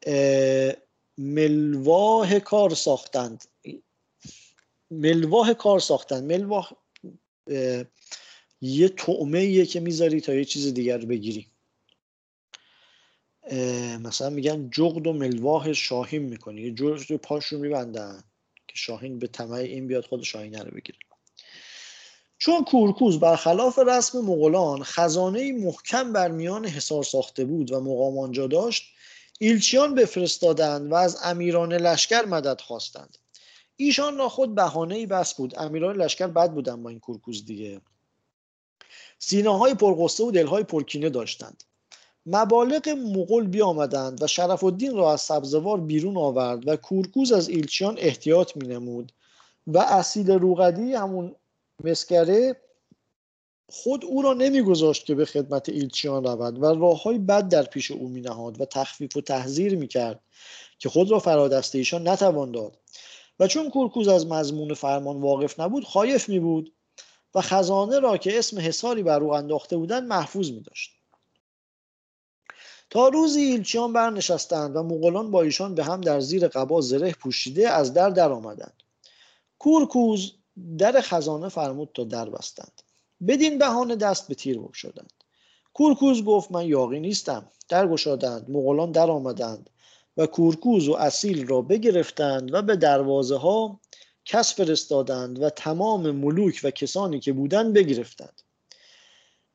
اه، 0.05 0.74
ملواه 1.18 2.39
کار 2.39 2.76
ساختند. 2.76 3.45
ملواه 4.91 5.53
کار 5.53 5.80
ساختند. 5.80 6.24
ملواه 6.24 6.72
یه 8.62 8.89
طعمه 8.89 9.66
که 9.66 9.80
می‌ذاری 9.80 10.22
تا 10.22 10.34
یه 10.34 10.45
چیز 10.45 10.74
دیگر 10.74 10.97
بگیری. 10.97 11.47
مثلا 14.03 14.30
میگن 14.30 14.70
جغد 14.70 15.07
و 15.07 15.14
ملواه 15.14 15.74
شاهین 15.74 16.22
می‌کنی. 16.22 16.62
یه 16.62 16.72
جغد 16.72 17.12
رو 17.12 17.18
پاشون 17.18 17.60
میبندن 17.60 18.24
که 18.68 18.76
شاهین 18.76 19.20
به 19.20 19.28
طمع 19.28 19.53
این 19.53 19.88
بیاد 19.88 20.05
خود 20.05 20.24
شاهینه 20.24 20.64
رو 20.64 20.72
بگیره. 20.72 20.97
چون 22.38 22.64
کورکوز 22.64 23.20
برخلاف 23.20 23.80
رسم 23.80 24.22
مغولان 24.22 24.84
خزانه 24.84 25.51
محکم 25.51 26.14
بر 26.14 26.32
میان 26.32 26.66
حصار 26.66 27.03
ساخته 27.03 27.45
بود 27.45 27.72
و 27.72 27.80
مقام 27.80 28.20
آنجا 28.20 28.47
داشت 28.47 28.84
ایلچیان 29.39 29.95
بفرستادند 29.95 30.91
و 30.91 30.95
از 30.95 31.18
امیران 31.24 31.74
لشکر 31.74 32.26
مدد 32.26 32.62
خواستند. 32.62 33.18
ایشان 33.76 34.18
را 34.18 34.30
خود 34.30 34.55
بهانه 34.55 34.95
ای 34.95 35.05
بس 35.05 35.34
بود. 35.34 35.60
امیران 35.60 36.01
لشکر 36.01 36.28
بد 36.28 36.51
بودن 36.51 36.84
با 36.84 36.89
این 36.89 36.99
کورکوز 36.99 37.45
دیگه. 37.45 37.82
سینه‌های 39.20 39.74
پرغصه 39.74 40.24
و 40.24 40.32
دلهای 40.32 40.63
پرکینه 40.63 41.09
داشتند. 41.09 41.63
مبالغ 42.26 42.89
مغول 42.89 43.47
بیامدند 43.47 44.24
و 44.24 44.28
شرف 44.28 44.63
الدین 44.63 44.95
را 44.95 45.13
از 45.13 45.22
سبزوار 45.22 45.80
بیرون 45.80 46.17
آورد 46.17 46.67
و 46.67 46.76
کورکوز 46.76 47.32
از 47.32 47.49
ایلچیان 47.49 47.95
احتیاط 47.97 48.57
می 48.57 48.67
نمود 48.67 49.11
و 49.67 49.78
اصیل 49.78 50.32
روغدی 50.32 50.93
همون 50.93 51.36
مسکره 51.84 52.55
خود 53.70 54.05
او 54.05 54.22
را 54.22 54.34
نمیگذاشت 54.34 55.05
که 55.05 55.15
به 55.15 55.26
خدمت 55.26 55.70
ایلچیان 55.70 56.24
رود 56.24 56.63
و 56.63 56.65
راههای 56.65 57.17
بد 57.17 57.49
در 57.49 57.63
پیش 57.63 57.91
او 57.91 58.09
مینهاد 58.09 58.61
و 58.61 58.65
تخفیف 58.65 59.17
و 59.17 59.22
تحذیر 59.22 59.76
می‌کرد 59.76 60.20
که 60.80 60.89
خود 60.89 61.11
را 61.11 61.20
فرادست 61.20 61.76
ایشان 61.76 62.07
نتوان 62.07 62.51
داد. 62.51 62.78
و 63.39 63.47
چون 63.47 63.70
کورکوز 63.70 64.07
از 64.07 64.28
مضمون 64.28 64.74
فرمان 64.74 65.22
واقف 65.22 65.59
نبود 65.59 65.84
خایف 65.84 66.30
می 66.30 66.39
بود 66.39 66.74
و 67.36 67.41
خزانه 67.41 67.99
را 67.99 68.17
که 68.17 68.39
اسم 68.39 68.59
حساری 68.59 69.03
بر 69.03 69.23
او 69.23 69.34
انداخته 69.34 69.77
بودند 69.77 70.07
محفوظ 70.07 70.51
می 70.51 70.61
داشت. 70.61 70.91
تا 72.89 73.07
روزی 73.07 73.41
ایلچیان 73.41 73.93
برنشستند 73.93 74.75
و 74.75 74.84
مغولان 74.84 75.32
با 75.32 75.41
ایشان 75.41 75.75
به 75.75 75.84
هم 75.84 76.01
در 76.01 76.19
زیر 76.19 76.47
قبا 76.47 76.82
زره 76.82 77.11
پوشیده 77.11 77.69
از 77.69 77.93
در 77.93 78.09
در 78.09 78.32
آمدند. 78.32 78.84
کورکوز 79.59 80.34
در 80.77 81.01
خزانه 81.01 81.49
فرمود 81.49 81.89
تا 81.93 82.03
در 82.03 82.30
بستند. 82.30 82.82
بدین 83.27 83.57
بهانه 83.57 83.95
دست 83.95 84.27
به 84.27 84.36
تیر 84.36 84.59
بگشادند. 84.59 85.13
کورکوز 85.73 86.23
گفت 86.23 86.51
من 86.51 86.65
یاقی 86.65 86.99
نیستم. 86.99 87.51
در 87.69 87.88
گشادند 87.88 88.49
مغولان 88.49 88.91
در 88.91 89.11
آمدند 89.11 89.69
و 90.17 90.25
کورکوز 90.25 90.88
و 90.88 90.93
اصیل 90.93 91.47
را 91.47 91.61
بگرفتند 91.61 92.53
و 92.53 92.61
به 92.61 92.75
دروازه 92.75 93.38
ها 93.38 93.80
کس 94.32 94.55
فرستادند 94.55 95.41
و 95.41 95.49
تمام 95.49 96.11
ملوک 96.11 96.61
و 96.63 96.71
کسانی 96.71 97.19
که 97.19 97.34
بودند 97.34 97.73
بگرفتند. 97.73 98.41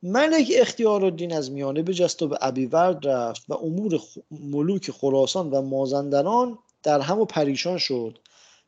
ملک 0.02 0.52
اختیار 0.56 1.04
الدین 1.04 1.32
از 1.32 1.50
میانه 1.50 1.82
بجست 1.82 2.22
و 2.22 2.28
به 2.28 2.38
ابیورد 2.40 3.08
رفت 3.08 3.44
و 3.48 3.54
امور 3.54 4.00
ملوک 4.30 4.90
خراسان 4.90 5.50
و 5.50 5.62
مازندران 5.62 6.58
در 6.82 7.00
هم 7.00 7.20
و 7.20 7.24
پریشان 7.24 7.78
شد 7.78 8.18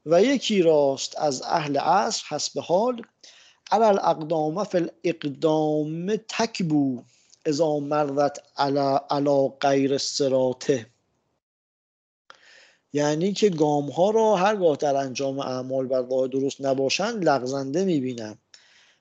و 0.07 0.23
یکی 0.23 0.63
راست 0.63 1.19
از 1.19 1.43
اهل 1.43 1.79
عصر 1.79 2.25
حسب 2.29 2.61
حال 2.61 3.03
علل 3.71 3.99
اقدام 3.99 4.65
فی 4.65 4.79
الاقدام 4.79 6.17
تکبو 6.17 7.03
اذا 7.47 7.79
مرت 7.79 8.43
علا 9.11 9.49
غیر 9.49 9.99
سراته 9.99 10.87
یعنی 12.97 13.33
که 13.33 13.49
گام 13.49 13.91
ها 13.91 14.11
را 14.11 14.37
هرگاه 14.37 14.77
در 14.77 14.97
انجام 14.97 15.39
اعمال 15.39 15.87
بر 15.87 16.03
راه 16.03 16.29
درست 16.29 16.61
نباشند 16.61 17.25
لغزنده 17.25 17.85
می‌بینم. 17.85 18.39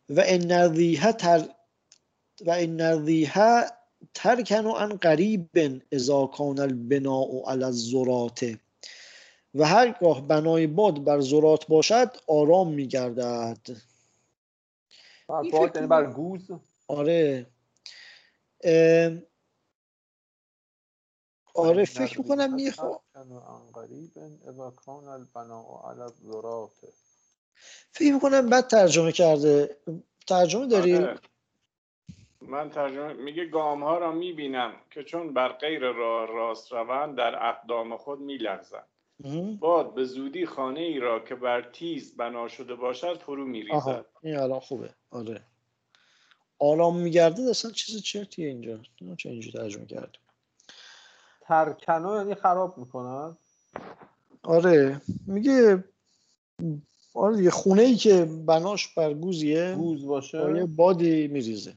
و 0.09 0.19
این 0.19 0.41
نردیه 0.51 1.11
تر 1.11 1.49
و 2.45 2.51
این 2.51 2.75
نردیه 2.75 3.31
ترکن 4.13 4.67
عن 4.67 4.89
قریب 4.89 5.49
اذا 5.91 6.25
کان 6.25 6.59
البناء 6.59 7.51
علی 7.51 7.63
الزرات 7.63 8.55
و 9.55 9.65
هرگاه 9.65 10.27
بنای 10.27 10.67
باد 10.67 11.03
بر 11.03 11.19
زرات 11.19 11.67
باشد 11.67 12.11
آرام 12.27 12.73
میگردد. 12.73 13.57
باد 15.27 15.75
یعنی 15.75 15.87
بر 15.87 16.05
گوز؟ 16.05 16.41
آره. 16.87 17.45
آره 21.55 21.85
فکر 21.85 22.17
می‌کنم 22.21 22.53
میخوا 22.53 23.01
فکر 27.91 28.13
می‌کنم 28.13 28.49
بد 28.49 28.67
ترجمه 28.67 29.11
کرده. 29.11 29.77
ترجمه 30.27 30.67
داری؟ 30.67 30.95
آره. 30.95 31.19
من 32.41 32.69
ترجمه 32.69 33.13
میگه 33.13 33.45
گام 33.45 33.83
ها 33.83 33.97
را 33.97 34.11
می‌بینم 34.11 34.73
که 34.91 35.03
چون 35.03 35.33
بر 35.33 35.53
غیر 35.53 35.91
راه 35.91 36.27
راست 36.27 36.71
روند 36.71 37.17
در 37.17 37.49
اقدام 37.49 37.97
خود 37.97 38.19
میلغزند 38.19 38.87
باد 39.59 39.93
به 39.93 40.03
زودی 40.05 40.45
خانه 40.45 40.79
ای 40.79 40.99
را 40.99 41.19
که 41.19 41.35
بر 41.35 41.61
تیز 41.71 42.17
بنا 42.17 42.47
شده 42.47 42.75
باشد 42.75 43.19
فرو 43.19 43.45
میریزد. 43.45 44.05
این 44.21 44.37
الان 44.37 44.59
خوبه. 44.59 44.89
آره. 45.11 45.41
آرام 46.59 46.99
میگرده 46.99 47.41
اصلا 47.49 47.71
چیز 47.71 48.01
چرتیه 48.01 48.47
اینجا. 48.47 48.79
چه 49.17 49.29
اینجا 49.29 49.51
ترجمه 49.51 49.85
کرده؟ 49.85 50.19
ترکنو 51.47 52.17
یعنی 52.17 52.35
خراب 52.35 52.77
می‌کنن؟ 52.77 53.37
آره. 54.43 55.01
میگه 55.27 55.83
آره 57.13 57.43
یه 57.43 57.49
خونه 57.49 57.81
ای 57.81 57.95
که 57.95 58.25
بناش 58.25 58.87
بر 58.87 59.13
گوزیه 59.13 59.75
گوز 59.75 60.05
باشه؟ 60.05 60.53
یه 60.55 60.65
بادی 60.65 61.27
میریزه. 61.27 61.73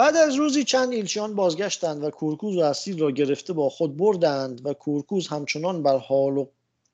بعد 0.00 0.16
از 0.16 0.34
روزی 0.34 0.64
چند 0.64 0.92
ایلچیان 0.92 1.34
بازگشتند 1.34 2.04
و 2.04 2.10
کورکوز 2.10 2.56
و 2.56 2.60
اسیر 2.60 2.98
را 2.98 3.10
گرفته 3.10 3.52
با 3.52 3.68
خود 3.68 3.96
بردند 3.96 4.66
و 4.66 4.72
کورکوز 4.72 5.28
همچنان 5.28 5.82
بر 5.82 5.98
حال 5.98 6.38
و 6.38 6.46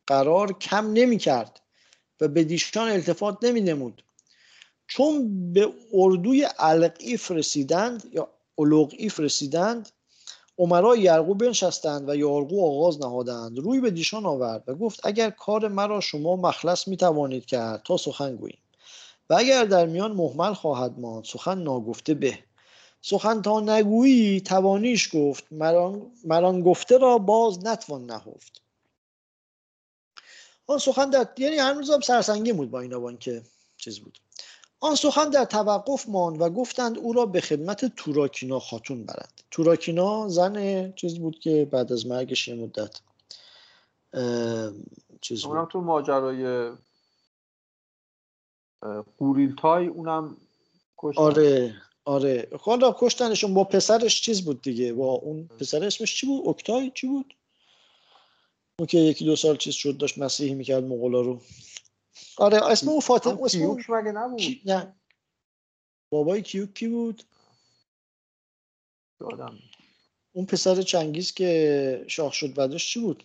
قرار 0.07 0.53
کم 0.53 0.93
نمی 0.93 1.19
کرد 1.19 1.61
و 2.21 2.29
به 2.29 2.45
دیشان 2.45 2.89
التفات 2.89 3.39
نمی 3.43 3.61
نمود 3.61 4.03
چون 4.87 5.53
به 5.53 5.73
اردوی 5.93 6.43
علقیف 6.43 7.31
رسیدند 7.31 8.03
یا 8.13 8.29
الوقیف 8.59 9.21
رسیدند 9.21 9.89
عمرای 10.59 11.01
یرقو 11.01 11.35
بنشستند 11.35 12.09
و 12.09 12.17
یارقو 12.17 12.67
آغاز 12.67 13.01
نهادند. 13.01 13.59
روی 13.59 13.81
به 13.81 13.91
دیشان 13.91 14.27
آورد 14.27 14.65
و 14.67 14.75
گفت 14.75 15.01
اگر 15.07 15.31
کار 15.31 15.69
مرا 15.69 16.01
شما 16.01 16.37
مخلص 16.37 16.89
می 16.89 16.97
توانید 16.97 17.47
کرد 17.47 17.83
تا 17.83 17.97
سخن 17.97 18.37
گوییم. 18.37 18.59
و 19.31 19.35
اگر 19.35 19.65
در 19.65 19.87
میان 19.87 20.13
محمل 20.13 20.53
خواهد 20.53 20.99
ماند 20.99 21.25
سخن 21.25 21.59
ناگفته 21.59 22.15
به. 22.15 22.39
سخن 23.03 23.43
تا 23.43 23.61
نگویی 23.61 24.41
توانیش 24.41 25.11
گفت 25.15 25.45
مران, 25.51 26.13
مران 26.25 26.63
گفته 26.63 26.99
را 26.99 27.19
باز 27.19 27.67
نتوان 27.67 28.07
نهفت. 28.07 28.63
آن 30.67 30.79
سخن 30.79 31.11
در 31.11 31.29
یعنی 31.39 31.57
هنوز 31.57 31.91
هم 31.91 32.01
سرسنگی 32.01 32.53
بود 32.53 32.71
با 32.71 32.81
این 32.81 33.19
که 33.19 33.43
چیز 33.77 34.01
بود. 34.01 34.19
آن 34.81 34.95
سخن 34.95 35.31
در 35.31 35.45
توقف 35.45 36.09
ماند 36.09 36.41
و 36.41 36.51
گفتند 36.51 36.99
او 36.99 37.13
را 37.13 37.27
به 37.27 37.41
خدمت 37.41 37.85
توراکینا 37.97 38.59
خاتون 38.59 39.05
برند. 39.07 39.41
توراکینا 39.51 40.29
زن 40.29 40.93
چیز 40.93 41.19
بود 41.19 41.39
که 41.39 41.69
بعد 41.71 41.93
از 41.93 42.07
مرگش 42.07 42.49
یه 42.49 42.55
مدت 42.55 43.01
چیز 45.21 45.45
بود. 45.45 45.69
تو 45.69 45.81
ماجرای 45.81 46.73
قوریلتای 49.19 49.87
اونم 49.87 50.37
کشتن. 50.99 51.23
آره 51.23 51.75
آره. 52.05 52.49
حالا 52.61 52.95
کشتنشون 52.99 53.55
با 53.55 53.65
پسرش 53.65 54.21
چیز 54.21 54.45
بود 54.45 54.63
دیگه. 54.63 54.93
با 54.93 55.13
اون 55.13 55.49
پسر 55.59 55.85
اسمش 55.85 56.17
چی 56.17 56.27
بود؟ 56.27 56.49
اکتای 56.49 56.93
چی 56.95 57.07
بود؟ 57.07 57.35
اون 58.79 58.87
که 58.87 58.99
یکی 58.99 59.25
دو 59.25 59.37
سال 59.37 59.57
چیز 59.57 59.75
شد 59.75 59.97
داشت 59.97 60.19
مسیحی 60.19 60.55
می‌کرد 60.55 60.85
مغولا 60.85 61.21
رو. 61.21 61.41
آره 62.37 62.65
اسم 62.65 62.89
اون 62.89 63.01
فاطمه 63.01 63.43
اسم 63.43 63.63
اون 63.63 63.85
مگه 63.89 64.13
نبود؟ 64.13 64.41
نه. 64.65 64.97
بابای 66.11 66.43
کیوک 66.43 66.75
کی 66.75 66.89
بود؟ 66.89 67.23
یادم 69.21 69.59
اون 70.33 70.47
پسر 70.47 70.83
چنگیز 70.83 71.35
که 71.35 72.05
شاه 72.09 72.33
شد 72.33 72.55
بعدش 72.55 72.93
چی 72.93 73.01
بود؟ 73.01 73.25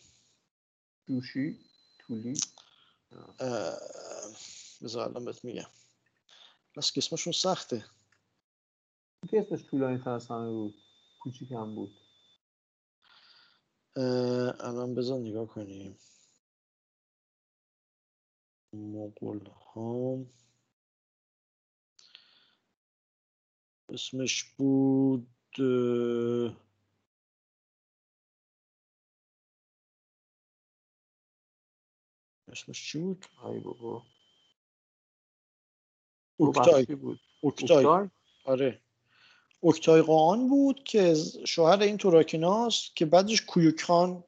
جوشی 1.08 1.60
تولی 2.00 2.40
بذار 4.82 5.10
الان 5.10 5.26
بهت 5.26 5.46
میگم. 5.46 5.70
بس 6.78 6.92
که 6.92 6.98
اسمشون 6.98 7.34
سخته. 7.34 7.86
که 9.30 9.40
اسمش 9.40 9.64
طولانی 9.70 9.98
تر 9.98 10.10
از 10.10 10.28
همه 10.28 10.50
بود؟ 10.50 10.76
کوچیک 11.20 11.52
هم 11.52 11.76
بود 11.76 11.92
الان 14.60 14.96
بذار 14.96 15.20
نگاه 15.20 15.48
کنیم. 15.48 15.98
مغول 18.74 19.46
ها 19.46 20.26
اسمش 23.90 24.44
بود 24.44 25.28
اسمش 32.52 32.92
چی 32.92 33.00
بود؟ 33.00 33.26
ای 33.46 33.60
بابا. 33.60 34.04
اوکتای 36.38 36.86
بود؟ 36.86 37.20
اوکتای؟ 37.42 38.10
آره. 38.46 38.82
اوکتای 39.60 40.02
قان 40.02 40.48
بود 40.48 40.84
که 40.84 41.14
شوهر 41.48 41.82
این 41.82 41.98
توراکیناست 41.98 42.96
که 42.96 43.06
بعدش 43.06 43.46
کویوکان 43.46 44.24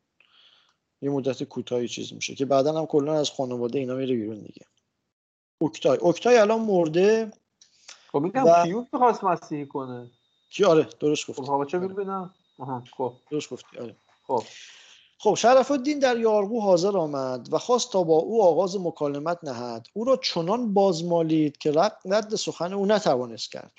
یه 1.03 1.09
مدت 1.09 1.43
کوتاهی 1.43 1.87
چیز 1.87 2.13
میشه 2.13 2.35
که 2.35 2.45
بعدا 2.45 2.79
هم 2.79 2.85
کلا 2.85 3.19
از 3.19 3.29
خانواده 3.29 3.79
اینا 3.79 3.95
میره 3.95 4.15
بیرون 4.15 4.39
دیگه. 4.39 4.65
اوکتای 5.57 5.97
اوکتای 5.97 6.37
الان 6.37 6.61
مرده 6.61 7.31
خب 8.11 8.19
میگم 8.19 8.43
و... 8.45 8.63
کیوک 8.63 8.87
می‌خواست 8.93 9.23
مسیحی 9.23 9.65
کنه؟ 9.65 10.11
کی؟ 10.49 10.63
آره 10.63 10.87
درست 10.99 11.27
گفت 11.27 11.41
خب 11.41 11.65
چه 11.67 11.79
ببینم 11.79 12.33
آها 12.59 12.83
خب. 12.97 13.13
درست 13.31 13.49
گفتی 13.49 13.77
آره. 13.77 13.95
خب. 14.27 14.43
خب 15.17 15.33
شرف 15.33 15.71
الدین 15.71 15.99
در 15.99 16.17
یارگو 16.17 16.61
حاضر 16.61 16.97
آمد 16.97 17.53
و 17.53 17.57
خواست 17.57 17.91
تا 17.91 18.03
با 18.03 18.15
او 18.15 18.43
آغاز 18.43 18.79
مکالمت 18.79 19.39
نهد. 19.43 19.87
او 19.93 20.05
را 20.05 20.17
چنان 20.17 20.73
بازمالید 20.73 21.57
که 21.57 21.71
رد 22.05 22.35
سخن 22.35 22.73
او 22.73 22.85
نتوانست 22.85 23.51
کرد. 23.51 23.71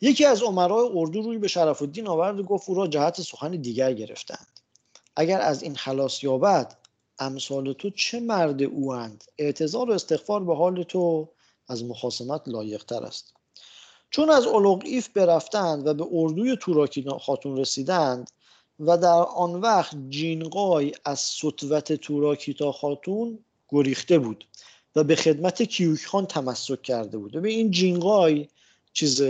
یکی 0.00 0.24
از 0.24 0.42
عمرای 0.42 0.88
اردو 0.94 1.22
روی 1.22 1.38
به 1.38 1.48
شرف 1.48 1.82
الدین 1.82 2.08
آورد 2.08 2.40
و 2.40 2.42
گفت 2.42 2.68
او 2.68 2.74
را 2.74 2.86
جهت 2.86 3.20
سخن 3.20 3.50
دیگر 3.50 3.92
گرفتند. 3.92 4.51
اگر 5.16 5.40
از 5.40 5.62
این 5.62 5.74
خلاص 5.74 6.24
یابد 6.24 6.76
امثال 7.18 7.72
تو 7.72 7.90
چه 7.90 8.20
مرد 8.20 8.62
اوند؟ 8.62 9.24
اعتظار 9.38 9.90
و 9.90 9.92
استغفار 9.92 10.44
به 10.44 10.56
حال 10.56 10.82
تو 10.82 11.28
از 11.68 11.84
مخاسمت 11.84 12.48
لایقتر 12.48 13.02
است. 13.04 13.34
چون 14.10 14.30
از 14.30 14.46
ایف 14.84 15.08
برفتند 15.08 15.86
و 15.86 15.94
به 15.94 16.06
اردوی 16.12 16.56
توراکی 16.60 17.04
خاتون 17.20 17.56
رسیدند 17.56 18.30
و 18.80 18.98
در 18.98 19.22
آن 19.36 19.60
وقت 19.60 19.96
جینقای 20.08 20.92
از 21.04 21.20
سطوت 21.20 21.92
توراکیتا 21.92 22.72
خاتون 22.72 23.38
گریخته 23.68 24.18
بود 24.18 24.44
و 24.96 25.04
به 25.04 25.16
خدمت 25.16 25.62
کیوک 25.62 26.06
خان 26.06 26.26
تمسک 26.26 26.82
کرده 26.82 27.18
بود. 27.18 27.42
به 27.42 27.48
این 27.48 27.70
جینقای 27.70 28.48
چیز 28.92 29.22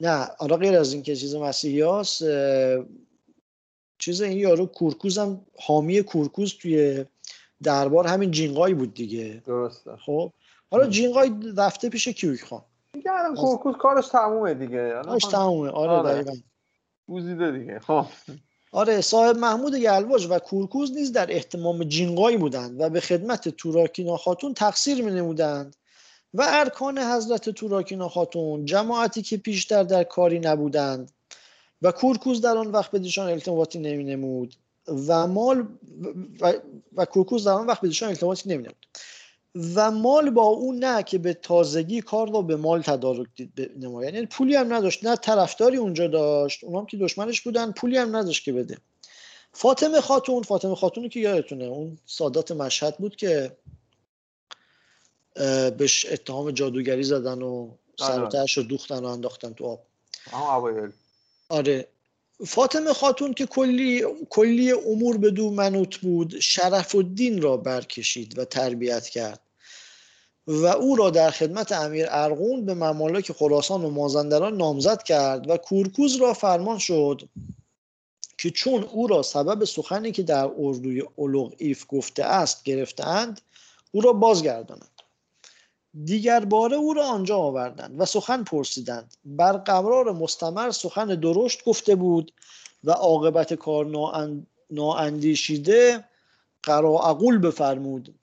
نه 0.00 0.30
آره 0.38 0.56
غیر 0.56 0.78
از 0.78 0.92
این 0.92 1.02
که 1.02 1.16
چیز 1.16 1.34
مسیحی 1.34 1.80
هاست 1.80 2.22
چیز 4.04 4.22
این 4.22 4.38
یارو 4.38 4.66
کورکوز 4.66 5.18
هم 5.18 5.40
حامی 5.60 6.02
کورکوز 6.02 6.54
توی 6.54 7.04
دربار 7.62 8.06
همین 8.06 8.30
جینقای 8.30 8.74
بود 8.74 8.94
دیگه. 8.94 9.42
درسته. 9.46 9.96
خب. 9.96 10.32
حالا 10.70 10.86
جینقای 10.86 11.32
رفته 11.56 11.88
پیش 11.88 12.08
کیوک 12.08 12.44
خان. 12.44 12.62
دیگه 12.92 13.12
الان 13.12 13.34
کورکوز 13.34 13.76
کارش 13.76 14.08
تمومه 14.08 14.54
دیگه. 14.54 15.00
کارش 15.04 15.24
تمومه. 15.24 15.70
آره, 15.70 15.92
آره. 15.92 16.24
بوزیده 17.06 17.52
دیگه. 17.52 17.78
خب. 17.78 18.06
آره 18.72 19.00
صاحب 19.00 19.36
محمود 19.36 19.76
گلواج 19.76 20.26
و 20.30 20.38
کورکوز 20.38 20.92
نیز 20.92 21.12
در 21.12 21.32
احتمام 21.32 21.84
جینقایی 21.84 22.36
بودند 22.36 22.80
و 22.80 22.88
به 22.88 23.00
خدمت 23.00 23.48
توراکینا 23.48 24.16
خاتون 24.16 24.54
تقصیر 24.54 25.04
می 25.04 25.10
نمودند 25.10 25.76
و 26.34 26.44
ارکان 26.48 26.98
حضرت 26.98 27.50
توراکینا 27.50 28.08
خاتون 28.08 28.64
جماعتی 28.64 29.22
که 29.22 29.36
پیشتر 29.36 29.82
در 29.82 30.04
کاری 30.04 30.38
نبودند 30.38 31.10
و 31.84 31.92
کورکوز 31.92 32.40
در 32.40 32.56
آن 32.56 32.66
وقت 32.66 32.90
بدیشان 32.90 33.30
التماسی 33.30 33.78
نمی 33.78 34.04
نمود 34.04 34.54
و 34.88 35.26
مال 35.26 35.66
و, 36.40 36.52
و 36.92 37.04
کورکوز 37.04 37.44
در 37.44 37.52
آن 37.52 37.66
وقت 37.66 37.80
بدیشان 37.80 38.08
التماسی 38.08 38.48
نمی 38.48 38.62
نمود 38.62 38.86
و 39.74 39.90
مال 39.90 40.30
با 40.30 40.42
اون 40.42 40.78
نه 40.78 41.02
که 41.02 41.18
به 41.18 41.34
تازگی 41.34 42.00
کار 42.00 42.30
رو 42.30 42.42
به 42.42 42.56
مال 42.56 42.82
تدارک 42.82 43.28
نماید. 43.76 44.14
یعنی 44.14 44.26
پولی 44.26 44.56
هم 44.56 44.74
نداشت 44.74 45.04
نه 45.04 45.16
طرفداری 45.16 45.76
اونجا 45.76 46.06
داشت 46.06 46.64
اونام 46.64 46.86
که 46.86 46.96
دشمنش 46.96 47.40
بودن 47.40 47.72
پولی 47.72 47.96
هم 47.96 48.16
نداشت 48.16 48.44
که 48.44 48.52
بده. 48.52 48.78
فاطمه 49.52 50.00
خاتون 50.00 50.42
فاطمه 50.42 50.74
خاتونی 50.74 51.08
که 51.08 51.20
یادتونه 51.20 51.64
اون 51.64 51.98
سادات 52.06 52.52
مشهد 52.52 52.96
بود 52.96 53.16
که 53.16 53.56
بهش 55.78 56.06
اتهام 56.10 56.50
جادوگری 56.50 57.02
زدن 57.02 57.42
و 57.42 57.70
آره. 58.00 58.44
رو 58.56 58.62
دوختن 58.62 59.04
و 59.04 59.06
انداختن 59.06 59.52
تو 59.52 59.64
آب. 59.64 59.86
آره. 61.48 61.88
فاطمه 62.46 62.92
خاتون 62.92 63.34
که 63.34 63.46
کلی, 63.46 64.04
کلی 64.30 64.72
امور 64.72 65.18
به 65.18 65.30
دو 65.30 65.50
منوط 65.50 65.96
بود 65.96 66.40
شرف 66.40 66.94
الدین 66.94 67.42
را 67.42 67.56
برکشید 67.56 68.38
و 68.38 68.44
تربیت 68.44 69.08
کرد. 69.08 69.40
و 70.46 70.66
او 70.66 70.96
را 70.96 71.10
در 71.10 71.30
خدمت 71.30 71.72
امیر 71.72 72.06
ارغون 72.10 72.64
به 72.64 72.74
ممالک 72.74 73.32
خراسان 73.32 73.84
و 73.84 73.90
مازندران 73.90 74.56
نامزد 74.56 75.02
کرد 75.02 75.50
و 75.50 75.56
کورکوز 75.56 76.16
را 76.16 76.34
فرمان 76.34 76.78
شد 76.78 77.28
که 78.38 78.50
چون 78.50 78.82
او 78.82 79.06
را 79.06 79.22
سبب 79.22 79.64
سخنی 79.64 80.12
که 80.12 80.22
در 80.22 80.50
اردوی 80.58 81.02
اولوغ 81.16 81.54
ایف 81.58 81.84
گفته 81.88 82.24
است 82.24 82.64
گرفتند 82.64 83.40
او 83.92 84.00
را 84.00 84.12
بازگردانند 84.12 84.93
دیگر 86.04 86.44
باره 86.44 86.76
او 86.76 86.94
را 86.94 87.06
آنجا 87.06 87.36
آوردند 87.36 88.00
و 88.00 88.04
سخن 88.04 88.44
پرسیدند. 88.44 89.14
بر 89.24 89.52
قرار 89.52 90.12
مستمر 90.12 90.70
سخن 90.70 91.06
درشت 91.06 91.64
گفته 91.64 91.94
بود 91.94 92.32
و 92.84 92.90
عاقبت 92.90 93.54
کار 93.54 94.16
نااندیشیده 94.70 96.04
قراعقول 96.62 97.38
بفرمود. 97.38 98.14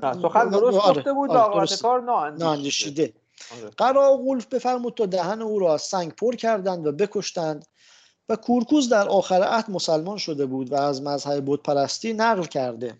سخن 0.00 0.48
درست 0.48 0.78
آره، 0.78 0.98
گفته 0.98 1.12
بود 1.12 1.30
عاقبت 1.30 1.82
کار 1.82 2.00
نااندیشیده. 2.30 3.12
آره. 3.52 3.70
قراعقول 3.76 4.42
بفرمود 4.50 4.94
تا 4.94 5.06
دهن 5.06 5.42
او 5.42 5.58
را 5.58 5.74
از 5.74 5.82
سنگ 5.82 6.12
پر 6.12 6.34
کردند 6.34 6.86
و 6.86 6.92
بکشتند 6.92 7.66
و 8.28 8.36
کورکوز 8.36 8.88
در 8.88 9.08
آخر 9.08 9.42
عهد 9.42 9.70
مسلمان 9.70 10.18
شده 10.18 10.46
بود 10.46 10.72
و 10.72 10.74
از 10.74 11.02
مذهب 11.02 11.44
بود 11.44 11.62
پرستی 11.62 12.12
نقل 12.12 12.44
کرده. 12.44 12.98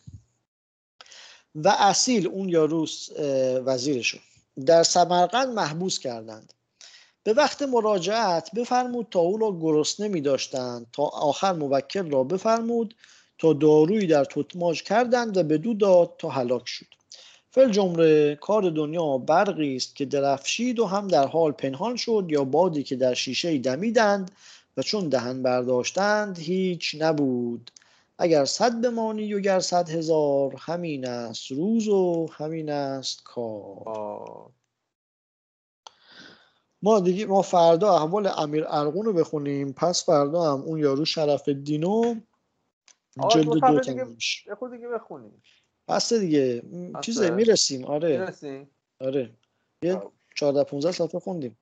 و 1.54 1.68
اصیل 1.68 2.26
اون 2.26 2.48
یاروس 2.48 3.08
وزیرشون 3.64 4.20
در 4.66 4.82
سمرقند 4.82 5.48
محبوس 5.48 5.98
کردند. 5.98 6.52
به 7.24 7.32
وقت 7.32 7.62
مراجعت 7.62 8.50
بفرمود 8.54 9.06
تا 9.10 9.20
او 9.20 9.38
را 9.38 9.58
گرسنه 9.60 10.08
می 10.08 10.20
داشتند 10.20 10.86
تا 10.92 11.02
آخر 11.02 11.52
موکل 11.52 12.10
را 12.10 12.24
بفرمود 12.24 12.94
تا 13.38 13.52
دارویی 13.52 14.06
در 14.06 14.24
توتماج 14.24 14.82
کردند 14.82 15.36
و 15.36 15.42
به 15.42 15.58
دو 15.58 15.74
داد 15.74 16.14
تا 16.18 16.28
هلاک 16.28 16.62
شد. 16.66 16.86
فل 17.50 17.70
جمله 17.70 18.34
کار 18.34 18.70
دنیا 18.70 19.18
برقی 19.18 19.76
است 19.76 19.96
که 19.96 20.04
درفشید 20.04 20.78
و 20.78 20.86
هم 20.86 21.08
در 21.08 21.26
حال 21.26 21.52
پنهان 21.52 21.96
شد 21.96 22.26
یا 22.28 22.44
بادی 22.44 22.82
که 22.82 22.96
در 22.96 23.14
شیشه 23.14 23.58
دمیدند 23.58 24.30
و 24.76 24.82
چون 24.82 25.08
دهن 25.08 25.42
برداشتند 25.42 26.38
هیچ 26.38 26.96
نبود. 26.98 27.70
اگر 28.18 28.44
صد 28.44 28.80
بمانی 28.80 29.34
و 29.34 29.40
گر 29.40 29.60
صد 29.60 29.90
هزار 29.90 30.54
همین 30.58 31.08
است 31.08 31.50
روز 31.50 31.88
و 31.88 32.26
همین 32.32 32.70
است 32.70 33.22
کار. 33.24 34.50
ما 36.82 37.00
دیگه 37.00 37.26
ما 37.26 37.42
فردا 37.42 37.94
احوال 37.94 38.26
امیر 38.26 38.64
ارغون 38.68 39.06
رو 39.06 39.12
بخونیم 39.12 39.72
پس 39.72 40.04
فردا 40.04 40.52
هم 40.52 40.60
اون 40.60 40.78
یارو 40.78 41.04
شرف 41.04 41.48
الدینو 41.48 42.14
جلد 43.30 43.44
دو 43.44 43.80
دیگه 43.80 44.04
دیگه 44.72 44.88
بخونیم. 44.88 45.42
پس 45.88 46.12
دیگه. 46.12 46.62
چیزه 47.00 47.30
می‌رسیم. 47.30 47.84
آره. 47.84 48.18
می‌رسیم. 48.18 48.70
آره. 49.00 49.34
یه 49.82 50.00
14 50.34 50.64
15 50.64 50.92
صفحه 50.92 51.20
خوندیم. 51.20 51.58